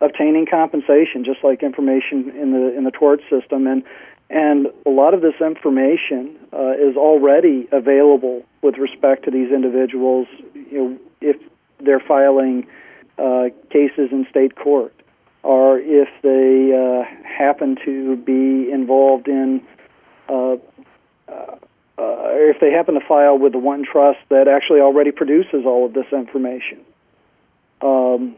obtaining 0.00 0.46
compensation, 0.46 1.24
just 1.24 1.44
like 1.44 1.62
information 1.62 2.30
in 2.30 2.52
the 2.52 2.76
in 2.76 2.84
the 2.84 2.90
tort 2.90 3.20
system, 3.30 3.66
and 3.66 3.84
and 4.28 4.68
a 4.86 4.90
lot 4.90 5.14
of 5.14 5.22
this 5.22 5.34
information 5.40 6.36
uh, 6.52 6.72
is 6.72 6.96
already 6.96 7.68
available 7.70 8.42
with 8.62 8.76
respect 8.76 9.24
to 9.24 9.30
these 9.30 9.52
individuals. 9.52 10.26
You 10.54 10.78
know, 10.78 10.98
if 11.20 11.36
they're 11.78 12.00
filing 12.00 12.66
uh, 13.18 13.50
cases 13.70 14.10
in 14.10 14.26
state 14.30 14.56
court 14.56 14.94
or 15.42 15.78
if 15.78 16.08
they 16.22 16.72
uh, 16.72 17.04
happen 17.26 17.76
to 17.84 18.16
be 18.16 18.70
involved 18.70 19.28
in, 19.28 19.62
uh, 20.28 20.56
uh, 21.28 21.56
if 21.98 22.60
they 22.60 22.70
happen 22.70 22.94
to 22.94 23.00
file 23.06 23.38
with 23.38 23.52
the 23.52 23.58
one 23.58 23.84
trust 23.84 24.18
that 24.28 24.48
actually 24.48 24.80
already 24.80 25.10
produces 25.10 25.64
all 25.64 25.86
of 25.86 25.94
this 25.94 26.06
information. 26.12 26.80
Um, 27.80 28.36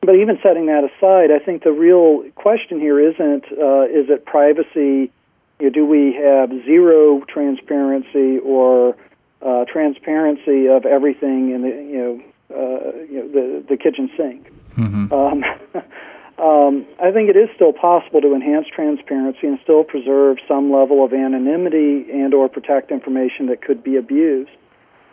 but 0.00 0.14
even 0.14 0.38
setting 0.42 0.66
that 0.66 0.84
aside, 0.84 1.30
I 1.30 1.44
think 1.44 1.64
the 1.64 1.72
real 1.72 2.22
question 2.36 2.78
here 2.78 3.00
isn't 3.00 3.44
uh, 3.52 3.84
is 3.84 4.08
it 4.08 4.24
privacy? 4.24 5.10
You 5.58 5.66
know, 5.66 5.70
do 5.70 5.86
we 5.86 6.14
have 6.14 6.50
zero 6.64 7.22
transparency 7.28 8.38
or 8.38 8.96
uh, 9.42 9.64
transparency 9.64 10.68
of 10.68 10.86
everything 10.86 11.50
in 11.50 11.62
the 11.62 11.68
you 11.68 11.98
know, 11.98 12.56
uh, 12.56 12.96
you 13.10 13.18
know 13.18 13.28
the 13.28 13.64
the 13.68 13.76
kitchen 13.76 14.10
sink? 14.16 14.46
Mm-hmm. 14.76 15.12
Um, 15.12 15.44
um, 16.38 16.86
I 17.02 17.10
think 17.12 17.30
it 17.30 17.36
is 17.36 17.48
still 17.54 17.72
possible 17.72 18.20
to 18.20 18.34
enhance 18.34 18.66
transparency 18.74 19.46
and 19.46 19.58
still 19.62 19.84
preserve 19.84 20.38
some 20.46 20.72
level 20.72 21.04
of 21.04 21.12
anonymity 21.12 22.10
and 22.12 22.34
or 22.34 22.48
protect 22.48 22.90
information 22.90 23.46
that 23.46 23.62
could 23.62 23.82
be 23.82 23.96
abused. 23.96 24.50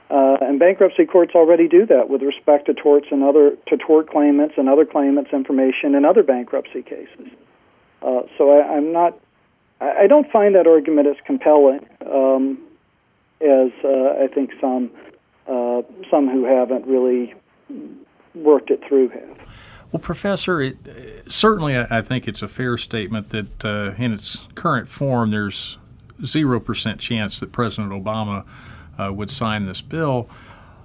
Uh, 0.10 0.38
and 0.42 0.60
bankruptcy 0.60 1.06
courts 1.06 1.34
already 1.34 1.68
do 1.68 1.86
that 1.88 2.10
with 2.10 2.22
respect 2.22 2.68
to 2.68 2.74
torts 2.74 3.08
and 3.10 3.24
other 3.24 3.58
to 3.68 3.78
tort 3.78 4.10
claimants 4.10 4.54
and 4.58 4.70
other 4.70 4.86
claimants' 4.86 5.32
information 5.34 5.96
in 5.96 6.06
other 6.06 6.22
bankruptcy 6.22 6.84
cases. 6.84 7.32
Uh, 8.02 8.22
so 8.38 8.52
I, 8.52 8.78
am 8.78 8.92
not. 8.92 9.18
I, 9.80 10.04
I, 10.04 10.08
don't 10.08 10.30
find 10.30 10.56
that 10.56 10.68
argument 10.68 11.08
as 11.08 11.16
compelling 11.26 11.88
um, 12.06 12.60
as 13.42 13.72
uh, 13.84 14.22
I 14.22 14.28
think 14.28 14.52
some 14.60 14.92
uh, 15.48 15.82
some 16.12 16.30
who 16.30 16.44
haven't 16.44 16.86
really 16.86 17.34
worked 18.36 18.72
it 18.72 18.82
through 18.88 19.10
have. 19.10 19.38
Well, 19.92 20.00
Professor, 20.00 20.60
it, 20.62 20.78
certainly 21.28 21.78
I 21.78 22.02
think 22.02 22.28
it's 22.28 22.42
a 22.42 22.48
fair 22.48 22.78
statement 22.78 23.30
that 23.30 23.64
uh, 23.66 23.94
in 23.98 24.12
its 24.12 24.48
current 24.56 24.90
form, 24.90 25.30
there's 25.32 25.78
zero 26.26 26.60
percent 26.60 27.00
chance 27.00 27.40
that 27.40 27.52
President 27.52 27.92
Obama 27.92 28.46
uh, 28.98 29.14
would 29.14 29.30
sign 29.30 29.66
this 29.66 29.82
bill. 29.82 30.30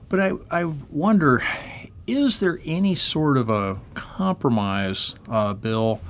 But 0.09 0.20
I, 0.20 0.32
I 0.51 0.64
wonder, 0.64 1.42
is 2.07 2.40
there 2.40 2.61
any 2.64 2.94
sort 2.94 3.36
of 3.36 3.49
a 3.49 3.78
compromise 3.94 5.14
uh, 5.30 5.55
bill 5.55 6.01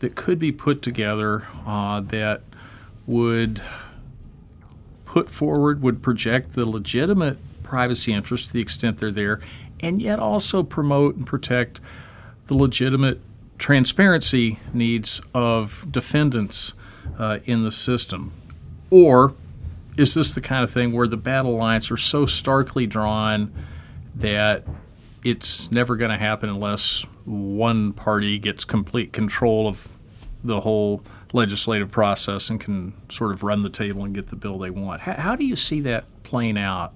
that 0.00 0.14
could 0.14 0.38
be 0.38 0.52
put 0.52 0.82
together 0.82 1.46
uh, 1.66 2.00
that 2.00 2.42
would 3.06 3.62
put 5.04 5.28
forward, 5.30 5.82
would 5.82 6.02
project 6.02 6.54
the 6.54 6.66
legitimate 6.66 7.38
privacy 7.62 8.12
interests 8.12 8.48
to 8.48 8.52
the 8.52 8.60
extent 8.60 8.98
they're 8.98 9.10
there, 9.10 9.40
and 9.82 10.00
yet 10.00 10.18
also 10.18 10.62
promote 10.62 11.16
and 11.16 11.26
protect 11.26 11.80
the 12.46 12.54
legitimate 12.54 13.20
transparency 13.58 14.58
needs 14.72 15.20
of 15.34 15.86
defendants 15.90 16.74
uh, 17.18 17.38
in 17.44 17.64
the 17.64 17.70
system? 17.70 18.32
Or 18.90 19.34
is 19.96 20.14
this 20.14 20.34
the 20.34 20.40
kind 20.40 20.64
of 20.64 20.70
thing 20.70 20.92
where 20.92 21.06
the 21.06 21.16
battle 21.16 21.56
lines 21.56 21.90
are 21.90 21.96
so 21.96 22.24
starkly 22.24 22.86
drawn 22.86 23.52
that 24.14 24.64
it's 25.24 25.70
never 25.70 25.96
going 25.96 26.10
to 26.10 26.18
happen 26.18 26.48
unless 26.48 27.04
one 27.24 27.92
party 27.92 28.38
gets 28.38 28.64
complete 28.64 29.12
control 29.12 29.68
of 29.68 29.88
the 30.42 30.60
whole 30.60 31.02
legislative 31.32 31.90
process 31.90 32.50
and 32.50 32.60
can 32.60 32.92
sort 33.08 33.30
of 33.30 33.42
run 33.42 33.62
the 33.62 33.70
table 33.70 34.04
and 34.04 34.14
get 34.14 34.26
the 34.26 34.36
bill 34.36 34.58
they 34.58 34.70
want? 34.70 35.02
How, 35.02 35.14
how 35.14 35.36
do 35.36 35.44
you 35.44 35.56
see 35.56 35.80
that 35.80 36.04
playing 36.22 36.58
out? 36.58 36.92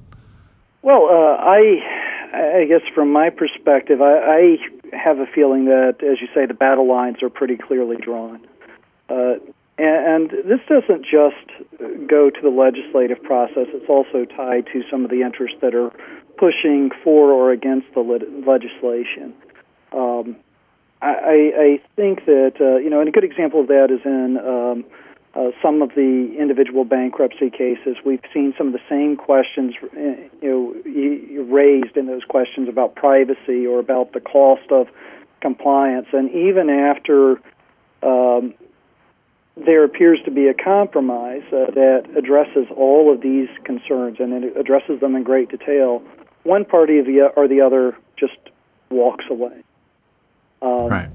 Well, 0.82 1.06
uh, 1.06 1.36
I 1.40 1.95
I 2.36 2.64
guess 2.66 2.82
from 2.94 3.12
my 3.12 3.30
perspective, 3.30 4.00
I, 4.02 4.56
I 4.92 4.96
have 4.96 5.18
a 5.18 5.26
feeling 5.26 5.66
that, 5.66 5.96
as 6.02 6.20
you 6.20 6.28
say, 6.34 6.46
the 6.46 6.54
battle 6.54 6.88
lines 6.88 7.22
are 7.22 7.30
pretty 7.30 7.56
clearly 7.56 7.96
drawn. 7.96 8.46
Uh, 9.08 9.34
and, 9.78 10.30
and 10.32 10.44
this 10.44 10.60
doesn't 10.68 11.04
just 11.04 12.08
go 12.08 12.30
to 12.30 12.40
the 12.42 12.48
legislative 12.48 13.22
process, 13.22 13.66
it's 13.68 13.88
also 13.88 14.24
tied 14.24 14.66
to 14.72 14.82
some 14.90 15.04
of 15.04 15.10
the 15.10 15.22
interests 15.22 15.58
that 15.60 15.74
are 15.74 15.90
pushing 16.38 16.90
for 17.02 17.32
or 17.32 17.52
against 17.52 17.86
the 17.94 18.00
legislation. 18.00 19.34
Um, 19.92 20.36
I, 21.02 21.52
I 21.56 21.80
think 21.94 22.24
that, 22.24 22.54
uh, 22.60 22.76
you 22.76 22.90
know, 22.90 23.00
and 23.00 23.08
a 23.08 23.12
good 23.12 23.24
example 23.24 23.60
of 23.60 23.68
that 23.68 23.90
is 23.90 24.00
in 24.04 24.38
um, 24.38 24.84
uh, 25.36 25.50
some 25.60 25.82
of 25.82 25.90
the 25.90 26.34
individual 26.38 26.84
bankruptcy 26.84 27.50
cases, 27.50 27.96
we've 28.06 28.22
seen 28.32 28.54
some 28.56 28.68
of 28.68 28.72
the 28.72 28.80
same 28.88 29.16
questions 29.16 29.74
uh, 29.82 29.98
you 30.40 30.82
know, 30.86 31.42
raised 31.44 31.96
in 31.96 32.06
those 32.06 32.24
questions 32.24 32.68
about 32.68 32.94
privacy 32.94 33.66
or 33.66 33.78
about 33.78 34.12
the 34.12 34.20
cost 34.20 34.70
of 34.70 34.88
compliance. 35.42 36.06
And 36.12 36.30
even 36.30 36.70
after 36.70 37.32
um, 38.02 38.54
there 39.56 39.84
appears 39.84 40.20
to 40.24 40.30
be 40.30 40.48
a 40.48 40.54
compromise 40.54 41.42
uh, 41.48 41.70
that 41.72 42.06
addresses 42.16 42.66
all 42.74 43.12
of 43.12 43.20
these 43.20 43.48
concerns 43.64 44.18
and 44.18 44.32
it 44.32 44.56
addresses 44.56 45.00
them 45.00 45.16
in 45.16 45.22
great 45.22 45.50
detail, 45.50 46.02
one 46.44 46.64
party 46.64 46.98
or 46.98 47.04
the, 47.04 47.32
or 47.36 47.46
the 47.46 47.60
other 47.60 47.94
just 48.16 48.38
walks 48.88 49.26
away. 49.28 49.62
Um, 50.62 50.88
right. 50.88 51.10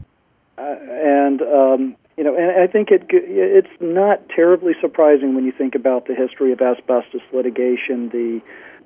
Uh, 0.59 0.61
and 0.61 1.41
um, 1.41 1.95
you 2.17 2.23
know, 2.23 2.35
and 2.35 2.51
I 2.51 2.67
think 2.67 2.89
it 2.91 3.03
it's 3.09 3.69
not 3.79 4.27
terribly 4.29 4.73
surprising 4.81 5.35
when 5.35 5.45
you 5.45 5.51
think 5.51 5.75
about 5.75 6.07
the 6.07 6.15
history 6.15 6.51
of 6.51 6.61
asbestos 6.61 7.21
litigation, 7.33 8.09
the 8.09 8.41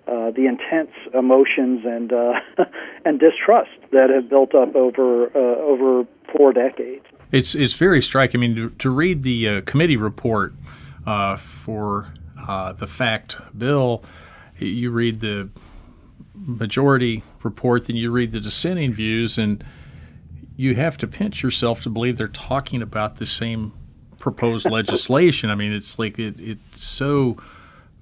uh, 0.07 0.31
the 0.31 0.45
intense 0.45 0.91
emotions 1.13 1.81
and 1.85 2.13
uh, 2.13 2.33
and 3.05 3.19
distrust 3.19 3.71
that 3.91 4.09
have 4.09 4.29
built 4.29 4.53
up 4.53 4.75
over 4.75 5.27
uh, 5.35 5.61
over 5.61 6.05
four 6.31 6.53
decades. 6.53 7.05
It's 7.31 7.55
it's 7.55 7.73
very 7.73 8.01
striking. 8.01 8.39
I 8.39 8.41
mean, 8.41 8.55
to, 8.55 8.69
to 8.69 8.89
read 8.89 9.23
the 9.23 9.49
uh, 9.49 9.61
committee 9.61 9.97
report 9.97 10.53
uh, 11.07 11.37
for 11.37 12.13
uh, 12.47 12.73
the 12.73 12.87
FACT 12.87 13.37
bill, 13.57 14.03
you 14.59 14.91
read 14.91 15.21
the 15.21 15.49
majority 16.35 17.23
report, 17.43 17.87
then 17.87 17.95
you 17.95 18.11
read 18.11 18.31
the 18.31 18.39
dissenting 18.39 18.93
views, 18.93 19.37
and 19.37 19.63
you 20.57 20.75
have 20.75 20.97
to 20.97 21.07
pinch 21.07 21.43
yourself 21.43 21.83
to 21.83 21.89
believe 21.89 22.17
they're 22.17 22.27
talking 22.27 22.81
about 22.81 23.17
the 23.17 23.25
same 23.25 23.73
proposed 24.19 24.69
legislation. 24.69 25.49
I 25.49 25.55
mean, 25.55 25.71
it's 25.71 25.99
like 25.99 26.17
it, 26.17 26.39
it's 26.39 26.83
so 26.83 27.37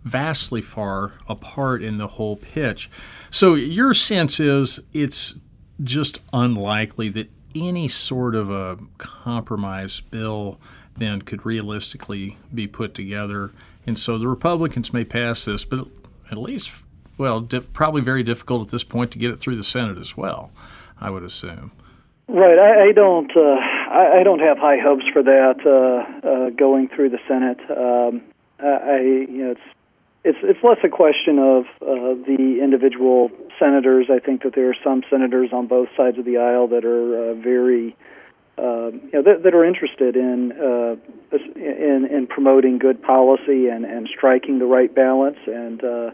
vastly 0.03 0.61
far 0.61 1.13
apart 1.27 1.81
in 1.81 1.97
the 1.97 2.07
whole 2.07 2.35
pitch. 2.35 2.89
So 3.31 3.55
your 3.55 3.93
sense 3.93 4.39
is 4.39 4.79
it's 4.93 5.35
just 5.83 6.19
unlikely 6.31 7.09
that 7.09 7.29
any 7.55 7.87
sort 7.87 8.35
of 8.35 8.51
a 8.51 8.77
compromise 8.97 10.01
bill 10.01 10.59
then 10.97 11.21
could 11.21 11.45
realistically 11.45 12.37
be 12.53 12.67
put 12.67 12.93
together. 12.93 13.51
And 13.85 13.97
so 13.97 14.17
the 14.17 14.27
Republicans 14.27 14.93
may 14.93 15.03
pass 15.03 15.45
this, 15.45 15.65
but 15.65 15.87
at 16.31 16.37
least, 16.37 16.71
well, 17.17 17.41
di- 17.41 17.59
probably 17.59 18.01
very 18.01 18.23
difficult 18.23 18.67
at 18.67 18.71
this 18.71 18.83
point 18.83 19.11
to 19.11 19.19
get 19.19 19.31
it 19.31 19.39
through 19.39 19.55
the 19.55 19.63
Senate 19.63 19.97
as 19.97 20.15
well, 20.15 20.51
I 20.99 21.09
would 21.09 21.23
assume. 21.23 21.71
Right. 22.27 22.57
I, 22.57 22.89
I 22.89 22.91
don't. 22.93 23.31
Uh, 23.35 23.41
I, 23.41 24.19
I, 24.19 24.23
don't 24.23 24.39
have 24.39 24.57
high 24.57 24.77
hopes 24.81 25.03
for 25.11 25.21
that 25.23 25.59
uh, 25.65 26.27
uh, 26.27 26.49
going 26.51 26.87
through 26.87 27.09
the 27.09 27.19
Senate. 27.27 27.59
Um, 27.69 28.21
I, 28.59 28.99
you 29.01 29.43
know, 29.43 29.51
it's 29.51 29.61
it's 30.23 30.37
it's 30.41 30.63
less 30.63 30.77
a 30.83 30.89
question 30.89 31.37
of 31.37 31.65
uh, 31.81 32.15
the 32.25 32.59
individual 32.63 33.29
senators. 33.59 34.07
I 34.09 34.19
think 34.19 34.43
that 34.43 34.55
there 34.55 34.69
are 34.69 34.75
some 34.83 35.03
senators 35.09 35.49
on 35.51 35.67
both 35.67 35.89
sides 35.97 36.17
of 36.17 36.23
the 36.23 36.37
aisle 36.37 36.67
that 36.69 36.85
are 36.85 37.31
uh, 37.31 37.33
very, 37.35 37.95
uh, 38.57 38.91
you 38.91 39.11
know, 39.13 39.21
that, 39.21 39.43
that 39.43 39.53
are 39.53 39.65
interested 39.65 40.15
in, 40.15 40.53
uh, 40.53 40.95
in 41.57 42.07
in 42.09 42.27
promoting 42.27 42.77
good 42.77 43.01
policy 43.01 43.67
and 43.67 43.83
and 43.83 44.07
striking 44.07 44.59
the 44.59 44.65
right 44.65 44.95
balance. 44.95 45.39
And 45.45 45.83
uh, 45.83 46.11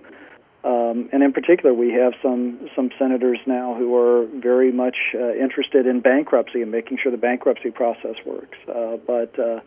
um, 0.63 1.09
and 1.13 1.23
in 1.23 1.31
particular, 1.31 1.73
we 1.73 1.91
have 1.93 2.13
some 2.21 2.69
some 2.75 2.89
senators 2.99 3.39
now 3.45 3.75
who 3.75 3.95
are 3.95 4.25
very 4.41 4.71
much 4.71 4.97
uh, 5.15 5.33
interested 5.33 5.87
in 5.87 6.01
bankruptcy 6.01 6.61
and 6.61 6.69
making 6.69 6.97
sure 7.01 7.11
the 7.11 7.17
bankruptcy 7.17 7.71
process 7.71 8.15
works. 8.25 8.57
Uh, 8.67 8.97
but 9.07 9.37
uh, 9.39 9.61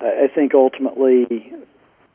I 0.00 0.28
think 0.34 0.52
ultimately, 0.54 1.52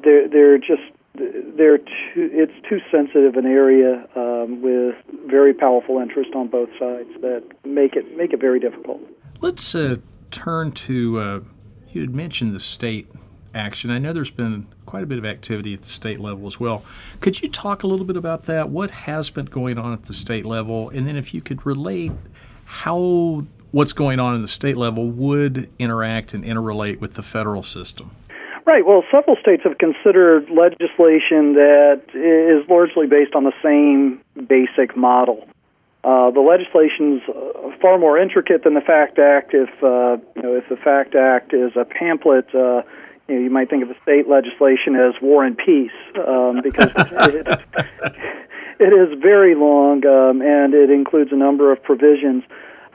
they're 0.03 0.27
they're 0.27 0.57
just 0.59 0.83
they're 1.15 1.79
too, 1.79 2.29
it's 2.31 2.53
too 2.69 2.79
sensitive 2.91 3.35
an 3.35 3.47
area 3.47 4.07
um, 4.15 4.61
with 4.61 4.95
very 5.25 5.53
powerful 5.53 5.99
interest 5.99 6.31
on 6.35 6.47
both 6.47 6.69
sides 6.79 7.09
that 7.21 7.43
make 7.65 7.95
it 7.95 8.15
make 8.15 8.31
it 8.31 8.39
very 8.39 8.59
difficult. 8.59 9.01
Let's 9.41 9.73
uh, 9.73 9.97
turn 10.29 10.71
to 10.71 11.19
uh, 11.19 11.39
you 11.89 12.01
had 12.01 12.13
mentioned 12.13 12.53
the 12.53 12.59
state 12.59 13.07
action. 13.53 13.91
I 13.91 13.99
know 13.99 14.13
there's 14.13 14.31
been 14.31 14.67
quite 14.85 15.03
a 15.03 15.05
bit 15.05 15.17
of 15.17 15.25
activity 15.25 15.73
at 15.73 15.81
the 15.81 15.87
state 15.87 16.19
level 16.19 16.47
as 16.47 16.59
well. 16.59 16.83
Could 17.19 17.41
you 17.41 17.49
talk 17.49 17.83
a 17.83 17.87
little 17.87 18.05
bit 18.05 18.17
about 18.17 18.43
that? 18.43 18.69
What 18.69 18.91
has 18.91 19.29
been 19.29 19.45
going 19.45 19.77
on 19.77 19.93
at 19.93 20.03
the 20.03 20.13
state 20.13 20.45
level, 20.45 20.89
and 20.89 21.07
then 21.07 21.15
if 21.15 21.33
you 21.33 21.41
could 21.41 21.65
relate 21.65 22.11
how 22.65 23.45
what's 23.71 23.93
going 23.93 24.19
on 24.19 24.35
in 24.35 24.41
the 24.41 24.47
state 24.47 24.77
level 24.77 25.09
would 25.09 25.69
interact 25.79 26.33
and 26.33 26.43
interrelate 26.43 26.99
with 26.99 27.15
the 27.15 27.23
federal 27.23 27.63
system. 27.63 28.11
Right. 28.65 28.85
Well, 28.85 29.03
several 29.11 29.35
states 29.35 29.63
have 29.63 29.77
considered 29.77 30.49
legislation 30.49 31.55
that 31.55 32.01
is 32.13 32.69
largely 32.69 33.07
based 33.07 33.35
on 33.35 33.43
the 33.43 33.51
same 33.61 34.21
basic 34.47 34.95
model. 34.95 35.47
Uh, 36.03 36.31
the 36.31 36.39
legislation's 36.39 37.21
uh, 37.27 37.71
far 37.81 37.97
more 37.97 38.17
intricate 38.17 38.63
than 38.63 38.73
the 38.73 38.81
FACT 38.81 39.19
Act. 39.19 39.53
If 39.53 39.69
uh, 39.81 40.17
you 40.35 40.41
know, 40.41 40.55
if 40.55 40.67
the 40.69 40.77
FACT 40.77 41.15
Act 41.15 41.53
is 41.53 41.71
a 41.75 41.85
pamphlet, 41.85 42.53
uh, 42.53 42.83
you 43.27 43.35
know, 43.35 43.41
you 43.41 43.49
might 43.49 43.69
think 43.69 43.83
of 43.83 43.89
the 43.89 43.95
state 44.03 44.27
legislation 44.27 44.95
as 44.95 45.13
War 45.21 45.45
and 45.45 45.57
Peace, 45.57 45.91
um, 46.15 46.61
because 46.61 46.91
it, 46.95 47.47
it 48.79 48.93
is 48.93 49.19
very 49.21 49.55
long 49.55 50.05
um, 50.05 50.41
and 50.41 50.73
it 50.73 50.89
includes 50.89 51.31
a 51.31 51.35
number 51.35 51.71
of 51.71 51.81
provisions. 51.81 52.43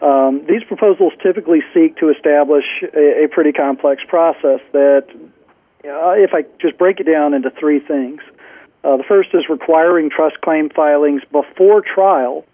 Um, 0.01 0.45
these 0.49 0.63
proposals 0.65 1.13
typically 1.23 1.63
seek 1.75 1.97
to 1.97 2.11
establish 2.11 2.65
a, 2.95 3.25
a 3.25 3.29
pretty 3.29 3.53
complex 3.53 4.03
process 4.07 4.61
that 4.73 5.07
uh, 5.85 6.13
if 6.13 6.35
I 6.35 6.45
just 6.61 6.79
break 6.79 7.01
it 7.01 7.05
down 7.05 7.35
into 7.35 7.51
three 7.51 7.81
things. 7.81 8.21
Uh, 8.85 8.97
the 8.97 9.05
first 9.05 9.31
is 9.35 9.49
requiring 9.49 10.09
trust 10.09 10.41
claim 10.41 10.71
filings 10.71 11.23
before 11.33 11.83
trial, 11.83 12.45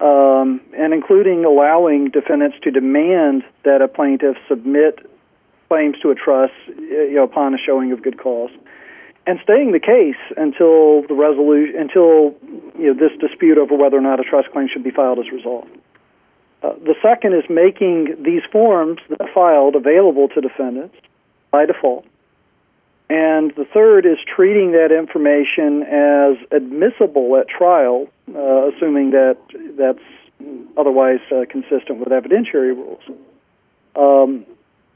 um, 0.00 0.60
and 0.76 0.94
including 0.94 1.44
allowing 1.44 2.10
defendants 2.10 2.56
to 2.62 2.70
demand 2.70 3.44
that 3.64 3.82
a 3.82 3.88
plaintiff 3.88 4.36
submit 4.48 4.98
claims 5.68 5.96
to 6.02 6.10
a 6.10 6.14
trust 6.14 6.52
you 6.66 7.14
know, 7.14 7.24
upon 7.24 7.54
a 7.54 7.58
showing 7.58 7.92
of 7.92 8.02
good 8.02 8.18
cause, 8.18 8.50
and 9.26 9.38
staying 9.42 9.72
the 9.72 9.80
case 9.80 10.20
until 10.36 11.02
the 11.02 11.14
resolution 11.14 11.80
until 11.80 12.34
you 12.78 12.92
know, 12.92 12.94
this 12.94 13.16
dispute 13.18 13.58
over 13.58 13.74
whether 13.74 13.96
or 13.96 14.02
not 14.02 14.20
a 14.20 14.24
trust 14.24 14.50
claim 14.50 14.68
should 14.72 14.84
be 14.84 14.90
filed 14.90 15.18
is 15.18 15.30
resolved. 15.32 15.70
Uh, 16.62 16.72
the 16.84 16.94
second 17.02 17.34
is 17.34 17.44
making 17.48 18.16
these 18.22 18.42
forms 18.50 18.98
that 19.08 19.20
are 19.20 19.32
filed 19.34 19.74
available 19.76 20.28
to 20.28 20.40
defendants 20.40 20.96
by 21.50 21.66
default 21.66 22.06
and 23.10 23.52
the 23.54 23.66
third 23.66 24.06
is 24.06 24.16
treating 24.26 24.72
that 24.72 24.90
information 24.90 25.82
as 25.82 26.36
admissible 26.50 27.36
at 27.36 27.48
trial, 27.48 28.08
uh, 28.34 28.68
assuming 28.68 29.10
that 29.10 29.36
that's 29.76 30.00
otherwise 30.76 31.20
uh, 31.30 31.44
consistent 31.48 31.98
with 31.98 32.08
evidentiary 32.08 32.74
rules. 32.74 33.02
Um, 33.94 34.46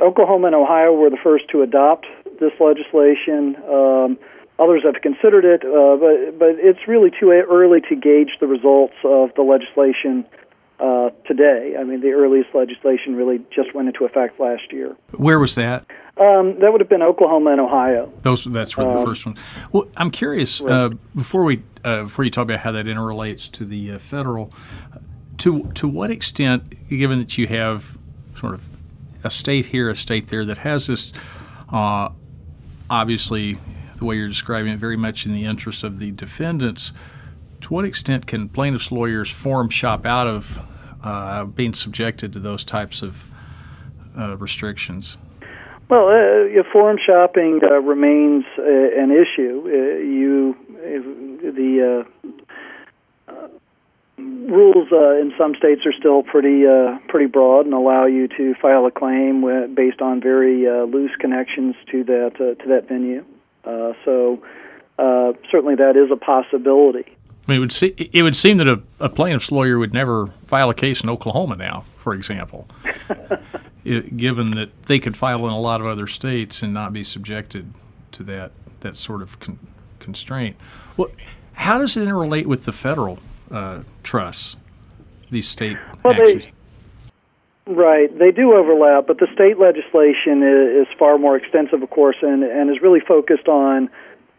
Oklahoma 0.00 0.48
and 0.48 0.56
Ohio 0.56 0.92
were 0.92 1.10
the 1.10 1.18
first 1.22 1.48
to 1.50 1.62
adopt 1.62 2.06
this 2.40 2.52
legislation. 2.60 3.56
Um, 3.68 4.18
others 4.58 4.82
have 4.84 5.02
considered 5.02 5.44
it, 5.44 5.64
uh, 5.64 5.96
but 5.96 6.38
but 6.38 6.56
it's 6.58 6.86
really 6.86 7.10
too 7.10 7.30
early 7.30 7.80
to 7.88 7.96
gauge 7.96 8.30
the 8.40 8.46
results 8.46 8.94
of 9.04 9.30
the 9.34 9.42
legislation 9.42 10.24
uh, 10.80 11.10
today. 11.26 11.74
I 11.78 11.84
mean, 11.84 12.00
the 12.00 12.10
earliest 12.10 12.54
legislation 12.54 13.16
really 13.16 13.40
just 13.54 13.74
went 13.74 13.88
into 13.88 14.04
effect 14.04 14.38
last 14.38 14.72
year. 14.72 14.96
Where 15.16 15.38
was 15.38 15.56
that? 15.56 15.86
Um, 16.20 16.58
that 16.60 16.72
would 16.72 16.80
have 16.80 16.88
been 16.88 17.02
Oklahoma 17.02 17.52
and 17.52 17.60
Ohio. 17.60 18.12
Those 18.22 18.44
that's 18.44 18.76
where 18.76 18.86
the 18.86 18.98
um, 18.98 19.04
first 19.04 19.26
one. 19.26 19.36
Well, 19.72 19.88
I'm 19.96 20.10
curious 20.10 20.60
right. 20.60 20.72
uh, 20.72 20.90
before 21.14 21.44
we 21.44 21.62
uh, 21.84 22.04
before 22.04 22.24
you 22.24 22.30
talk 22.30 22.44
about 22.44 22.60
how 22.60 22.72
that 22.72 22.86
interrelates 22.86 23.50
to 23.52 23.64
the 23.64 23.92
uh, 23.92 23.98
federal. 23.98 24.52
To 25.38 25.70
to 25.74 25.86
what 25.86 26.10
extent, 26.10 26.88
given 26.88 27.20
that 27.20 27.38
you 27.38 27.46
have 27.46 27.96
sort 28.34 28.54
of 28.54 28.68
a 29.24 29.30
state 29.30 29.66
here, 29.66 29.90
a 29.90 29.96
state 29.96 30.28
there 30.28 30.44
that 30.44 30.58
has 30.58 30.86
this, 30.86 31.12
uh, 31.72 32.08
obviously, 32.88 33.58
the 33.96 34.04
way 34.04 34.16
you're 34.16 34.28
describing 34.28 34.72
it, 34.72 34.78
very 34.78 34.96
much 34.96 35.26
in 35.26 35.32
the 35.32 35.44
interest 35.44 35.84
of 35.84 35.98
the 35.98 36.10
defendants. 36.12 36.92
To 37.62 37.74
what 37.74 37.84
extent 37.84 38.26
can 38.26 38.48
plaintiffs' 38.48 38.92
lawyers 38.92 39.30
forum 39.30 39.70
shop 39.70 40.06
out 40.06 40.26
of 40.26 40.58
uh, 41.02 41.44
being 41.44 41.74
subjected 41.74 42.32
to 42.32 42.38
those 42.38 42.64
types 42.64 43.02
of 43.02 43.24
uh, 44.16 44.36
restrictions? 44.36 45.18
Well, 45.88 46.08
uh, 46.08 46.62
forum 46.70 46.98
shopping 47.04 47.60
uh, 47.62 47.80
remains 47.80 48.44
uh, 48.58 48.62
an 48.62 49.10
issue. 49.10 49.62
Uh, 49.64 49.98
you, 49.98 50.56
the 51.40 52.04
uh, 52.04 52.37
rules 54.18 54.88
uh, 54.92 55.20
in 55.20 55.32
some 55.38 55.54
states 55.54 55.82
are 55.86 55.92
still 55.92 56.22
pretty 56.22 56.66
uh, 56.66 56.98
pretty 57.08 57.26
broad 57.26 57.64
and 57.64 57.74
allow 57.74 58.06
you 58.06 58.28
to 58.28 58.54
file 58.60 58.86
a 58.86 58.90
claim 58.90 59.42
with, 59.42 59.74
based 59.74 60.00
on 60.00 60.20
very 60.20 60.66
uh, 60.66 60.84
loose 60.84 61.12
connections 61.18 61.74
to 61.90 62.04
that 62.04 62.32
to 62.36 62.68
that 62.68 62.88
venue. 62.88 63.24
so 64.04 64.42
certainly 65.50 65.74
that 65.74 65.96
is 65.96 66.10
a 66.10 66.16
possibility. 66.16 67.04
I 67.46 67.52
mean, 67.52 67.56
it 67.56 67.60
would, 67.60 67.72
see, 67.72 67.94
it 67.96 68.22
would 68.22 68.36
seem 68.36 68.58
that 68.58 68.68
a, 68.68 68.82
a 69.00 69.08
plaintiff's 69.08 69.50
lawyer 69.50 69.78
would 69.78 69.94
never 69.94 70.26
file 70.46 70.68
a 70.68 70.74
case 70.74 71.02
in 71.02 71.08
Oklahoma 71.08 71.56
now, 71.56 71.86
for 71.96 72.12
example. 72.12 72.68
it, 73.84 74.18
given 74.18 74.50
that 74.50 74.82
they 74.82 74.98
could 74.98 75.16
file 75.16 75.46
in 75.46 75.52
a 75.54 75.58
lot 75.58 75.80
of 75.80 75.86
other 75.86 76.06
states 76.06 76.62
and 76.62 76.74
not 76.74 76.92
be 76.92 77.02
subjected 77.02 77.72
to 78.12 78.22
that 78.24 78.52
that 78.80 78.96
sort 78.96 79.22
of 79.22 79.40
con- 79.40 79.58
constraint. 79.98 80.56
Well, 80.96 81.10
how 81.54 81.78
does 81.78 81.96
it 81.96 82.06
interrelate 82.06 82.46
with 82.46 82.64
the 82.64 82.72
federal 82.72 83.18
uh, 83.50 83.80
trusts? 84.02 84.56
These 85.30 85.48
state 85.48 85.76
well, 86.02 86.14
actions. 86.14 86.46
They, 87.66 87.72
right, 87.72 88.18
they 88.18 88.30
do 88.30 88.54
overlap, 88.54 89.06
but 89.06 89.18
the 89.18 89.28
state 89.34 89.58
legislation 89.58 90.42
is, 90.42 90.86
is, 90.86 90.98
far 90.98 91.18
more 91.18 91.36
extensive, 91.36 91.82
of 91.82 91.90
course, 91.90 92.16
and 92.22 92.42
and 92.42 92.70
is 92.70 92.80
really 92.80 93.00
focused 93.00 93.48
on 93.48 93.90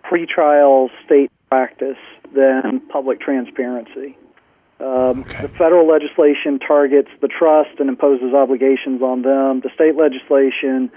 pretrial 0.03 0.89
state 1.05 1.31
practice 1.49 1.97
than 2.33 2.79
public 2.89 3.19
transparency. 3.19 4.17
Um, 4.79 5.19
Okay. 5.21 5.41
The 5.41 5.49
federal 5.49 5.87
legislation 5.87 6.57
targets 6.59 7.09
the 7.21 7.27
trust 7.27 7.79
and 7.79 7.89
imposes 7.89 8.33
obligations 8.33 9.01
on 9.01 9.23
them. 9.23 9.59
The 9.59 9.69
state 9.75 9.95
legislation 9.95 10.89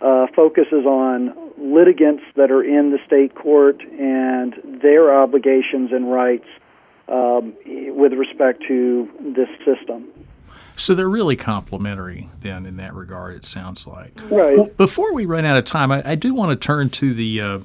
uh, 0.00 0.26
focuses 0.34 0.86
on 0.86 1.34
litigants 1.58 2.22
that 2.36 2.50
are 2.50 2.62
in 2.62 2.90
the 2.90 2.98
state 3.06 3.34
court 3.34 3.80
and 3.82 4.54
their 4.82 5.14
obligations 5.14 5.92
and 5.92 6.10
rights 6.10 6.46
um, 7.08 7.54
with 7.64 8.12
respect 8.12 8.62
to 8.68 9.08
this 9.20 9.48
system. 9.64 10.08
So 10.78 10.94
they're 10.94 11.08
really 11.08 11.36
complementary 11.36 12.28
then 12.42 12.66
in 12.66 12.76
that 12.76 12.94
regard, 12.94 13.34
it 13.34 13.46
sounds 13.46 13.86
like. 13.86 14.12
Right. 14.30 14.58
Well, 14.58 14.70
before 14.76 15.14
we 15.14 15.24
run 15.24 15.46
out 15.46 15.56
of 15.56 15.64
time, 15.64 15.90
I, 15.90 16.10
I 16.10 16.14
do 16.16 16.34
want 16.34 16.50
to 16.50 16.66
turn 16.66 16.90
to 16.90 17.14
the 17.14 17.40
uh, 17.40 17.58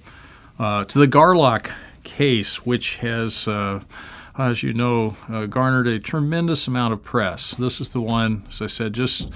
uh, 0.57 0.85
to 0.85 0.99
the 0.99 1.07
Garlock 1.07 1.71
case, 2.03 2.65
which 2.65 2.97
has, 2.97 3.47
uh, 3.47 3.81
as 4.37 4.63
you 4.63 4.73
know, 4.73 5.17
uh, 5.27 5.45
garnered 5.45 5.87
a 5.87 5.99
tremendous 5.99 6.67
amount 6.67 6.93
of 6.93 7.03
press. 7.03 7.53
This 7.55 7.81
is 7.81 7.89
the 7.89 8.01
one, 8.01 8.45
as 8.49 8.61
I 8.61 8.67
said, 8.67 8.93
just 8.93 9.29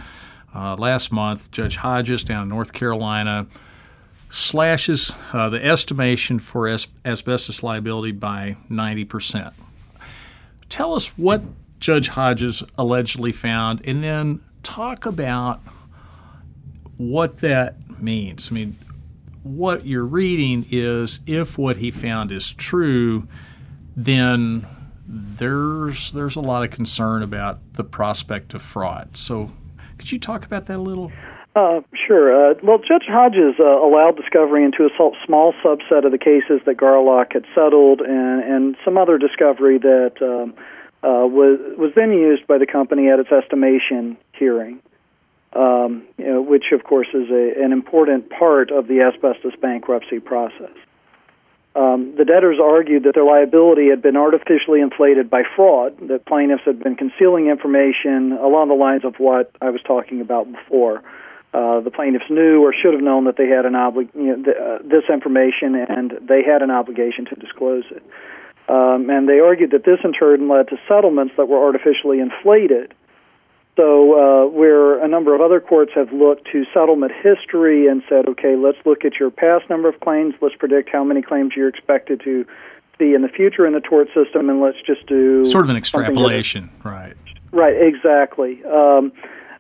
uh, 0.53 0.75
last 0.75 1.11
month, 1.11 1.51
Judge 1.51 1.75
Hodges 1.75 2.23
down 2.23 2.43
in 2.43 2.49
North 2.49 2.71
Carolina 2.71 3.45
slashes 4.29 5.11
uh, 5.33 5.49
the 5.49 5.63
estimation 5.63 6.39
for 6.39 6.67
as- 6.67 6.87
asbestos 7.03 7.61
liability 7.61 8.13
by 8.13 8.55
ninety 8.69 9.03
percent. 9.03 9.53
Tell 10.75 10.93
us 10.93 11.17
what 11.17 11.41
Judge 11.79 12.09
Hodges 12.09 12.61
allegedly 12.77 13.31
found, 13.31 13.79
and 13.85 14.03
then 14.03 14.41
talk 14.61 15.05
about 15.05 15.61
what 16.97 17.37
that 17.37 18.01
means. 18.01 18.49
I 18.51 18.55
mean, 18.55 18.77
what 19.41 19.85
you're 19.85 20.03
reading 20.03 20.65
is 20.69 21.21
if 21.25 21.57
what 21.57 21.77
he 21.77 21.91
found 21.91 22.29
is 22.29 22.51
true, 22.51 23.25
then 23.95 24.67
there's 25.07 26.11
there's 26.11 26.35
a 26.35 26.41
lot 26.41 26.65
of 26.65 26.71
concern 26.71 27.23
about 27.23 27.59
the 27.75 27.85
prospect 27.85 28.53
of 28.53 28.61
fraud. 28.61 29.15
So, 29.15 29.53
could 29.97 30.11
you 30.11 30.19
talk 30.19 30.45
about 30.45 30.65
that 30.65 30.75
a 30.75 30.81
little? 30.81 31.09
Uh, 31.55 31.79
sure. 32.05 32.51
Uh, 32.51 32.53
well, 32.63 32.79
Judge 32.79 33.05
Hodges 33.07 33.55
uh, 33.59 33.63
allowed 33.63 34.17
discovery 34.17 34.65
into 34.65 34.83
a 34.83 34.89
small 35.25 35.53
subset 35.63 36.05
of 36.05 36.11
the 36.11 36.17
cases 36.17 36.59
that 36.65 36.75
Garlock 36.75 37.31
had 37.31 37.45
settled, 37.55 38.01
and, 38.01 38.43
and 38.43 38.75
some 38.83 38.97
other 38.97 39.17
discovery 39.17 39.77
that 39.77 40.15
um, 40.21 40.53
uh, 41.01 41.25
was 41.25 41.59
was 41.77 41.93
then 41.95 42.11
used 42.11 42.45
by 42.45 42.57
the 42.57 42.65
company 42.65 43.07
at 43.07 43.19
its 43.19 43.31
estimation 43.31 44.17
hearing, 44.33 44.81
um, 45.53 46.03
you 46.17 46.25
know, 46.25 46.41
which 46.41 46.73
of 46.73 46.83
course 46.83 47.07
is 47.13 47.29
a, 47.29 47.63
an 47.63 47.71
important 47.71 48.29
part 48.29 48.69
of 48.69 48.87
the 48.87 48.99
asbestos 48.99 49.53
bankruptcy 49.61 50.19
process. 50.19 50.75
Um, 51.73 52.15
the 52.17 52.25
debtors 52.25 52.57
argued 52.61 53.03
that 53.03 53.15
their 53.15 53.25
liability 53.25 53.89
had 53.89 54.01
been 54.01 54.17
artificially 54.17 54.81
inflated 54.81 55.29
by 55.29 55.43
fraud, 55.55 55.95
that 56.09 56.25
plaintiffs 56.25 56.63
had 56.65 56.83
been 56.83 56.95
concealing 56.95 57.47
information 57.47 58.33
along 58.33 58.67
the 58.67 58.75
lines 58.75 59.05
of 59.05 59.15
what 59.19 59.51
I 59.61 59.69
was 59.69 59.81
talking 59.85 60.19
about 60.19 60.51
before. 60.51 61.01
Uh, 61.55 61.79
the 61.79 61.89
plaintiffs 61.91 62.29
knew 62.29 62.61
or 62.61 62.73
should 62.73 62.93
have 62.93 63.01
known 63.01 63.23
that 63.23 63.37
they 63.37 63.47
had 63.47 63.65
an 63.65 63.73
obli- 63.73 64.13
you 64.13 64.35
know, 64.35 64.43
th- 64.43 64.57
uh, 64.57 64.77
this 64.83 65.07
information 65.09 65.73
and 65.73 66.11
they 66.27 66.43
had 66.43 66.61
an 66.61 66.69
obligation 66.69 67.23
to 67.23 67.35
disclose 67.35 67.85
it. 67.91 68.03
Um, 68.67 69.09
and 69.09 69.29
they 69.29 69.39
argued 69.39 69.71
that 69.71 69.85
this 69.85 69.99
in 70.03 70.11
turn 70.11 70.49
led 70.49 70.67
to 70.67 70.77
settlements 70.85 71.33
that 71.37 71.47
were 71.47 71.63
artificially 71.63 72.19
inflated. 72.19 72.93
So, 73.77 73.85
uh, 73.87 74.49
where 74.49 75.01
a 75.01 75.07
number 75.07 75.33
of 75.33 75.39
other 75.39 75.61
courts 75.61 75.91
have 75.95 76.11
looked 76.11 76.51
to 76.51 76.65
settlement 76.73 77.13
history 77.23 77.87
and 77.87 78.03
said, 78.09 78.27
okay, 78.27 78.57
let's 78.57 78.77
look 78.85 79.05
at 79.05 79.13
your 79.17 79.31
past 79.31 79.69
number 79.69 79.87
of 79.87 79.99
claims, 80.01 80.33
let's 80.41 80.55
predict 80.55 80.89
how 80.89 81.05
many 81.05 81.21
claims 81.21 81.53
you're 81.55 81.69
expected 81.69 82.19
to 82.25 82.45
see 82.97 83.13
in 83.13 83.21
the 83.21 83.29
future 83.29 83.65
in 83.65 83.73
the 83.73 83.81
tort 83.81 84.07
system, 84.13 84.49
and 84.49 84.59
let's 84.59 84.81
just 84.85 85.05
do 85.07 85.45
Sort 85.45 85.63
of 85.63 85.69
an 85.69 85.77
extrapolation, 85.77 86.69
right? 86.83 87.15
Right, 87.51 87.75
exactly. 87.81 88.63
Um, 88.65 89.13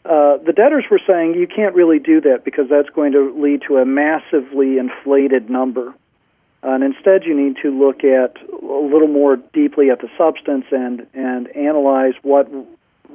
uh, 0.05 0.37
the 0.37 0.53
debtors 0.53 0.85
were 0.89 1.01
saying 1.07 1.33
you 1.33 1.47
can't 1.47 1.73
really 1.73 1.97
do 1.99 2.21
that 2.21 2.43
because 2.45 2.69
that's 2.69 2.89
going 2.89 3.11
to 3.13 3.33
lead 3.41 3.63
to 3.67 3.77
a 3.77 3.85
massively 3.85 4.77
inflated 4.77 5.49
number. 5.49 5.93
And 6.61 6.83
instead, 6.83 7.25
you 7.25 7.35
need 7.35 7.57
to 7.61 7.69
look 7.69 8.03
at 8.03 8.37
a 8.51 8.65
little 8.65 9.07
more 9.07 9.37
deeply 9.53 9.89
at 9.89 10.01
the 10.01 10.09
substance 10.17 10.65
and, 10.71 11.05
and 11.13 11.47
analyze 11.55 12.13
what 12.21 12.47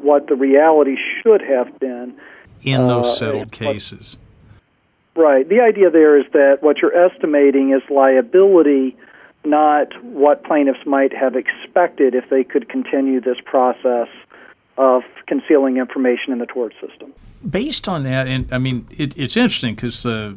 what 0.03 0.29
the 0.29 0.35
reality 0.35 0.97
should 1.23 1.43
have 1.43 1.79
been. 1.79 2.15
In 2.63 2.87
those 2.89 3.07
Uh, 3.07 3.11
settled 3.11 3.41
what- 3.41 3.53
cases. 3.53 4.19
Right. 5.17 5.47
The 5.47 5.61
idea 5.61 5.91
there 5.91 6.17
is 6.17 6.25
that 6.33 6.63
what 6.63 6.81
you're 6.81 6.97
estimating 6.97 7.71
is 7.73 7.83
liability, 7.91 8.97
not 9.45 9.89
what 10.05 10.45
plaintiffs 10.45 10.87
might 10.87 11.13
have 11.13 11.35
expected 11.37 12.15
if 12.15 12.29
they 12.31 12.45
could 12.45 12.69
continue 12.69 13.21
this 13.21 13.39
process 13.45 14.09
of 14.81 15.03
concealing 15.27 15.77
information 15.77 16.33
in 16.33 16.39
the 16.39 16.47
tort 16.47 16.73
system. 16.81 17.13
based 17.49 17.87
on 17.87 18.03
that, 18.05 18.27
and 18.27 18.53
I 18.53 18.59
mean, 18.59 18.89
it, 18.91 19.17
it's 19.17 19.37
interesting 19.37 19.75
because 19.75 20.07
uh, 20.07 20.35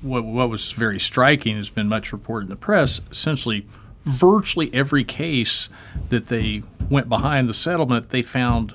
what, 0.00 0.24
what 0.24 0.48
was 0.48 0.70
very 0.72 1.00
striking 1.00 1.56
has 1.56 1.68
been 1.68 1.88
much 1.88 2.12
reported 2.12 2.46
in 2.46 2.50
the 2.50 2.56
press. 2.56 3.00
Essentially, 3.10 3.66
virtually 4.04 4.70
every 4.72 5.02
case 5.02 5.68
that 6.10 6.28
they 6.28 6.62
went 6.88 7.08
behind 7.08 7.48
the 7.48 7.54
settlement, 7.54 8.10
they 8.10 8.22
found 8.22 8.72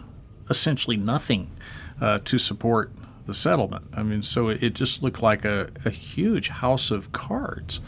essentially 0.50 0.98
nothing 0.98 1.50
uh, 2.02 2.20
to 2.26 2.38
support 2.38 2.92
the 3.28 3.34
settlement. 3.34 3.86
I 3.94 4.04
mean, 4.04 4.24
so 4.24 4.50
it, 4.50 4.62
it 4.62 4.74
just 4.74 5.02
looked 5.02 5.22
like 5.22 5.46
a, 5.46 5.70
a 5.86 5.90
huge 5.90 6.50
house 6.50 6.92
of 6.92 7.12
cards, 7.14 7.80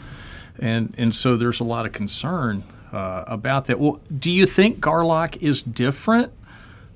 and 0.58 0.94
and 0.96 1.14
so 1.14 1.36
there's 1.36 1.60
a 1.60 1.64
lot 1.64 1.84
of 1.84 1.92
concern 1.92 2.64
uh, 2.92 3.24
about 3.26 3.66
that. 3.66 3.78
Well, 3.78 4.00
do 4.16 4.30
you 4.30 4.46
think 4.46 4.80
Garlock 4.80 5.36
is 5.42 5.62
different? 5.62 6.32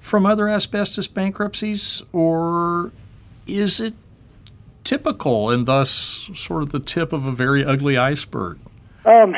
From 0.06 0.24
other 0.24 0.48
asbestos 0.48 1.08
bankruptcies, 1.08 2.00
or 2.12 2.92
is 3.44 3.80
it 3.80 3.92
typical 4.84 5.50
and 5.50 5.66
thus 5.66 6.30
sort 6.32 6.62
of 6.62 6.70
the 6.70 6.78
tip 6.78 7.12
of 7.12 7.24
a 7.26 7.32
very 7.32 7.64
ugly 7.64 7.98
iceberg? 7.98 8.56
Um, 9.04 9.34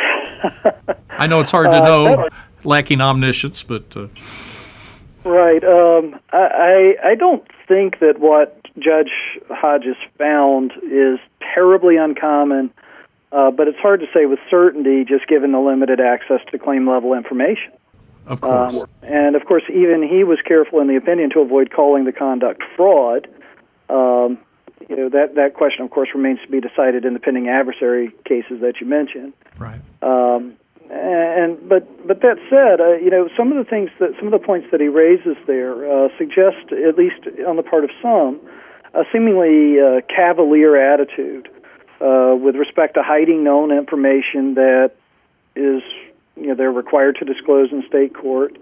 I 1.08 1.26
know 1.26 1.40
it's 1.40 1.52
hard 1.52 1.70
to 1.70 1.80
Uh, 1.80 1.86
know, 1.86 2.28
lacking 2.64 3.00
omniscience, 3.00 3.62
but 3.62 3.96
uh, 3.96 4.08
right. 5.24 5.64
Um, 5.64 6.20
I, 6.34 6.96
I 7.02 7.10
I 7.12 7.14
don't 7.14 7.44
think 7.66 8.00
that 8.00 8.18
what 8.18 8.60
Judge 8.78 9.40
Hodges 9.48 9.96
found 10.18 10.72
is 10.82 11.18
terribly 11.54 11.96
uncommon, 11.96 12.70
uh, 13.32 13.50
but 13.50 13.68
it's 13.68 13.78
hard 13.78 14.00
to 14.00 14.06
say 14.12 14.26
with 14.26 14.38
certainty 14.50 15.06
just 15.06 15.26
given 15.28 15.52
the 15.52 15.60
limited 15.60 15.98
access 15.98 16.40
to 16.50 16.58
claim 16.58 16.86
level 16.86 17.14
information. 17.14 17.72
Of 18.29 18.41
course, 18.41 18.83
Um, 18.83 18.89
and 19.03 19.37
of 19.37 19.45
course, 19.45 19.64
even 19.68 20.03
he 20.03 20.24
was 20.24 20.39
careful 20.45 20.81
in 20.81 20.87
the 20.87 20.97
opinion 20.97 21.31
to 21.31 21.41
avoid 21.41 21.70
calling 21.70 22.05
the 22.05 22.12
conduct 22.12 22.62
fraud. 22.76 23.29
Um, 23.89 24.39
you 24.89 24.97
know 24.97 25.09
that 25.09 25.35
that 25.35 25.55
question, 25.55 25.85
of 25.85 25.91
course, 25.91 26.11
remains 26.14 26.41
to 26.45 26.49
be 26.49 26.61
decided 26.61 27.05
in 27.05 27.14
the 27.14 27.20
pending 27.20 27.49
adversary 27.49 28.12
cases 28.24 28.61
that 28.61 28.81
you 28.81 28.87
mentioned. 28.87 29.33
right. 29.59 29.81
Um, 30.03 30.55
and 30.91 31.68
but 31.68 32.07
but 32.07 32.20
that 32.22 32.39
said, 32.49 32.81
uh, 32.81 32.93
you 32.95 33.11
know 33.11 33.29
some 33.37 33.53
of 33.53 33.59
the 33.59 33.68
things 33.68 33.91
that 33.99 34.14
some 34.18 34.33
of 34.33 34.33
the 34.33 34.45
points 34.45 34.68
that 34.70 34.81
he 34.81 34.89
raises 34.89 35.37
there 35.47 35.74
uh, 35.85 36.09
suggest, 36.16 36.72
at 36.72 36.97
least 36.97 37.26
on 37.47 37.57
the 37.57 37.62
part 37.62 37.85
of 37.85 37.91
some, 38.01 38.41
a 38.95 39.05
seemingly 39.12 39.81
uh, 39.81 40.01
cavalier 40.09 40.76
attitude 40.76 41.49
uh, 42.01 42.35
with 42.41 42.57
respect 42.57 42.95
to 42.95 43.03
hiding 43.03 43.45
known 43.45 43.70
information 43.70 44.55
that 44.55 44.93
is 45.57 45.83
you 46.41 46.49
know 46.49 46.55
they're 46.55 46.72
required 46.72 47.16
to 47.16 47.24
disclose 47.24 47.72
in 47.72 47.84
state 47.86 48.14
court. 48.14 48.57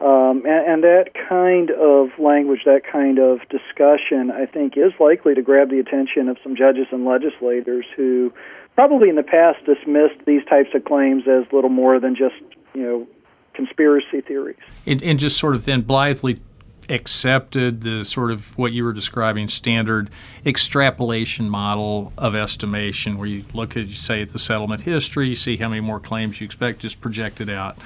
Um, 0.00 0.46
and, 0.46 0.66
and 0.66 0.82
that 0.84 1.10
kind 1.28 1.72
of 1.72 2.10
language, 2.20 2.60
that 2.64 2.82
kind 2.90 3.18
of 3.18 3.40
discussion, 3.48 4.30
I 4.30 4.46
think, 4.46 4.76
is 4.76 4.92
likely 5.00 5.34
to 5.34 5.42
grab 5.42 5.70
the 5.70 5.80
attention 5.80 6.28
of 6.28 6.36
some 6.42 6.54
judges 6.54 6.86
and 6.92 7.04
legislators 7.04 7.84
who 7.96 8.32
probably 8.76 9.08
in 9.08 9.16
the 9.16 9.24
past 9.24 9.58
dismissed 9.64 10.24
these 10.24 10.44
types 10.44 10.68
of 10.72 10.84
claims 10.84 11.24
as 11.26 11.52
little 11.52 11.70
more 11.70 11.98
than 11.98 12.14
just, 12.14 12.36
you 12.74 12.82
know, 12.82 13.08
conspiracy 13.54 14.20
theories. 14.20 14.56
And, 14.86 15.02
and 15.02 15.18
just 15.18 15.36
sort 15.36 15.56
of 15.56 15.64
then 15.64 15.80
blithely 15.80 16.40
accepted 16.88 17.82
the 17.82 18.04
sort 18.04 18.30
of 18.30 18.56
what 18.56 18.72
you 18.72 18.84
were 18.84 18.92
describing 18.92 19.48
standard 19.48 20.10
extrapolation 20.46 21.48
model 21.48 22.12
of 22.16 22.34
estimation 22.34 23.18
where 23.18 23.28
you 23.28 23.44
look 23.52 23.76
at 23.76 23.86
you 23.86 23.94
say 23.94 24.22
at 24.22 24.30
the 24.30 24.38
settlement 24.38 24.82
history 24.82 25.28
you 25.28 25.34
see 25.34 25.56
how 25.56 25.68
many 25.68 25.80
more 25.80 26.00
claims 26.00 26.40
you 26.40 26.44
expect 26.44 26.80
just 26.80 27.00
project 27.00 27.40
it 27.40 27.48
out 27.48 27.76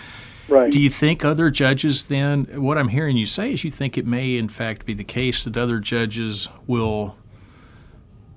Right. 0.48 0.72
Do 0.72 0.80
you 0.80 0.90
think 0.90 1.24
other 1.24 1.50
judges 1.50 2.07
then, 2.07 2.46
what 2.61 2.76
I'm 2.76 2.88
hearing 2.88 3.16
you 3.16 3.26
say 3.26 3.53
is 3.53 3.64
you 3.64 3.70
think 3.70 3.96
it 3.96 4.07
may 4.07 4.36
in 4.36 4.48
fact 4.48 4.84
be 4.84 4.92
the 4.92 5.05
case 5.05 5.44
that 5.44 5.57
other 5.57 5.78
judges 5.78 6.48
will 6.66 7.16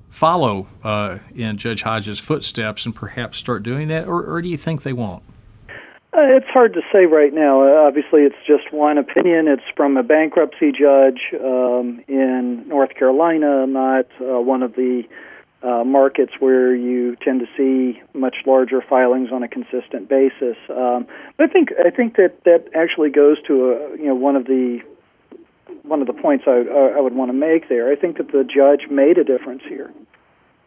follow 0.09 0.67
uh, 0.83 1.17
in 1.35 1.57
Judge 1.57 1.81
Hodges' 1.81 2.19
footsteps 2.19 2.85
and 2.85 2.95
perhaps 2.95 3.37
start 3.37 3.63
doing 3.63 3.89
that, 3.89 4.07
or, 4.07 4.23
or 4.23 4.41
do 4.41 4.47
you 4.47 4.57
think 4.57 4.83
they 4.83 4.93
won't? 4.93 5.23
Uh, 6.15 6.37
it's 6.37 6.47
hard 6.47 6.73
to 6.73 6.81
say 6.93 7.05
right 7.05 7.33
now. 7.33 7.61
Uh, 7.61 7.87
obviously, 7.87 8.21
it's 8.21 8.37
just 8.47 8.71
one 8.71 8.97
opinion. 8.97 9.49
It's 9.49 9.63
from 9.75 9.97
a 9.97 10.03
bankruptcy 10.03 10.71
judge 10.71 11.19
um, 11.33 12.01
in 12.07 12.65
North 12.69 12.95
Carolina, 12.95 13.67
not 13.67 14.05
uh, 14.21 14.39
one 14.39 14.63
of 14.63 14.75
the 14.75 15.03
uh, 15.61 15.83
markets 15.83 16.31
where 16.39 16.73
you 16.73 17.17
tend 17.17 17.41
to 17.41 17.47
see 17.57 18.01
much 18.13 18.37
larger 18.45 18.81
filings 18.81 19.29
on 19.33 19.43
a 19.43 19.49
consistent 19.49 20.07
basis. 20.07 20.55
Um, 20.69 21.05
but 21.35 21.49
I 21.49 21.51
think 21.51 21.69
I 21.85 21.89
think 21.89 22.15
that 22.15 22.45
that 22.45 22.69
actually 22.73 23.09
goes 23.09 23.35
to 23.47 23.71
a, 23.71 23.97
you 23.97 24.05
know 24.05 24.15
one 24.15 24.37
of 24.37 24.45
the 24.45 24.79
one 25.83 25.99
of 25.99 26.07
the 26.07 26.13
points 26.13 26.45
I, 26.47 26.63
I 26.95 27.01
would 27.01 27.13
want 27.13 27.27
to 27.27 27.37
make 27.37 27.67
there. 27.67 27.91
I 27.91 27.95
think 27.97 28.17
that 28.19 28.31
the 28.31 28.45
judge 28.45 28.89
made 28.89 29.17
a 29.17 29.25
difference 29.25 29.63
here. 29.67 29.91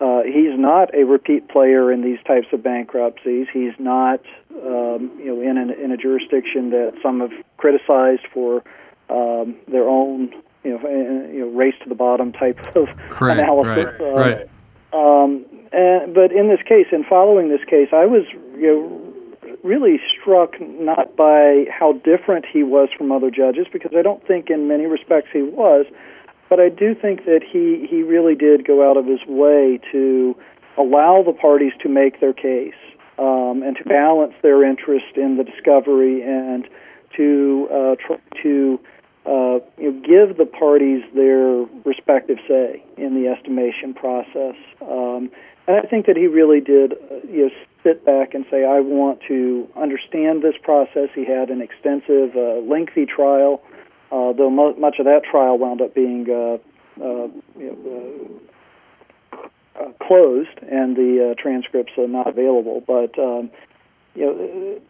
Uh, 0.00 0.22
he's 0.22 0.56
not 0.56 0.94
a 0.94 1.04
repeat 1.04 1.48
player 1.48 1.90
in 1.90 2.02
these 2.02 2.18
types 2.24 2.46
of 2.52 2.62
bankruptcies. 2.62 3.48
He's 3.52 3.72
not, 3.80 4.20
um, 4.64 5.10
you 5.18 5.34
know, 5.34 5.40
in, 5.40 5.58
an, 5.58 5.70
in 5.70 5.90
a 5.90 5.96
jurisdiction 5.96 6.70
that 6.70 6.94
some 7.02 7.18
have 7.18 7.32
criticized 7.56 8.22
for 8.32 8.62
um, 9.10 9.56
their 9.66 9.88
own, 9.88 10.32
you 10.62 10.78
know, 10.78 10.88
you 11.32 11.40
know, 11.40 11.48
race 11.48 11.74
to 11.82 11.88
the 11.88 11.96
bottom 11.96 12.32
type 12.32 12.58
of 12.76 12.86
Correct, 13.08 13.40
analysis. 13.40 13.92
Right, 13.98 14.00
uh, 14.00 14.14
right. 14.14 14.48
Um, 14.92 15.44
and, 15.72 16.14
but 16.14 16.30
in 16.30 16.48
this 16.48 16.60
case, 16.66 16.86
in 16.92 17.02
following 17.04 17.48
this 17.48 17.64
case, 17.68 17.88
I 17.92 18.06
was, 18.06 18.22
you 18.56 18.68
know, 18.68 19.58
really 19.64 19.98
struck 20.20 20.54
not 20.60 21.16
by 21.16 21.66
how 21.70 21.94
different 22.04 22.46
he 22.46 22.62
was 22.62 22.88
from 22.96 23.10
other 23.10 23.30
judges, 23.30 23.66
because 23.72 23.90
I 23.96 24.02
don't 24.02 24.24
think 24.26 24.48
in 24.48 24.68
many 24.68 24.86
respects 24.86 25.30
he 25.32 25.42
was 25.42 25.86
but 26.48 26.60
I 26.60 26.68
do 26.68 26.94
think 26.94 27.24
that 27.24 27.40
he, 27.42 27.86
he 27.88 28.02
really 28.02 28.34
did 28.34 28.66
go 28.66 28.88
out 28.88 28.96
of 28.96 29.06
his 29.06 29.20
way 29.26 29.80
to 29.92 30.36
allow 30.76 31.22
the 31.22 31.32
parties 31.32 31.72
to 31.82 31.88
make 31.88 32.20
their 32.20 32.32
case 32.32 32.74
um, 33.18 33.62
and 33.64 33.76
to 33.76 33.84
balance 33.84 34.34
their 34.42 34.64
interest 34.64 35.16
in 35.16 35.36
the 35.36 35.44
discovery 35.44 36.22
and 36.22 36.68
to 37.16 37.68
uh, 37.70 37.96
try 37.96 38.16
to 38.42 38.80
uh, 39.26 39.58
you 39.76 39.92
know, 39.92 40.00
give 40.00 40.38
the 40.38 40.46
parties 40.46 41.02
their 41.14 41.66
respective 41.84 42.38
say 42.46 42.82
in 42.96 43.20
the 43.20 43.28
estimation 43.28 43.92
process. 43.92 44.54
Um, 44.80 45.30
and 45.66 45.76
I 45.76 45.82
think 45.82 46.06
that 46.06 46.16
he 46.16 46.26
really 46.26 46.60
did 46.60 46.92
uh, 46.92 47.16
you 47.28 47.46
know, 47.46 47.50
sit 47.82 48.06
back 48.06 48.34
and 48.34 48.46
say, 48.50 48.64
I 48.64 48.80
want 48.80 49.20
to 49.28 49.68
understand 49.76 50.42
this 50.42 50.54
process. 50.62 51.10
He 51.14 51.24
had 51.24 51.50
an 51.50 51.60
extensive, 51.60 52.36
uh, 52.36 52.60
lengthy 52.60 53.04
trial 53.04 53.60
uh, 54.10 54.32
though 54.32 54.50
mo- 54.50 54.74
much 54.76 54.98
of 54.98 55.04
that 55.06 55.22
trial 55.24 55.58
wound 55.58 55.80
up 55.80 55.94
being 55.94 56.26
uh, 56.30 56.58
uh, 57.02 57.28
you 57.58 57.70
know, 57.72 58.40
uh, 59.32 59.80
uh, 59.80 59.92
closed 60.06 60.58
and 60.70 60.96
the 60.96 61.30
uh, 61.30 61.40
transcripts 61.40 61.92
are 61.98 62.08
not 62.08 62.26
available. 62.26 62.82
But 62.86 63.18
um, 63.18 63.50
you 64.14 64.26
know, 64.26 64.80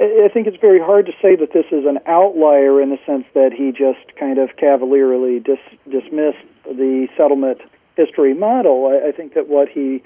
I 0.00 0.28
think 0.32 0.46
it's 0.46 0.60
very 0.60 0.80
hard 0.80 1.06
to 1.06 1.12
say 1.20 1.36
that 1.36 1.52
this 1.52 1.66
is 1.70 1.84
an 1.86 1.98
outlier 2.06 2.80
in 2.80 2.90
the 2.90 2.98
sense 3.06 3.24
that 3.34 3.52
he 3.52 3.70
just 3.70 4.16
kind 4.18 4.38
of 4.38 4.56
cavalierly 4.56 5.40
dis- 5.40 5.58
dismissed 5.90 6.44
the 6.64 7.08
settlement 7.16 7.58
history 7.96 8.34
model. 8.34 8.86
I, 8.86 9.08
I 9.08 9.12
think 9.12 9.34
that 9.34 9.48
what 9.48 9.68
he 9.68 10.02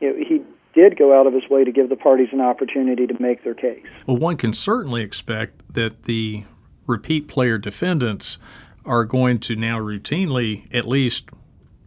you 0.00 0.12
know, 0.12 0.24
he 0.26 0.42
did 0.74 0.98
go 0.98 1.18
out 1.18 1.26
of 1.26 1.32
his 1.32 1.48
way 1.48 1.64
to 1.64 1.72
give 1.72 1.88
the 1.88 1.96
parties 1.96 2.28
an 2.32 2.40
opportunity 2.40 3.06
to 3.06 3.22
make 3.22 3.42
their 3.44 3.54
case. 3.54 3.84
Well, 4.06 4.16
one 4.16 4.36
can 4.36 4.52
certainly 4.52 5.02
expect 5.02 5.74
that 5.74 6.04
the 6.04 6.44
repeat 6.88 7.28
player 7.28 7.58
defendants 7.58 8.38
are 8.84 9.04
going 9.04 9.38
to 9.38 9.54
now 9.54 9.78
routinely 9.78 10.62
at 10.74 10.88
least 10.88 11.28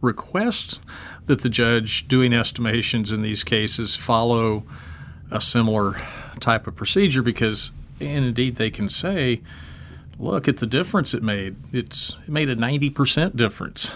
request 0.00 0.78
that 1.26 1.42
the 1.42 1.48
judge 1.48 2.08
doing 2.08 2.32
estimations 2.32 3.12
in 3.12 3.20
these 3.20 3.44
cases 3.44 3.96
follow 3.96 4.62
a 5.30 5.40
similar 5.40 5.96
type 6.40 6.66
of 6.66 6.76
procedure 6.76 7.22
because 7.22 7.70
and 8.00 8.24
indeed 8.24 8.56
they 8.56 8.70
can 8.70 8.88
say 8.88 9.40
look 10.18 10.46
at 10.46 10.58
the 10.58 10.66
difference 10.66 11.14
it 11.14 11.22
made. 11.22 11.56
It's 11.72 12.16
it 12.26 12.28
made 12.28 12.48
a 12.48 12.56
90% 12.56 13.36
difference. 13.36 13.94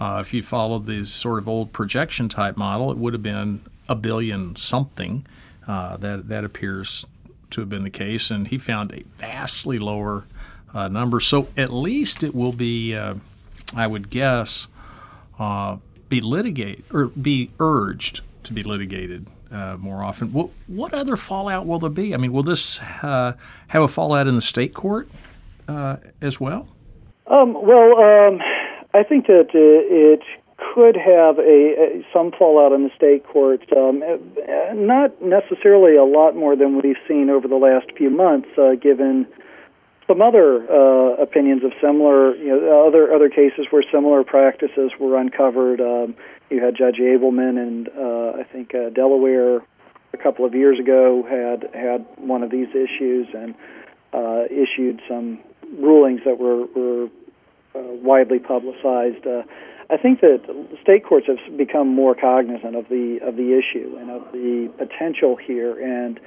Uh, 0.00 0.18
if 0.20 0.34
you 0.34 0.42
followed 0.42 0.86
this 0.86 1.12
sort 1.12 1.38
of 1.38 1.48
old 1.48 1.72
projection 1.72 2.28
type 2.28 2.56
model 2.56 2.90
it 2.90 2.98
would 2.98 3.12
have 3.12 3.22
been 3.22 3.60
a 3.88 3.94
billion 3.94 4.56
something. 4.56 5.26
Uh, 5.66 5.96
that 5.96 6.28
that 6.28 6.44
appears 6.44 7.06
to 7.50 7.60
have 7.60 7.68
been 7.68 7.84
the 7.84 7.90
case 7.90 8.30
and 8.30 8.48
he 8.48 8.58
found 8.58 8.90
a 8.92 9.04
vastly 9.18 9.78
lower 9.78 10.24
uh, 10.74 10.88
number. 10.88 11.20
So 11.20 11.48
at 11.56 11.72
least 11.72 12.22
it 12.22 12.34
will 12.34 12.52
be, 12.52 12.94
uh, 12.94 13.14
I 13.74 13.86
would 13.86 14.10
guess, 14.10 14.68
uh, 15.38 15.78
be 16.08 16.20
litigated 16.20 16.84
or 16.92 17.06
be 17.06 17.50
urged 17.58 18.20
to 18.44 18.52
be 18.52 18.62
litigated 18.62 19.26
uh, 19.50 19.76
more 19.78 20.02
often. 20.02 20.32
What, 20.32 20.50
what, 20.66 20.94
other 20.94 21.16
fallout 21.16 21.66
will 21.66 21.78
there 21.78 21.90
be? 21.90 22.14
I 22.14 22.16
mean, 22.16 22.32
will 22.32 22.42
this 22.42 22.80
uh, 23.02 23.34
have 23.68 23.82
a 23.82 23.88
fallout 23.88 24.26
in 24.26 24.34
the 24.34 24.42
state 24.42 24.74
court 24.74 25.08
uh, 25.68 25.96
as 26.20 26.40
well? 26.40 26.68
Um, 27.26 27.54
well, 27.54 27.98
um, 27.98 28.40
I 28.94 29.02
think 29.02 29.26
that 29.26 29.50
it 29.54 30.22
could 30.74 30.96
have 30.96 31.38
a, 31.38 32.00
a, 32.00 32.06
some 32.12 32.32
fallout 32.32 32.72
in 32.72 32.84
the 32.84 32.90
state 32.96 33.26
courts. 33.26 33.64
Um, 33.76 34.02
not 34.74 35.20
necessarily 35.22 35.96
a 35.96 36.04
lot 36.04 36.36
more 36.36 36.56
than 36.56 36.80
we've 36.80 36.96
seen 37.08 37.30
over 37.30 37.48
the 37.48 37.56
last 37.56 37.86
few 37.96 38.10
months, 38.10 38.48
uh, 38.58 38.74
given 38.80 39.26
some 40.06 40.20
other 40.20 40.68
uh, 40.70 41.22
opinions 41.22 41.62
of 41.64 41.72
similar, 41.80 42.34
you 42.36 42.48
know, 42.48 42.86
other 42.86 43.12
other 43.14 43.28
cases 43.28 43.66
where 43.70 43.84
similar 43.92 44.24
practices 44.24 44.92
were 44.98 45.18
uncovered. 45.18 45.80
Um, 45.80 46.14
you 46.50 46.62
had 46.62 46.74
Judge 46.76 46.96
Abelman, 46.96 47.56
and 47.58 47.88
uh, 47.88 48.40
I 48.40 48.44
think 48.44 48.74
uh, 48.74 48.90
Delaware 48.90 49.62
a 50.12 50.18
couple 50.22 50.44
of 50.44 50.54
years 50.54 50.78
ago 50.78 51.24
had 51.28 51.70
had 51.74 52.06
one 52.18 52.42
of 52.42 52.50
these 52.50 52.68
issues 52.70 53.28
and 53.34 53.54
uh, 54.12 54.44
issued 54.50 55.00
some 55.08 55.38
rulings 55.78 56.20
that 56.24 56.38
were 56.38 56.66
were 56.66 57.08
uh, 57.74 57.80
widely 58.02 58.38
publicized. 58.38 59.26
Uh, 59.26 59.42
I 59.88 59.96
think 59.96 60.20
that 60.20 60.40
state 60.82 61.04
courts 61.04 61.26
have 61.26 61.56
become 61.56 61.88
more 61.88 62.14
cognizant 62.14 62.76
of 62.76 62.88
the 62.88 63.18
of 63.22 63.36
the 63.36 63.58
issue 63.58 63.96
and 63.98 64.10
of 64.10 64.32
the 64.32 64.70
potential 64.78 65.36
here, 65.36 65.78
and 65.78 66.18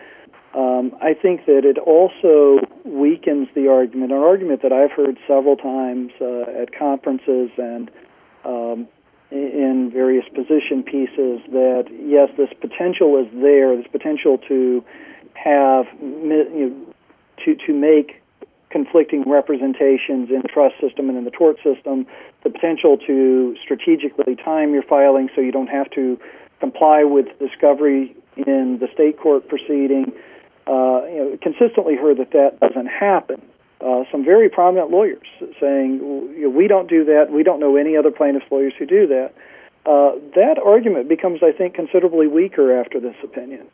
um, 0.56 0.95
I 1.01 1.14
think 1.14 1.45
that 1.47 1.66
it 1.66 1.78
also 1.78 2.66
weakens 2.86 3.49
the 3.56 3.68
argument, 3.68 4.14
an 4.14 4.18
argument 4.18 4.62
that 4.62 4.72
I've 4.72 4.91
heard 4.91 5.18
several 5.28 5.58
times 5.58 6.12
uh, 6.22 6.62
at 6.62 6.74
conferences 6.74 7.51
and 7.58 7.91
um, 8.45 8.88
in 9.32 9.91
various 9.91 10.24
position 10.30 10.82
pieces 10.82 11.41
that 11.51 11.88
yes, 11.91 12.30
this 12.38 12.49
potential 12.62 13.18
is 13.20 13.28
there, 13.41 13.76
this 13.76 13.88
potential 13.91 14.38
to 14.47 14.84
have 15.34 15.88
you 16.01 16.47
know, 16.53 16.93
to 17.43 17.56
to 17.68 17.74
make 17.74 18.22
conflicting 18.70 19.24
representations 19.28 20.30
in 20.30 20.41
the 20.41 20.47
trust 20.47 20.76
system 20.80 21.10
and 21.10 21.18
in 21.18 21.26
the 21.26 21.32
tort 21.32 21.58
system, 21.64 22.08
the 22.43 22.49
potential 22.49 22.97
to 22.97 23.56
strategically 23.62 24.36
time 24.38 24.74
your 24.74 24.84
filing 24.84 25.30
so 25.36 25.41
you 25.41 25.51
don't 25.51 25.68
have 25.68 25.89
to 25.91 26.18
comply 26.62 27.03
with 27.03 27.28
discovery 27.39 28.16
in 28.38 28.78
the 28.80 28.88
state 28.93 29.20
court 29.20 29.47
proceeding 29.49 30.14
uh, 30.68 31.05
you 31.05 31.18
know, 31.18 31.38
consistently 31.41 31.95
heard 31.95 32.18
that 32.18 32.32
that 32.32 32.59
doesn't 32.59 32.88
happen. 32.88 33.41
Uh, 33.82 34.03
some 34.11 34.24
very 34.24 34.49
prominent 34.49 34.89
lawyers 34.89 35.28
saying, 35.59 35.99
you 36.36 36.43
know, 36.43 36.49
we 36.49 36.68
don't 36.68 36.89
do 36.89 37.05
that. 37.05 37.28
We 37.32 37.43
don't 37.43 37.59
know 37.59 37.76
any 37.76 37.95
other 37.95 38.09
plaintiffs' 38.09 38.45
lawyers 38.49 38.74
who 38.80 38.86
do 38.86 39.05
that. 39.07 39.34
Uh, 39.86 40.18
that 40.34 40.57
argument 40.63 41.07
becomes, 41.07 41.41
I 41.43 41.51
think, 41.51 41.76
considerably 41.76 42.26
weaker 42.26 42.80
after 42.80 42.99
this 42.99 43.16
opinion, 43.24 43.68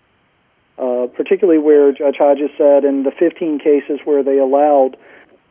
uh, 0.77 1.07
particularly 1.15 1.59
where 1.59 1.93
Judge 1.93 2.17
Hodges 2.17 2.49
said 2.57 2.83
in 2.83 3.03
the 3.03 3.11
15 3.11 3.59
cases 3.59 3.99
where 4.03 4.21
they 4.21 4.37
allowed 4.37 4.97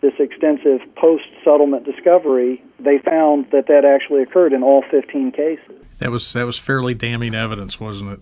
this 0.03 0.13
extensive 0.19 0.81
post 0.97 1.25
settlement 1.45 1.85
discovery, 1.85 2.63
they 2.79 2.99
found 2.99 3.47
that 3.53 3.67
that 3.69 3.85
actually 3.85 4.23
occurred 4.23 4.53
in 4.53 4.63
all 4.63 4.83
15 4.91 5.33
cases. 5.33 5.77
That 5.99 6.11
was 6.11 6.33
that 6.33 6.45
was 6.45 6.59
fairly 6.59 6.95
damning 6.95 7.35
evidence, 7.35 7.79
wasn't 7.79 8.13
it? 8.13 8.21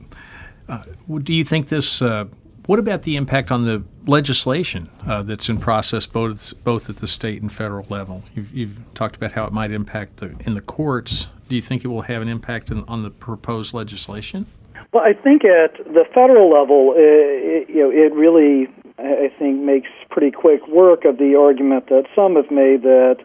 Uh, 0.68 0.82
do 1.22 1.32
you 1.32 1.44
think 1.44 1.68
this 1.68 2.02
uh, 2.02 2.26
what 2.68 2.78
about 2.78 3.04
the 3.04 3.16
impact 3.16 3.50
on 3.50 3.64
the 3.64 3.82
legislation 4.06 4.90
uh, 5.06 5.22
that's 5.22 5.48
in 5.48 5.56
process 5.56 6.04
both 6.04 6.52
both 6.64 6.90
at 6.90 6.98
the 6.98 7.06
state 7.06 7.40
and 7.40 7.50
federal 7.50 7.86
level? 7.88 8.22
You've, 8.34 8.52
you've, 8.52 8.94
talked 8.94 9.16
about 9.16 9.32
how 9.32 9.46
it 9.46 9.54
might 9.54 9.70
impact 9.70 10.18
the, 10.18 10.36
in 10.40 10.52
the 10.52 10.60
courts. 10.60 11.28
Do 11.48 11.56
you 11.56 11.62
think 11.62 11.82
it 11.82 11.88
will 11.88 12.02
have 12.02 12.20
an 12.20 12.28
impact 12.28 12.70
in, 12.70 12.84
on 12.86 13.04
the 13.04 13.10
proposed 13.10 13.72
legislation? 13.72 14.44
Well, 14.92 15.02
I 15.02 15.14
think 15.14 15.46
at 15.46 15.78
the 15.78 16.04
federal 16.12 16.52
level, 16.52 16.92
it, 16.94 17.70
uh, 17.70 17.72
you 17.72 17.80
know, 17.80 17.90
it 17.90 18.12
really, 18.12 18.68
I 18.98 19.32
think, 19.38 19.62
makes 19.62 19.88
pretty 20.10 20.30
quick 20.30 20.60
work 20.68 21.06
of 21.06 21.16
the 21.16 21.36
argument 21.36 21.88
that 21.88 22.04
some 22.14 22.36
have 22.36 22.50
made 22.50 22.82
that 22.82 23.16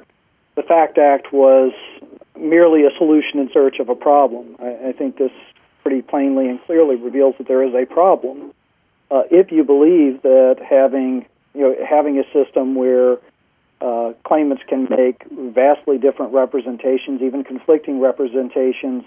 the 0.55 0.63
FACT 0.63 0.97
Act 0.97 1.33
was 1.33 1.73
merely 2.39 2.83
a 2.85 2.97
solution 2.97 3.39
in 3.39 3.49
search 3.53 3.79
of 3.79 3.89
a 3.89 3.95
problem. 3.95 4.55
I, 4.59 4.89
I 4.89 4.91
think 4.93 5.17
this 5.17 5.31
pretty 5.81 6.01
plainly 6.01 6.47
and 6.47 6.63
clearly 6.65 6.95
reveals 6.95 7.35
that 7.39 7.49
there 7.49 7.61
is 7.61 7.73
a 7.75 7.85
problem 7.85 8.53
uh, 9.13 9.21
if 9.29 9.51
you 9.51 9.63
believe 9.63 10.23
that 10.23 10.57
having 10.67 11.25
you 11.53 11.61
know 11.61 11.75
having 11.87 12.17
a 12.17 12.23
system 12.33 12.73
where 12.73 13.17
uh, 13.79 14.13
claimants 14.23 14.63
can 14.67 14.87
make 14.89 15.23
vastly 15.31 15.97
different 15.99 16.33
representations, 16.33 17.21
even 17.21 17.43
conflicting 17.43 17.99
representations 17.99 19.03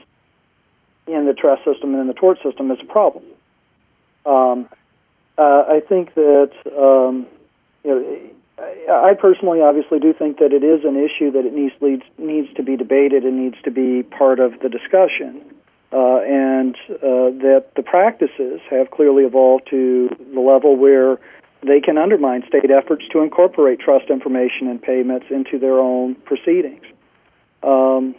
in 1.08 1.26
the 1.26 1.34
trust 1.34 1.64
system 1.64 1.92
and 1.92 2.02
in 2.02 2.06
the 2.06 2.14
tort 2.14 2.38
system 2.42 2.70
is 2.70 2.78
a 2.80 2.84
problem. 2.84 3.24
Um, 4.24 4.68
uh, 5.38 5.64
I 5.68 5.80
think 5.88 6.14
that 6.14 6.52
um, 6.78 7.26
you 7.82 7.90
know, 7.90 8.92
I 8.92 9.14
personally 9.14 9.60
obviously 9.60 9.98
do 9.98 10.12
think 10.12 10.38
that 10.38 10.52
it 10.52 10.62
is 10.62 10.84
an 10.84 10.96
issue 10.96 11.32
that 11.32 11.44
it 11.44 11.52
needs 11.52 11.74
leads, 11.80 12.04
needs 12.16 12.54
to 12.54 12.62
be 12.62 12.76
debated 12.76 13.24
and 13.24 13.42
needs 13.42 13.56
to 13.64 13.72
be 13.72 14.04
part 14.04 14.38
of 14.38 14.60
the 14.60 14.68
discussion. 14.68 15.55
Uh, 15.92 16.20
and 16.20 16.74
uh, 16.90 17.30
that 17.42 17.66
the 17.76 17.82
practices 17.82 18.60
have 18.70 18.90
clearly 18.90 19.24
evolved 19.24 19.68
to 19.70 20.08
the 20.34 20.40
level 20.40 20.76
where 20.76 21.18
they 21.62 21.80
can 21.80 21.98
undermine 21.98 22.44
state 22.48 22.70
efforts 22.70 23.04
to 23.12 23.20
incorporate 23.20 23.80
trust 23.80 24.10
information 24.10 24.68
and 24.68 24.80
payments 24.82 25.26
into 25.30 25.58
their 25.58 25.78
own 25.78 26.14
proceedings. 26.14 26.84
Um, 27.62 28.14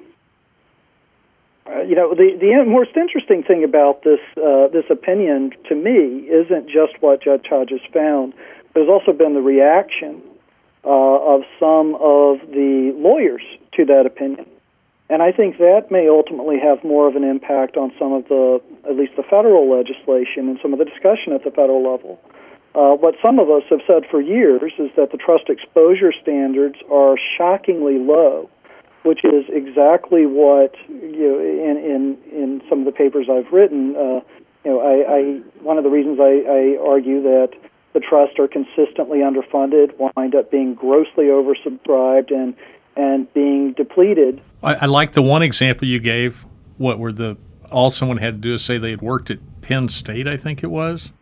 you 1.86 1.96
know, 1.96 2.16
the 2.16 2.38
the 2.40 2.64
most 2.66 2.96
interesting 2.96 3.44
thing 3.44 3.64
about 3.64 4.04
this 4.04 4.20
uh, 4.38 4.68
this 4.68 4.86
opinion 4.90 5.52
to 5.68 5.76
me 5.76 6.28
isn't 6.30 6.68
just 6.68 7.02
what 7.02 7.22
Judge 7.22 7.46
Hodges 7.50 7.82
found. 7.94 8.34
but 8.74 8.82
There's 8.82 8.90
also 8.90 9.12
been 9.12 9.34
the 9.34 9.42
reaction 9.42 10.22
uh, 10.84 10.90
of 10.90 11.42
some 11.60 11.96
of 11.96 12.40
the 12.52 12.94
lawyers 12.96 13.44
to 13.74 13.86
that 13.86 14.06
opinion, 14.06 14.46
and 15.10 15.22
I 15.22 15.32
think 15.32 15.58
that 15.58 15.90
may 15.90 16.08
ultimately 16.10 16.60
have 16.60 16.84
more 16.84 17.08
of 17.08 17.16
an 17.16 17.24
impact 17.24 17.78
on 17.78 17.92
some 17.98 18.14
of 18.14 18.28
the, 18.28 18.62
at 18.88 18.96
least 18.96 19.14
the 19.16 19.24
federal 19.24 19.70
legislation 19.70 20.50
and 20.50 20.60
some 20.62 20.74
of 20.74 20.80
the 20.80 20.86
discussion 20.86 21.34
at 21.34 21.44
the 21.44 21.52
federal 21.52 21.84
level. 21.84 22.20
Uh, 22.76 22.94
what 22.94 23.16
some 23.24 23.40
of 23.40 23.50
us 23.50 23.64
have 23.70 23.80
said 23.88 24.04
for 24.12 24.22
years 24.22 24.74
is 24.78 24.92
that 24.96 25.12
the 25.12 25.18
trust 25.18 25.50
exposure 25.50 26.14
standards 26.22 26.76
are 26.92 27.16
shockingly 27.38 27.98
low 27.98 28.50
which 29.08 29.24
is 29.24 29.46
exactly 29.48 30.26
what 30.26 30.76
you 30.90 31.28
know 31.30 31.40
in 31.40 31.78
in 31.78 32.18
in 32.30 32.62
some 32.70 32.80
of 32.80 32.86
the 32.86 32.92
papers 32.92 33.28
I've 33.32 33.52
written. 33.54 33.96
Uh, 33.96 34.20
you 34.66 34.72
know, 34.72 34.80
I, 34.82 34.96
I 35.08 35.22
one 35.64 35.78
of 35.78 35.86
the 35.86 35.90
reasons 35.90 36.20
I, 36.20 36.44
I 36.44 36.62
argue 36.86 37.24
that 37.24 37.52
the 37.94 38.02
trusts 38.02 38.38
are 38.38 38.50
consistently 38.50 39.20
underfunded, 39.20 39.96
wind 39.98 40.36
up 40.36 40.52
being 40.52 40.76
grossly 40.76 41.26
oversubscribed, 41.32 42.34
and 42.34 42.54
and 42.98 43.32
being 43.34 43.74
depleted. 43.74 44.42
I, 44.64 44.74
I 44.76 44.86
like 44.88 45.14
the 45.14 45.22
one 45.22 45.44
example 45.44 45.88
you 45.88 46.00
gave. 46.00 46.46
What 46.78 47.00
were 47.00 47.14
the 47.14 47.38
all 47.72 47.90
someone 47.90 48.18
had 48.18 48.36
to 48.36 48.40
do 48.40 48.54
is 48.54 48.64
say 48.64 48.78
they 48.78 48.92
had 48.92 49.02
worked 49.02 49.30
at 49.30 49.40
Penn 49.62 49.90
State, 49.90 50.28
I 50.28 50.38
think 50.38 50.64
it 50.64 50.68
was. 50.68 51.12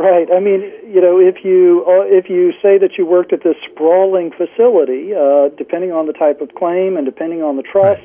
Right. 0.00 0.28
I 0.32 0.40
mean, 0.40 0.62
you 0.86 1.02
know, 1.02 1.20
if 1.20 1.44
you 1.44 1.84
uh, 1.86 2.06
if 2.06 2.30
you 2.30 2.52
say 2.62 2.78
that 2.78 2.96
you 2.96 3.04
worked 3.04 3.34
at 3.34 3.42
this 3.42 3.56
sprawling 3.70 4.30
facility, 4.30 5.12
uh, 5.12 5.50
depending 5.58 5.92
on 5.92 6.06
the 6.06 6.14
type 6.14 6.40
of 6.40 6.54
claim 6.54 6.96
and 6.96 7.04
depending 7.04 7.42
on 7.42 7.56
the 7.56 7.62
trust, 7.62 8.00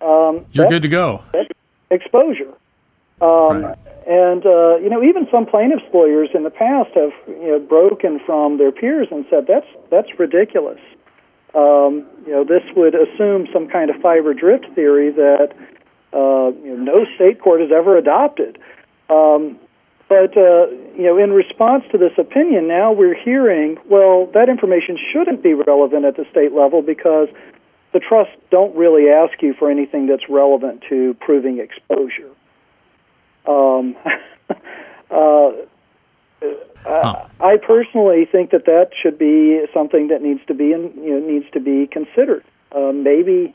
right. 0.00 0.28
um, 0.28 0.46
you're 0.52 0.68
good 0.68 0.80
to 0.80 0.88
go. 0.88 1.22
exposure. 1.90 2.50
Um, 3.20 3.62
right. 3.62 3.78
And 4.06 4.44
uh, 4.44 4.76
you 4.76 4.90
know, 4.90 5.02
even 5.02 5.26
some 5.30 5.46
plaintiffs' 5.46 5.84
lawyers 5.94 6.28
in 6.34 6.42
the 6.42 6.50
past 6.50 6.90
have 6.94 7.12
you 7.26 7.48
know 7.48 7.58
broken 7.58 8.20
from 8.26 8.58
their 8.58 8.70
peers 8.70 9.08
and 9.10 9.24
said 9.30 9.46
that's 9.46 9.66
that's 9.90 10.18
ridiculous. 10.18 10.80
Um, 11.54 12.04
you 12.26 12.32
know, 12.32 12.44
this 12.44 12.62
would 12.76 12.94
assume 12.94 13.46
some 13.52 13.68
kind 13.68 13.88
of 13.88 13.96
fiber 14.02 14.34
drift 14.34 14.66
theory 14.74 15.10
that 15.10 15.52
uh, 16.12 16.52
you 16.62 16.76
know, 16.76 16.96
no 16.96 17.06
state 17.14 17.40
court 17.40 17.60
has 17.60 17.70
ever 17.72 17.96
adopted. 17.96 18.58
Um, 19.08 19.58
but 20.08 20.36
uh, 20.36 20.68
you 20.96 21.04
know, 21.04 21.16
in 21.16 21.32
response 21.32 21.84
to 21.92 21.98
this 21.98 22.12
opinion, 22.18 22.68
now 22.68 22.92
we're 22.92 23.14
hearing, 23.14 23.78
well, 23.88 24.26
that 24.34 24.50
information 24.50 24.98
shouldn't 25.12 25.42
be 25.42 25.54
relevant 25.54 26.04
at 26.04 26.16
the 26.16 26.26
state 26.30 26.52
level 26.52 26.82
because 26.82 27.28
the 27.94 28.00
trusts 28.00 28.34
don't 28.50 28.76
really 28.76 29.08
ask 29.08 29.40
you 29.40 29.54
for 29.54 29.70
anything 29.70 30.06
that's 30.08 30.28
relevant 30.28 30.82
to 30.90 31.16
proving 31.20 31.58
exposure. 31.58 32.30
Um, 33.46 33.96
uh, 35.10 35.50
huh. 36.84 37.26
I 37.40 37.56
personally 37.56 38.26
think 38.30 38.50
that 38.50 38.64
that 38.66 38.90
should 39.00 39.18
be 39.18 39.64
something 39.72 40.08
that 40.08 40.22
needs 40.22 40.40
to 40.46 40.54
be 40.54 40.72
in, 40.72 40.92
you 40.96 41.18
know 41.18 41.26
needs 41.26 41.46
to 41.52 41.60
be 41.60 41.86
considered. 41.86 42.44
Uh, 42.72 42.92
maybe 42.92 43.54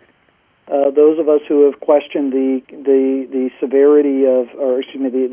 uh, 0.67 0.91
those 0.91 1.19
of 1.19 1.27
us 1.27 1.41
who 1.47 1.65
have 1.65 1.79
questioned 1.79 2.31
the 2.31 2.61
the 2.69 3.27
the 3.31 3.49
severity 3.59 4.25
of, 4.25 4.47
or 4.59 4.79
excuse 4.79 5.01
me, 5.01 5.09
the 5.09 5.27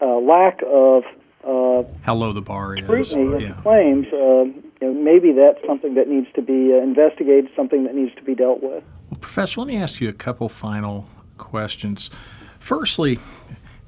the 0.00 0.06
uh, 0.06 0.18
lack 0.20 0.62
of 0.66 1.04
uh, 1.44 1.82
how 2.02 2.14
low 2.14 2.32
the 2.32 2.40
bar 2.40 2.76
is 2.76 2.84
scrutiny 2.84 3.44
yeah. 3.44 3.52
claims, 3.62 4.06
uh, 4.12 4.44
you 4.44 4.64
know, 4.80 4.94
maybe 4.94 5.32
that's 5.32 5.58
something 5.66 5.94
that 5.94 6.08
needs 6.08 6.26
to 6.34 6.42
be 6.42 6.72
uh, 6.72 6.82
investigated, 6.82 7.50
something 7.54 7.84
that 7.84 7.94
needs 7.94 8.14
to 8.14 8.22
be 8.22 8.34
dealt 8.34 8.62
with. 8.62 8.82
Well, 9.10 9.20
Professor, 9.20 9.60
let 9.60 9.66
me 9.66 9.76
ask 9.76 10.00
you 10.00 10.08
a 10.08 10.14
couple 10.14 10.48
final 10.48 11.08
questions. 11.36 12.10
Firstly, 12.58 13.18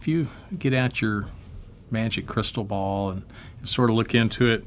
if 0.06 0.08
you 0.08 0.28
get 0.56 0.72
out 0.72 1.02
your 1.02 1.26
magic 1.90 2.28
crystal 2.28 2.62
ball 2.62 3.10
and, 3.10 3.24
sort 3.64 3.90
of 3.90 3.96
look 3.96 4.14
into 4.14 4.46
it, 4.46 4.62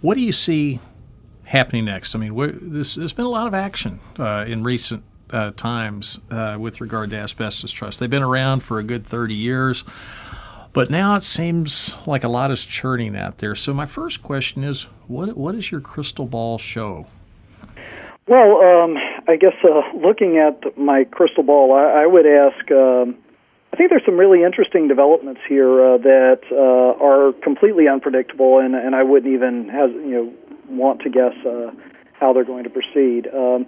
what 0.00 0.14
do 0.14 0.22
you 0.22 0.32
see 0.32 0.80
happening 1.44 1.84
next? 1.84 2.14
I 2.14 2.18
mean, 2.18 2.34
this, 2.72 2.94
there's 2.94 3.12
been 3.12 3.26
a 3.26 3.28
lot 3.28 3.46
of 3.46 3.52
action 3.52 4.00
uh, 4.18 4.46
in 4.48 4.62
recent 4.62 5.04
uh, 5.28 5.50
times 5.50 6.18
uh, 6.30 6.56
with 6.58 6.80
regard 6.80 7.10
to 7.10 7.16
asbestos 7.16 7.70
trusts. 7.70 8.00
They've 8.00 8.08
been 8.08 8.22
around 8.22 8.60
for 8.60 8.78
a 8.78 8.82
good 8.82 9.06
30 9.06 9.34
years. 9.34 9.84
But 10.72 10.88
now 10.88 11.14
it 11.16 11.24
seems 11.24 11.98
like 12.06 12.24
a 12.24 12.28
lot 12.28 12.50
is 12.50 12.64
churning 12.64 13.14
out 13.14 13.36
there. 13.36 13.54
So 13.54 13.74
my 13.74 13.84
first 13.84 14.22
question 14.22 14.64
is, 14.64 14.84
what 15.06 15.36
what 15.36 15.54
does 15.54 15.70
your 15.70 15.82
crystal 15.82 16.24
ball 16.24 16.56
show? 16.56 17.06
Well, 18.26 18.62
um, 18.62 18.96
I 19.28 19.36
guess 19.36 19.52
uh, 19.62 19.82
looking 19.94 20.38
at 20.38 20.78
my 20.78 21.04
crystal 21.04 21.42
ball, 21.42 21.74
I, 21.74 22.04
I 22.04 22.06
would 22.06 22.24
ask. 22.24 22.70
Um, 22.70 23.18
I 23.72 23.76
think 23.76 23.88
there's 23.88 24.04
some 24.04 24.18
really 24.18 24.42
interesting 24.42 24.86
developments 24.86 25.40
here 25.48 25.94
uh, 25.94 25.98
that 25.98 26.40
uh, 26.52 27.02
are 27.02 27.32
completely 27.42 27.88
unpredictable, 27.88 28.58
and, 28.58 28.74
and 28.74 28.94
I 28.94 29.02
wouldn't 29.02 29.32
even 29.32 29.68
has 29.70 29.90
you 29.92 30.10
know 30.10 30.32
want 30.68 31.00
to 31.02 31.10
guess 31.10 31.34
uh, 31.46 31.70
how 32.12 32.32
they're 32.32 32.44
going 32.44 32.64
to 32.64 32.70
proceed. 32.70 33.28
Um, 33.32 33.66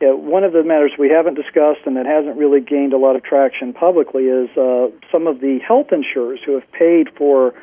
one 0.00 0.44
of 0.44 0.52
the 0.52 0.62
matters 0.62 0.92
we 0.98 1.08
haven't 1.08 1.34
discussed 1.34 1.80
and 1.86 1.96
that 1.96 2.04
hasn't 2.04 2.36
really 2.36 2.60
gained 2.60 2.92
a 2.92 2.98
lot 2.98 3.16
of 3.16 3.22
traction 3.22 3.72
publicly 3.72 4.24
is 4.24 4.50
uh, 4.56 4.88
some 5.10 5.26
of 5.26 5.40
the 5.40 5.58
health 5.66 5.86
insurers 5.90 6.40
who 6.44 6.52
have 6.52 6.70
paid 6.72 7.08
for 7.16 7.54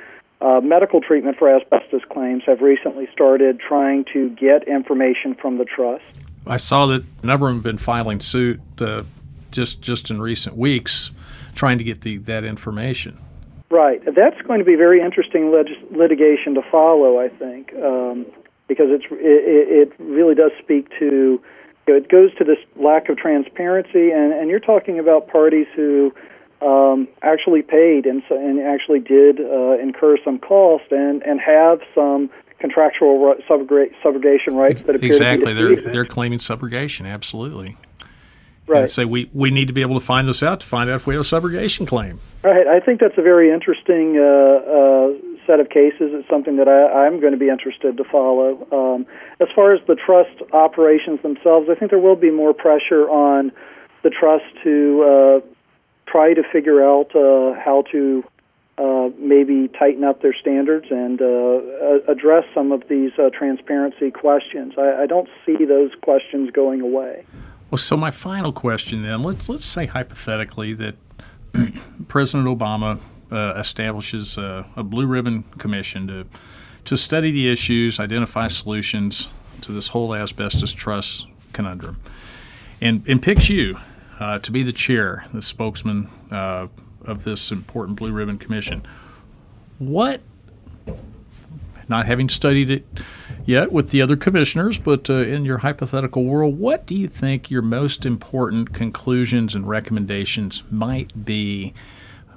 uh, 0.41 0.60
medical 0.62 1.00
treatment 1.00 1.38
for 1.38 1.48
asbestos 1.56 2.02
claims 2.12 2.44
have 2.46 2.62
recently 2.62 3.08
started 3.14 3.60
trying 3.60 4.04
to 4.12 4.30
get 4.32 4.68
information 4.68 5.36
from 5.36 5.58
the 5.58 5.66
trust. 5.66 6.04
I 6.46 6.58
saw 6.58 6.88
that 6.88 7.06
a 7.22 7.26
number 7.26 7.48
of 7.48 7.52
them 7.52 7.58
have 7.58 7.64
been 7.64 7.78
filing 7.78 8.20
suit 8.20 8.60
uh, 8.82 9.04
just 9.52 9.82
just 9.82 10.10
in 10.10 10.22
recent 10.22 10.58
weeks, 10.58 11.12
trying 11.56 11.78
to 11.78 11.84
get 11.84 12.01
the 12.01 12.18
that 12.20 12.43
information. 12.43 13.18
Right, 13.70 14.04
that's 14.06 14.39
going 14.43 14.60
to 14.60 14.66
be 14.66 14.76
very 14.76 15.01
interesting 15.01 15.51
leg- 15.51 15.91
litigation 15.91 16.54
to 16.56 16.62
follow, 16.72 17.20
I 17.20 17.30
think, 17.30 17.74
um, 17.74 18.28
because 18.68 18.88
it's 18.89 19.06
it, 19.10 19.89
it 19.89 19.93
really 19.97 20.36
does 20.36 20.51
speak 20.62 20.89
to 20.99 21.41
it 21.88 22.10
goes 22.10 22.34
to 22.36 22.43
this 22.43 22.58
lack 22.76 23.10
of 23.10 23.18
transparency, 23.18 24.12
and, 24.12 24.32
and 24.34 24.49
you're 24.49 24.60
talking 24.60 24.99
about 24.99 25.28
parties 25.28 25.68
who 25.76 26.14
um, 26.62 27.08
actually 27.22 27.62
paid 27.62 28.06
and, 28.06 28.24
and 28.30 28.62
actually 28.62 28.99
did 28.99 29.39
uh, 29.41 29.78
incur 29.80 30.18
some 30.24 30.39
cost 30.39 30.91
and, 30.91 31.22
and 31.24 31.41
have 31.41 31.82
some 31.93 32.30
contractual 32.60 33.36
subrogation 33.49 34.54
rights 34.54 34.82
that 34.84 34.95
appear 34.95 35.10
exactly. 35.10 35.54
To 35.54 35.76
be 35.76 35.82
they're 35.82 35.91
they're 35.91 36.06
claiming 36.06 36.39
subrogation. 36.39 37.06
Absolutely. 37.06 37.76
Right. 38.68 38.82
And 38.82 38.89
say 38.89 39.05
we, 39.05 39.30
we 39.34 39.51
need 39.51 39.68
to 39.68 39.74
be 39.74 39.82
able 39.82 39.99
to 39.99 40.05
find 40.05 40.28
this 40.28 40.41
out 40.41 40.61
to 40.61 40.66
find 40.66 40.89
out 40.89 40.95
if 40.95 41.07
we 41.07 41.16
have 41.16 41.22
a 41.22 41.28
subrogation 41.28 41.88
claim. 41.88 42.20
Right. 42.43 42.68
I 42.68 42.80
think 42.80 42.99
that's 42.99 43.18
a 43.18 43.22
very 43.22 43.51
interesting 43.51 44.18
uh, 44.18 44.24
uh, 44.24 45.14
set 45.45 45.59
of 45.59 45.70
cases. 45.70 46.11
It's 46.14 46.30
something 46.30 46.57
that 46.57 46.68
I, 46.68 47.05
I'm 47.05 47.20
going 47.20 47.34
to 47.34 47.39
be 47.39 47.49
interested 47.49 47.97
to 47.97 48.03
follow. 48.03 48.68
Um, 48.72 49.05
as 49.39 49.47
far 49.53 49.74
as 49.74 49.82
the 49.88 49.95
trust 49.95 50.41
operations 50.53 51.22
themselves, 51.22 51.68
I 51.70 51.76
think 51.76 51.91
there 51.91 51.99
will 51.99 52.16
be 52.16 52.32
more 52.32 52.53
pressure 52.53 53.09
on 53.09 53.51
the 54.03 54.09
trust 54.09 54.45
to 54.64 55.41
uh, 55.43 55.47
try 56.09 56.34
to 56.34 56.43
figure 56.51 56.84
out 56.84 57.16
uh, 57.16 57.59
how 57.59 57.84
to 57.91 58.24
uh, 58.78 59.09
maybe 59.20 59.68
tighten 59.80 60.03
up 60.03 60.22
their 60.22 60.34
standards 60.34 60.88
and 60.89 61.22
uh, 61.22 62.11
address 62.11 62.43
some 62.53 62.72
of 62.72 62.84
these 62.89 63.11
uh, 63.20 63.30
transparency 63.30 64.09
questions. 64.09 64.74
I, 64.78 65.03
I 65.03 65.05
don't 65.05 65.30
see 65.45 65.66
those 65.66 65.91
questions 66.01 66.49
going 66.51 66.82
away. 66.82 67.26
Well, 67.74 67.80
so 67.80 67.97
my 67.97 68.11
final 68.11 68.53
question 68.53 69.01
then 69.01 69.24
let's 69.24 69.49
let's 69.49 69.65
say 69.65 69.88
hypothetically 69.88 70.74
that 70.76 70.95
President 72.07 72.47
Obama 72.47 72.99
uh, 73.32 73.59
establishes 73.59 74.38
a, 74.38 74.67
a, 74.76 74.84
blue 74.84 75.07
ribbon 75.07 75.43
commission 75.57 76.05
to 76.05 76.28
to 76.86 76.95
study 76.95 77.32
the 77.32 77.51
issues, 77.51 77.99
identify 77.99 78.47
solutions 78.47 79.30
to 79.61 79.71
this 79.71 79.88
whole 79.88 80.13
asbestos 80.13 80.71
trust 80.71 81.26
conundrum, 81.51 81.99
and 82.80 83.03
and 83.07 83.24
picks 83.24 83.49
you 83.49 83.80
uh, 84.19 84.38
to 84.38 84.51
be 84.51 84.61
the 84.61 84.71
chair, 84.71 85.26
the 85.34 85.41
spokesman 85.41 86.07
uh, 86.30 86.67
of 87.05 87.24
this 87.24 87.49
important 87.49 87.97
blue 87.97 88.11
ribbon 88.11 88.38
commission. 88.38 88.86
What, 89.80 90.21
not 91.88 92.06
having 92.06 92.30
studied 92.30 92.70
it 92.70 92.86
yet 93.46 93.72
with 93.72 93.92
the 93.92 94.02
other 94.02 94.16
commissioners, 94.16 94.80
but 94.80 95.10
uh, 95.10 95.14
in 95.14 95.46
your 95.46 95.60
hypothetical 95.60 96.24
world, 96.26 96.60
what 96.60 96.86
do 96.86 96.96
you 96.96 97.08
think 97.08 97.52
your 97.52 97.62
most 97.62 98.06
important 98.06 98.74
conclusions 98.74 99.56
and 99.56 99.68
recommendations 99.68 100.64
might 100.72 101.26
be? 101.26 101.74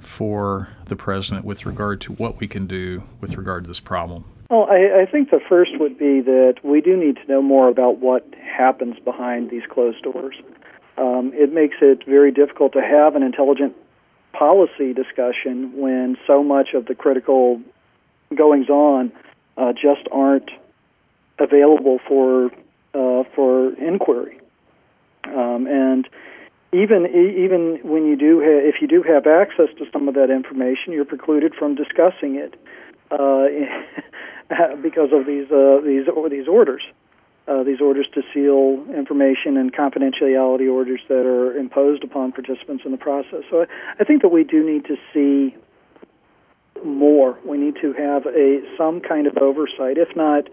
for 0.07 0.69
the 0.85 0.95
president 0.95 1.45
with 1.45 1.65
regard 1.65 2.01
to 2.01 2.13
what 2.13 2.39
we 2.39 2.47
can 2.47 2.65
do 2.65 3.03
with 3.19 3.35
regard 3.35 3.63
to 3.63 3.67
this 3.67 3.79
problem? 3.79 4.23
Well, 4.49 4.67
I, 4.69 5.01
I 5.01 5.05
think 5.05 5.29
the 5.29 5.41
first 5.47 5.71
would 5.79 5.97
be 5.99 6.21
that 6.21 6.55
we 6.63 6.79
do 6.79 6.95
need 6.95 7.17
to 7.17 7.27
know 7.27 7.41
more 7.41 7.67
about 7.67 7.97
what 7.97 8.25
happens 8.41 8.97
behind 9.03 9.49
these 9.49 9.63
closed 9.69 10.01
doors. 10.03 10.35
Um, 10.97 11.31
it 11.33 11.53
makes 11.53 11.75
it 11.81 12.05
very 12.05 12.31
difficult 12.31 12.73
to 12.73 12.81
have 12.81 13.15
an 13.15 13.23
intelligent 13.23 13.75
policy 14.31 14.93
discussion 14.93 15.73
when 15.75 16.17
so 16.25 16.43
much 16.43 16.69
of 16.73 16.85
the 16.85 16.95
critical 16.95 17.61
goings 18.35 18.69
on 18.69 19.11
uh, 19.57 19.73
just 19.73 20.07
aren't 20.11 20.49
available 21.39 21.99
for 22.07 22.51
uh, 22.93 23.23
for 23.35 23.73
inquiry. 23.75 24.39
Um, 25.25 25.67
and 25.67 26.07
even 26.73 27.05
even 27.05 27.79
when 27.83 28.05
you 28.05 28.15
do 28.15 28.39
ha- 28.39 28.67
if 28.67 28.81
you 28.81 28.87
do 28.87 29.03
have 29.03 29.27
access 29.27 29.69
to 29.77 29.85
some 29.91 30.07
of 30.07 30.15
that 30.15 30.29
information, 30.29 30.93
you're 30.93 31.05
precluded 31.05 31.53
from 31.55 31.75
discussing 31.75 32.35
it 32.35 32.55
uh, 33.11 33.47
because 34.81 35.09
of 35.11 35.25
these 35.25 35.51
uh, 35.51 35.81
these 35.83 36.05
these 36.29 36.47
orders. 36.47 36.83
Uh, 37.47 37.63
these 37.63 37.79
orders 37.79 38.05
to 38.13 38.21
seal 38.33 38.85
information 38.93 39.55
and 39.55 39.71
confidentiality 39.71 40.69
orders 40.69 40.99
that 41.07 41.25
are 41.25 41.55
imposed 41.55 42.03
upon 42.03 42.29
participants 42.33 42.83
in 42.83 42.91
the 42.91 42.97
process. 42.97 43.41
So 43.49 43.61
I, 43.61 43.65
I 44.01 44.03
think 44.03 44.21
that 44.21 44.27
we 44.27 44.43
do 44.43 44.69
need 44.69 44.83
to 44.83 44.97
see 45.13 45.55
more. 46.85 47.37
We 47.45 47.57
need 47.57 47.75
to 47.81 47.93
have 47.93 48.25
a 48.25 48.61
some 48.77 49.01
kind 49.01 49.27
of 49.27 49.37
oversight, 49.37 49.97
if 49.97 50.15
not 50.15 50.47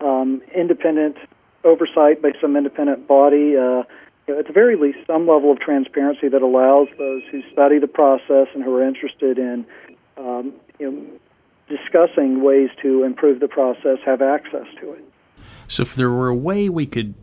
um, 0.00 0.42
independent 0.54 1.16
oversight 1.64 2.22
by 2.22 2.32
some 2.40 2.56
independent 2.56 3.06
body. 3.06 3.56
Uh, 3.56 3.84
at 4.28 4.46
the 4.46 4.52
very 4.52 4.76
least, 4.76 4.98
some 5.06 5.26
level 5.26 5.50
of 5.50 5.58
transparency 5.58 6.28
that 6.28 6.42
allows 6.42 6.88
those 6.96 7.22
who 7.30 7.42
study 7.52 7.78
the 7.78 7.88
process 7.88 8.46
and 8.54 8.62
who 8.62 8.74
are 8.76 8.86
interested 8.86 9.36
in 9.36 9.66
um, 10.16 10.52
you 10.78 10.90
know, 10.90 11.06
discussing 11.68 12.42
ways 12.42 12.70
to 12.82 13.02
improve 13.02 13.40
the 13.40 13.48
process 13.48 13.98
have 14.04 14.22
access 14.22 14.66
to 14.80 14.92
it. 14.92 15.04
So, 15.68 15.82
if 15.82 15.94
there 15.94 16.10
were 16.10 16.28
a 16.28 16.34
way 16.34 16.68
we 16.68 16.86
could 16.86 17.14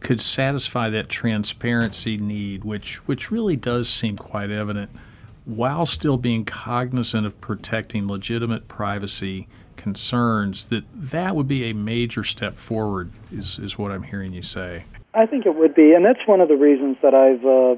could 0.00 0.20
satisfy 0.20 0.90
that 0.90 1.08
transparency 1.08 2.16
need, 2.16 2.64
which 2.64 2.96
which 3.06 3.30
really 3.30 3.56
does 3.56 3.88
seem 3.88 4.16
quite 4.16 4.50
evident, 4.50 4.90
while 5.46 5.86
still 5.86 6.18
being 6.18 6.44
cognizant 6.44 7.26
of 7.26 7.40
protecting 7.40 8.06
legitimate 8.06 8.68
privacy 8.68 9.48
concerns, 9.76 10.66
that 10.66 10.84
that 10.92 11.34
would 11.34 11.48
be 11.48 11.70
a 11.70 11.72
major 11.72 12.24
step 12.24 12.56
forward. 12.56 13.10
Is 13.32 13.58
is 13.58 13.78
what 13.78 13.92
I'm 13.92 14.02
hearing 14.02 14.32
you 14.32 14.42
say. 14.42 14.84
I 15.14 15.24
think 15.24 15.46
it 15.46 15.54
would 15.54 15.74
be, 15.74 15.94
and 15.94 16.04
that's 16.04 16.26
one 16.26 16.42
of 16.42 16.48
the 16.48 16.56
reasons 16.56 16.98
that 17.00 17.14
I've 17.14 17.44
uh, 17.44 17.76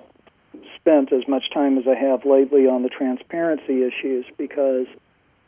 spent 0.74 1.12
as 1.12 1.28
much 1.28 1.44
time 1.54 1.78
as 1.78 1.84
I 1.86 1.94
have 1.94 2.24
lately 2.24 2.66
on 2.66 2.82
the 2.82 2.88
transparency 2.88 3.84
issues 3.84 4.24
because 4.36 4.86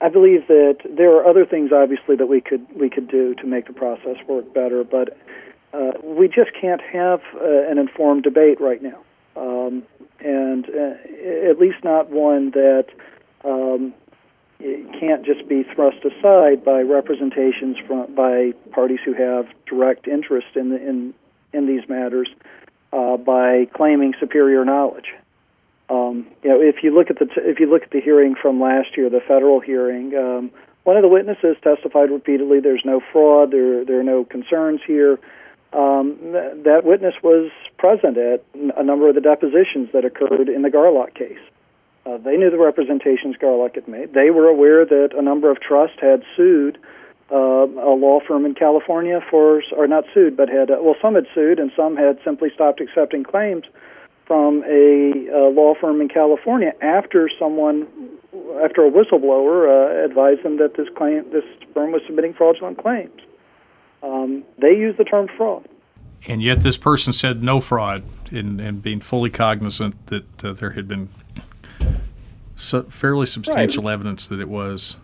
I 0.01 0.09
believe 0.09 0.47
that 0.49 0.77
there 0.89 1.15
are 1.17 1.27
other 1.27 1.45
things, 1.45 1.73
obviously, 1.73 2.17
that 2.17 2.27
we 2.27 2.41
could 2.41 2.67
we 2.75 2.91
could 2.91 3.09
do 3.09 3.35
to 3.37 3.47
make 3.47 3.67
the 3.67 3.73
process 3.73 4.17
work 4.29 4.53
better, 4.55 4.85
but 4.85 5.17
uh, 5.73 5.93
we 6.03 6.29
just 6.29 6.51
can't 6.61 6.81
have 6.81 7.21
uh, 7.35 7.71
an 7.71 7.79
informed 7.79 8.23
debate 8.23 8.61
right 8.61 8.83
now, 8.83 8.99
um, 9.41 9.83
and 10.21 10.67
uh, 10.69 11.51
at 11.51 11.59
least 11.59 11.83
not 11.83 12.11
one 12.11 12.51
that 12.51 12.87
um, 13.45 13.95
can't 14.59 15.25
just 15.25 15.49
be 15.49 15.65
thrust 15.75 15.99
aside 16.05 16.65
by 16.65 16.83
representations 16.83 17.79
from 17.87 18.15
by 18.15 18.53
parties 18.73 18.99
who 19.05 19.15
have 19.15 19.47
direct 19.67 20.07
interest 20.07 20.49
in 20.55 20.69
the, 20.69 20.77
in 20.77 21.15
in 21.53 21.67
these 21.67 21.89
matters 21.89 22.29
uh, 22.93 23.17
by 23.17 23.67
claiming 23.75 24.15
superior 24.21 24.65
knowledge. 24.65 25.15
Um, 25.89 26.27
you 26.43 26.51
know, 26.51 26.61
if 26.61 26.83
you 26.83 26.95
look 26.95 27.11
at 27.11 27.19
the 27.19 27.25
t- 27.25 27.41
if 27.41 27.59
you 27.59 27.69
look 27.69 27.83
at 27.83 27.91
the 27.91 28.01
hearing 28.01 28.35
from 28.41 28.61
last 28.61 28.97
year, 28.97 29.09
the 29.09 29.21
federal 29.21 29.61
hearing, 29.61 30.15
um, 30.15 30.51
one 30.85 30.97
of 30.97 31.03
the 31.03 31.09
witnesses 31.09 31.57
testified 31.63 32.11
repeatedly. 32.11 32.61
There's 32.61 32.85
no 32.85 33.01
fraud. 33.13 33.51
There 33.51 33.85
there 33.85 33.99
are 33.99 34.05
no 34.05 34.25
concerns 34.25 34.81
here. 34.87 35.19
Um, 35.73 36.19
th- 36.21 36.65
that 36.65 36.83
witness 36.85 37.15
was 37.23 37.51
present 37.79 38.19
at 38.19 38.45
a 38.77 38.83
number 38.83 39.09
of 39.09 39.15
the 39.15 39.21
depositions 39.21 39.91
that 39.93 40.05
occurred 40.05 40.49
in 40.49 40.63
the 40.63 40.69
Garlock 40.69 41.15
case. 41.15 41.39
Uh, 42.05 42.17
they 42.19 42.37
knew 42.37 42.51
the 42.51 42.59
representations 42.59 43.37
Garlock 43.37 43.75
had 43.75 43.87
made. 43.87 44.13
They 44.13 44.31
were 44.31 44.49
aware 44.49 44.85
that 44.85 45.11
a 45.17 45.23
number 45.23 45.51
of 45.51 45.61
trusts 45.61 45.99
had 46.01 46.25
sued 46.37 46.79
uh, 47.31 47.37
a 47.37 47.95
law 47.95 48.21
firm 48.27 48.45
in 48.45 48.55
California 48.55 49.21
for, 49.31 49.63
or 49.77 49.87
not 49.87 50.05
sued, 50.13 50.37
but 50.37 50.49
had, 50.49 50.71
uh, 50.71 50.79
well, 50.81 50.97
some 51.01 51.15
had 51.15 51.27
sued 51.35 51.61
and 51.61 51.71
some 51.77 51.97
had 51.97 52.19
simply 52.25 52.51
stopped 52.53 52.81
accepting 52.81 53.23
claims 53.23 53.65
from 54.27 54.65
a, 54.65 55.29
a 55.29 55.51
law 55.51 55.75
firm 55.81 56.01
in 56.01 56.09
California 56.09 56.73
after 56.81 57.29
someone, 57.39 57.87
after 58.63 58.85
a 58.87 58.91
whistleblower 58.91 59.69
uh, 59.69 60.05
advised 60.05 60.43
them 60.43 60.59
that 60.59 60.75
this 60.77 60.89
claim, 60.97 61.25
this 61.31 61.45
firm 61.75 61.93
was 61.93 62.03
submitting 62.07 62.35
fraudulent 62.35 62.79
claims. 62.79 63.21
Um, 64.03 64.45
they 64.59 64.77
used 64.77 64.99
the 64.99 65.05
term 65.05 65.29
fraud. 65.37 65.69
And 66.27 66.43
yet, 66.43 66.61
this 66.61 66.77
person 66.77 67.13
said 67.13 67.43
no 67.43 67.61
fraud, 67.61 68.03
and, 68.31 68.61
and 68.61 68.83
being 68.83 69.01
fully 69.01 69.31
cognizant 69.31 70.07
that 70.07 70.45
uh, 70.45 70.53
there 70.53 70.71
had 70.71 70.87
been 70.87 71.09
su- 72.57 72.87
fairly 72.91 73.27
substantial 73.27 73.85
right. 73.85 73.93
evidence 73.93 74.29
that 74.29 74.41
it 74.41 74.49
was 74.49 74.97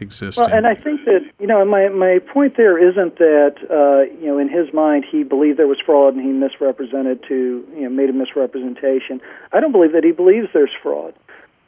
existing. 0.00 0.44
Well, 0.44 0.54
and 0.54 0.66
I 0.66 0.74
think 0.74 1.04
that 1.06 1.20
you 1.38 1.46
know 1.46 1.64
my 1.64 1.88
my 1.88 2.18
point 2.32 2.56
there 2.56 2.78
isn't 2.78 3.16
that 3.18 3.56
uh, 3.70 4.12
you 4.20 4.26
know 4.26 4.38
in 4.38 4.48
his 4.48 4.72
mind 4.72 5.04
he 5.10 5.22
believed 5.22 5.58
there 5.58 5.66
was 5.66 5.80
fraud 5.84 6.14
and 6.14 6.22
he 6.22 6.32
misrepresented 6.32 7.22
to 7.28 7.66
you 7.74 7.82
know 7.82 7.88
made 7.88 8.10
a 8.10 8.12
misrepresentation. 8.12 9.20
I 9.52 9.60
don't 9.60 9.72
believe 9.72 9.92
that 9.92 10.04
he 10.04 10.12
believes 10.12 10.48
there's 10.52 10.74
fraud, 10.82 11.14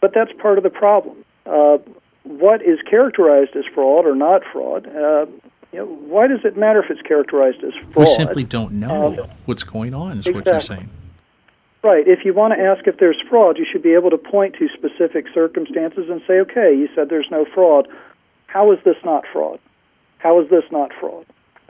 but 0.01 0.13
that's 0.15 0.33
part 0.41 0.59
of 0.59 0.65
the 0.65 0.71
problem. 0.71 1.25
Uh, 1.47 1.79
what 2.25 2.61
is 2.63 2.79
characterized 2.89 3.55
as 3.57 3.65
fraud 3.73 4.05
or 4.05 4.15
not 4.15 4.43
fraud? 4.53 4.87
Uh, 4.87 5.27
you 5.73 5.79
know, 5.81 5.87
why 5.87 6.27
does 6.27 6.41
it 6.45 6.57
matter 6.57 6.83
if 6.83 6.91
it's 6.91 7.03
characterized 7.03 7.63
as 7.65 7.73
fraud? 7.93 7.97
We 7.97 8.07
simply 8.07 8.45
don't 8.45 8.73
know 8.75 9.19
um, 9.21 9.31
what's 9.47 9.63
going 9.63 9.95
on. 9.95 10.19
Is 10.19 10.27
exactly. 10.27 10.35
what 10.35 10.47
you're 10.47 10.61
saying. 10.61 10.91
Right. 11.83 12.09
If 12.09 12.25
you 12.25 12.35
want 12.35 12.55
to 12.55 12.61
ask 12.61 12.87
if 12.87 12.99
there's 12.99 13.21
fraud, 13.29 13.59
you 13.59 13.67
should 13.71 13.83
be 13.83 13.95
able 13.95 14.11
to 14.11 14.19
point 14.19 14.57
to 14.59 14.69
specific 14.69 15.27
circumstances 15.33 16.09
and 16.11 16.21
say, 16.27 16.41
okay, 16.41 16.75
you 16.77 16.89
said 16.95 17.09
there's 17.11 17.29
no 17.31 17.45
fraud. 17.55 17.87
How 18.47 18.73
is 18.73 18.79
this 18.85 18.97
not 19.05 19.25
fraud? 19.33 19.61
How 20.19 20.41
is 20.41 20.51
this 20.51 20.65
not 20.73 20.91
fraud? 20.99 21.27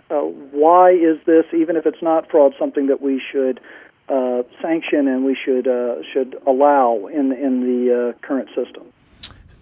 Uh, 0.08 0.20
why 0.52 0.92
is 0.92 1.18
this, 1.26 1.44
even 1.52 1.76
if 1.76 1.84
it's 1.84 2.00
not 2.00 2.30
fraud, 2.30 2.54
something 2.58 2.86
that 2.86 3.02
we 3.02 3.20
should 3.20 3.60
uh, 4.08 4.42
sanction 4.62 5.08
and 5.08 5.24
we 5.24 5.36
should 5.36 5.66
uh, 5.66 5.96
should 6.12 6.36
allow 6.46 7.08
in 7.12 7.32
in 7.32 7.60
the 7.60 8.14
uh, 8.14 8.26
current 8.26 8.48
system? 8.54 8.84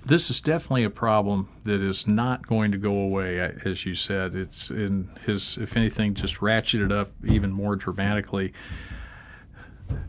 This 0.06 0.28
is 0.28 0.40
definitely 0.40 0.84
a 0.84 0.90
problem 0.90 1.48
that 1.62 1.80
is 1.80 2.06
not 2.06 2.46
going 2.46 2.72
to 2.72 2.78
go 2.78 2.92
away, 2.92 3.38
as 3.64 3.86
you 3.86 3.94
said. 3.94 4.34
It's 4.34 4.70
in 4.70 5.08
his, 5.24 5.56
if 5.58 5.78
anything, 5.78 6.12
just 6.12 6.36
ratcheted 6.40 6.92
up 6.92 7.10
even 7.24 7.50
more 7.50 7.74
dramatically. 7.74 8.52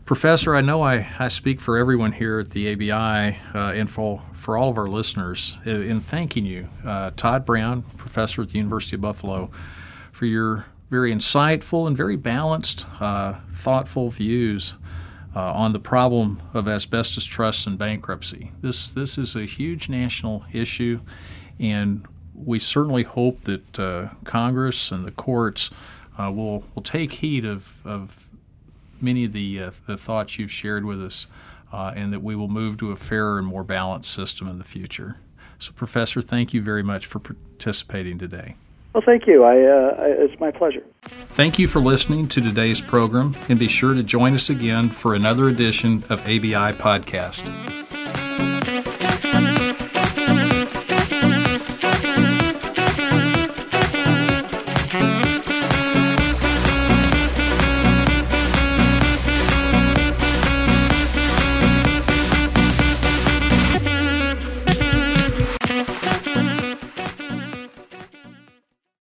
Professor, 0.04 0.54
I 0.54 0.60
know 0.60 0.82
I, 0.82 1.08
I 1.18 1.28
speak 1.28 1.60
for 1.60 1.78
everyone 1.78 2.12
here 2.12 2.40
at 2.40 2.50
the 2.50 2.72
ABI 2.72 3.38
uh, 3.54 3.72
and 3.72 3.88
for, 3.88 4.22
for 4.34 4.58
all 4.58 4.68
of 4.68 4.76
our 4.76 4.88
listeners 4.88 5.56
in, 5.64 5.82
in 5.82 6.00
thanking 6.00 6.44
you, 6.44 6.68
uh, 6.84 7.10
Todd 7.16 7.46
Brown, 7.46 7.82
professor 7.96 8.42
at 8.42 8.48
the 8.48 8.58
University 8.58 8.96
of 8.96 9.02
Buffalo, 9.02 9.50
for 10.12 10.26
your 10.26 10.66
very 10.90 11.12
insightful 11.12 11.86
and 11.86 11.96
very 11.96 12.16
balanced, 12.16 12.86
uh, 13.00 13.34
thoughtful 13.54 14.10
views 14.10 14.74
uh, 15.36 15.52
on 15.52 15.74
the 15.74 15.78
problem 15.78 16.40
of 16.54 16.66
asbestos 16.66 17.26
trusts 17.26 17.66
and 17.66 17.76
bankruptcy. 17.78 18.52
This, 18.62 18.90
this 18.90 19.18
is 19.18 19.36
a 19.36 19.44
huge 19.44 19.90
national 19.90 20.44
issue, 20.50 21.00
and 21.60 22.06
we 22.34 22.58
certainly 22.58 23.02
hope 23.02 23.44
that 23.44 23.78
uh, 23.78 24.08
Congress 24.24 24.90
and 24.90 25.04
the 25.04 25.10
courts 25.10 25.70
uh, 26.18 26.32
will, 26.32 26.64
will 26.74 26.82
take 26.82 27.12
heed 27.12 27.44
of, 27.44 27.86
of 27.86 28.28
many 29.00 29.26
of 29.26 29.32
the 29.32 29.62
uh, 29.62 29.70
the 29.86 29.98
thoughts 29.98 30.38
you've 30.38 30.50
shared 30.50 30.86
with 30.86 31.02
us, 31.02 31.26
uh, 31.70 31.92
and 31.94 32.14
that 32.14 32.22
we 32.22 32.34
will 32.34 32.48
move 32.48 32.78
to 32.78 32.90
a 32.90 32.96
fairer 32.96 33.38
and 33.38 33.46
more 33.46 33.64
balanced 33.64 34.12
system 34.12 34.48
in 34.48 34.56
the 34.56 34.64
future. 34.64 35.18
So, 35.58 35.72
Professor, 35.72 36.22
thank 36.22 36.54
you 36.54 36.62
very 36.62 36.82
much 36.82 37.04
for 37.04 37.18
participating 37.18 38.18
today. 38.18 38.54
Well, 38.96 39.04
thank 39.04 39.26
you. 39.26 39.44
I, 39.44 39.60
uh, 39.60 39.94
it's 40.24 40.40
my 40.40 40.50
pleasure. 40.50 40.82
Thank 41.02 41.58
you 41.58 41.68
for 41.68 41.80
listening 41.80 42.28
to 42.28 42.40
today's 42.40 42.80
program, 42.80 43.34
and 43.50 43.58
be 43.58 43.68
sure 43.68 43.92
to 43.92 44.02
join 44.02 44.32
us 44.32 44.48
again 44.48 44.88
for 44.88 45.14
another 45.14 45.50
edition 45.50 46.02
of 46.08 46.18
ABI 46.22 46.72
Podcast. 46.80 47.44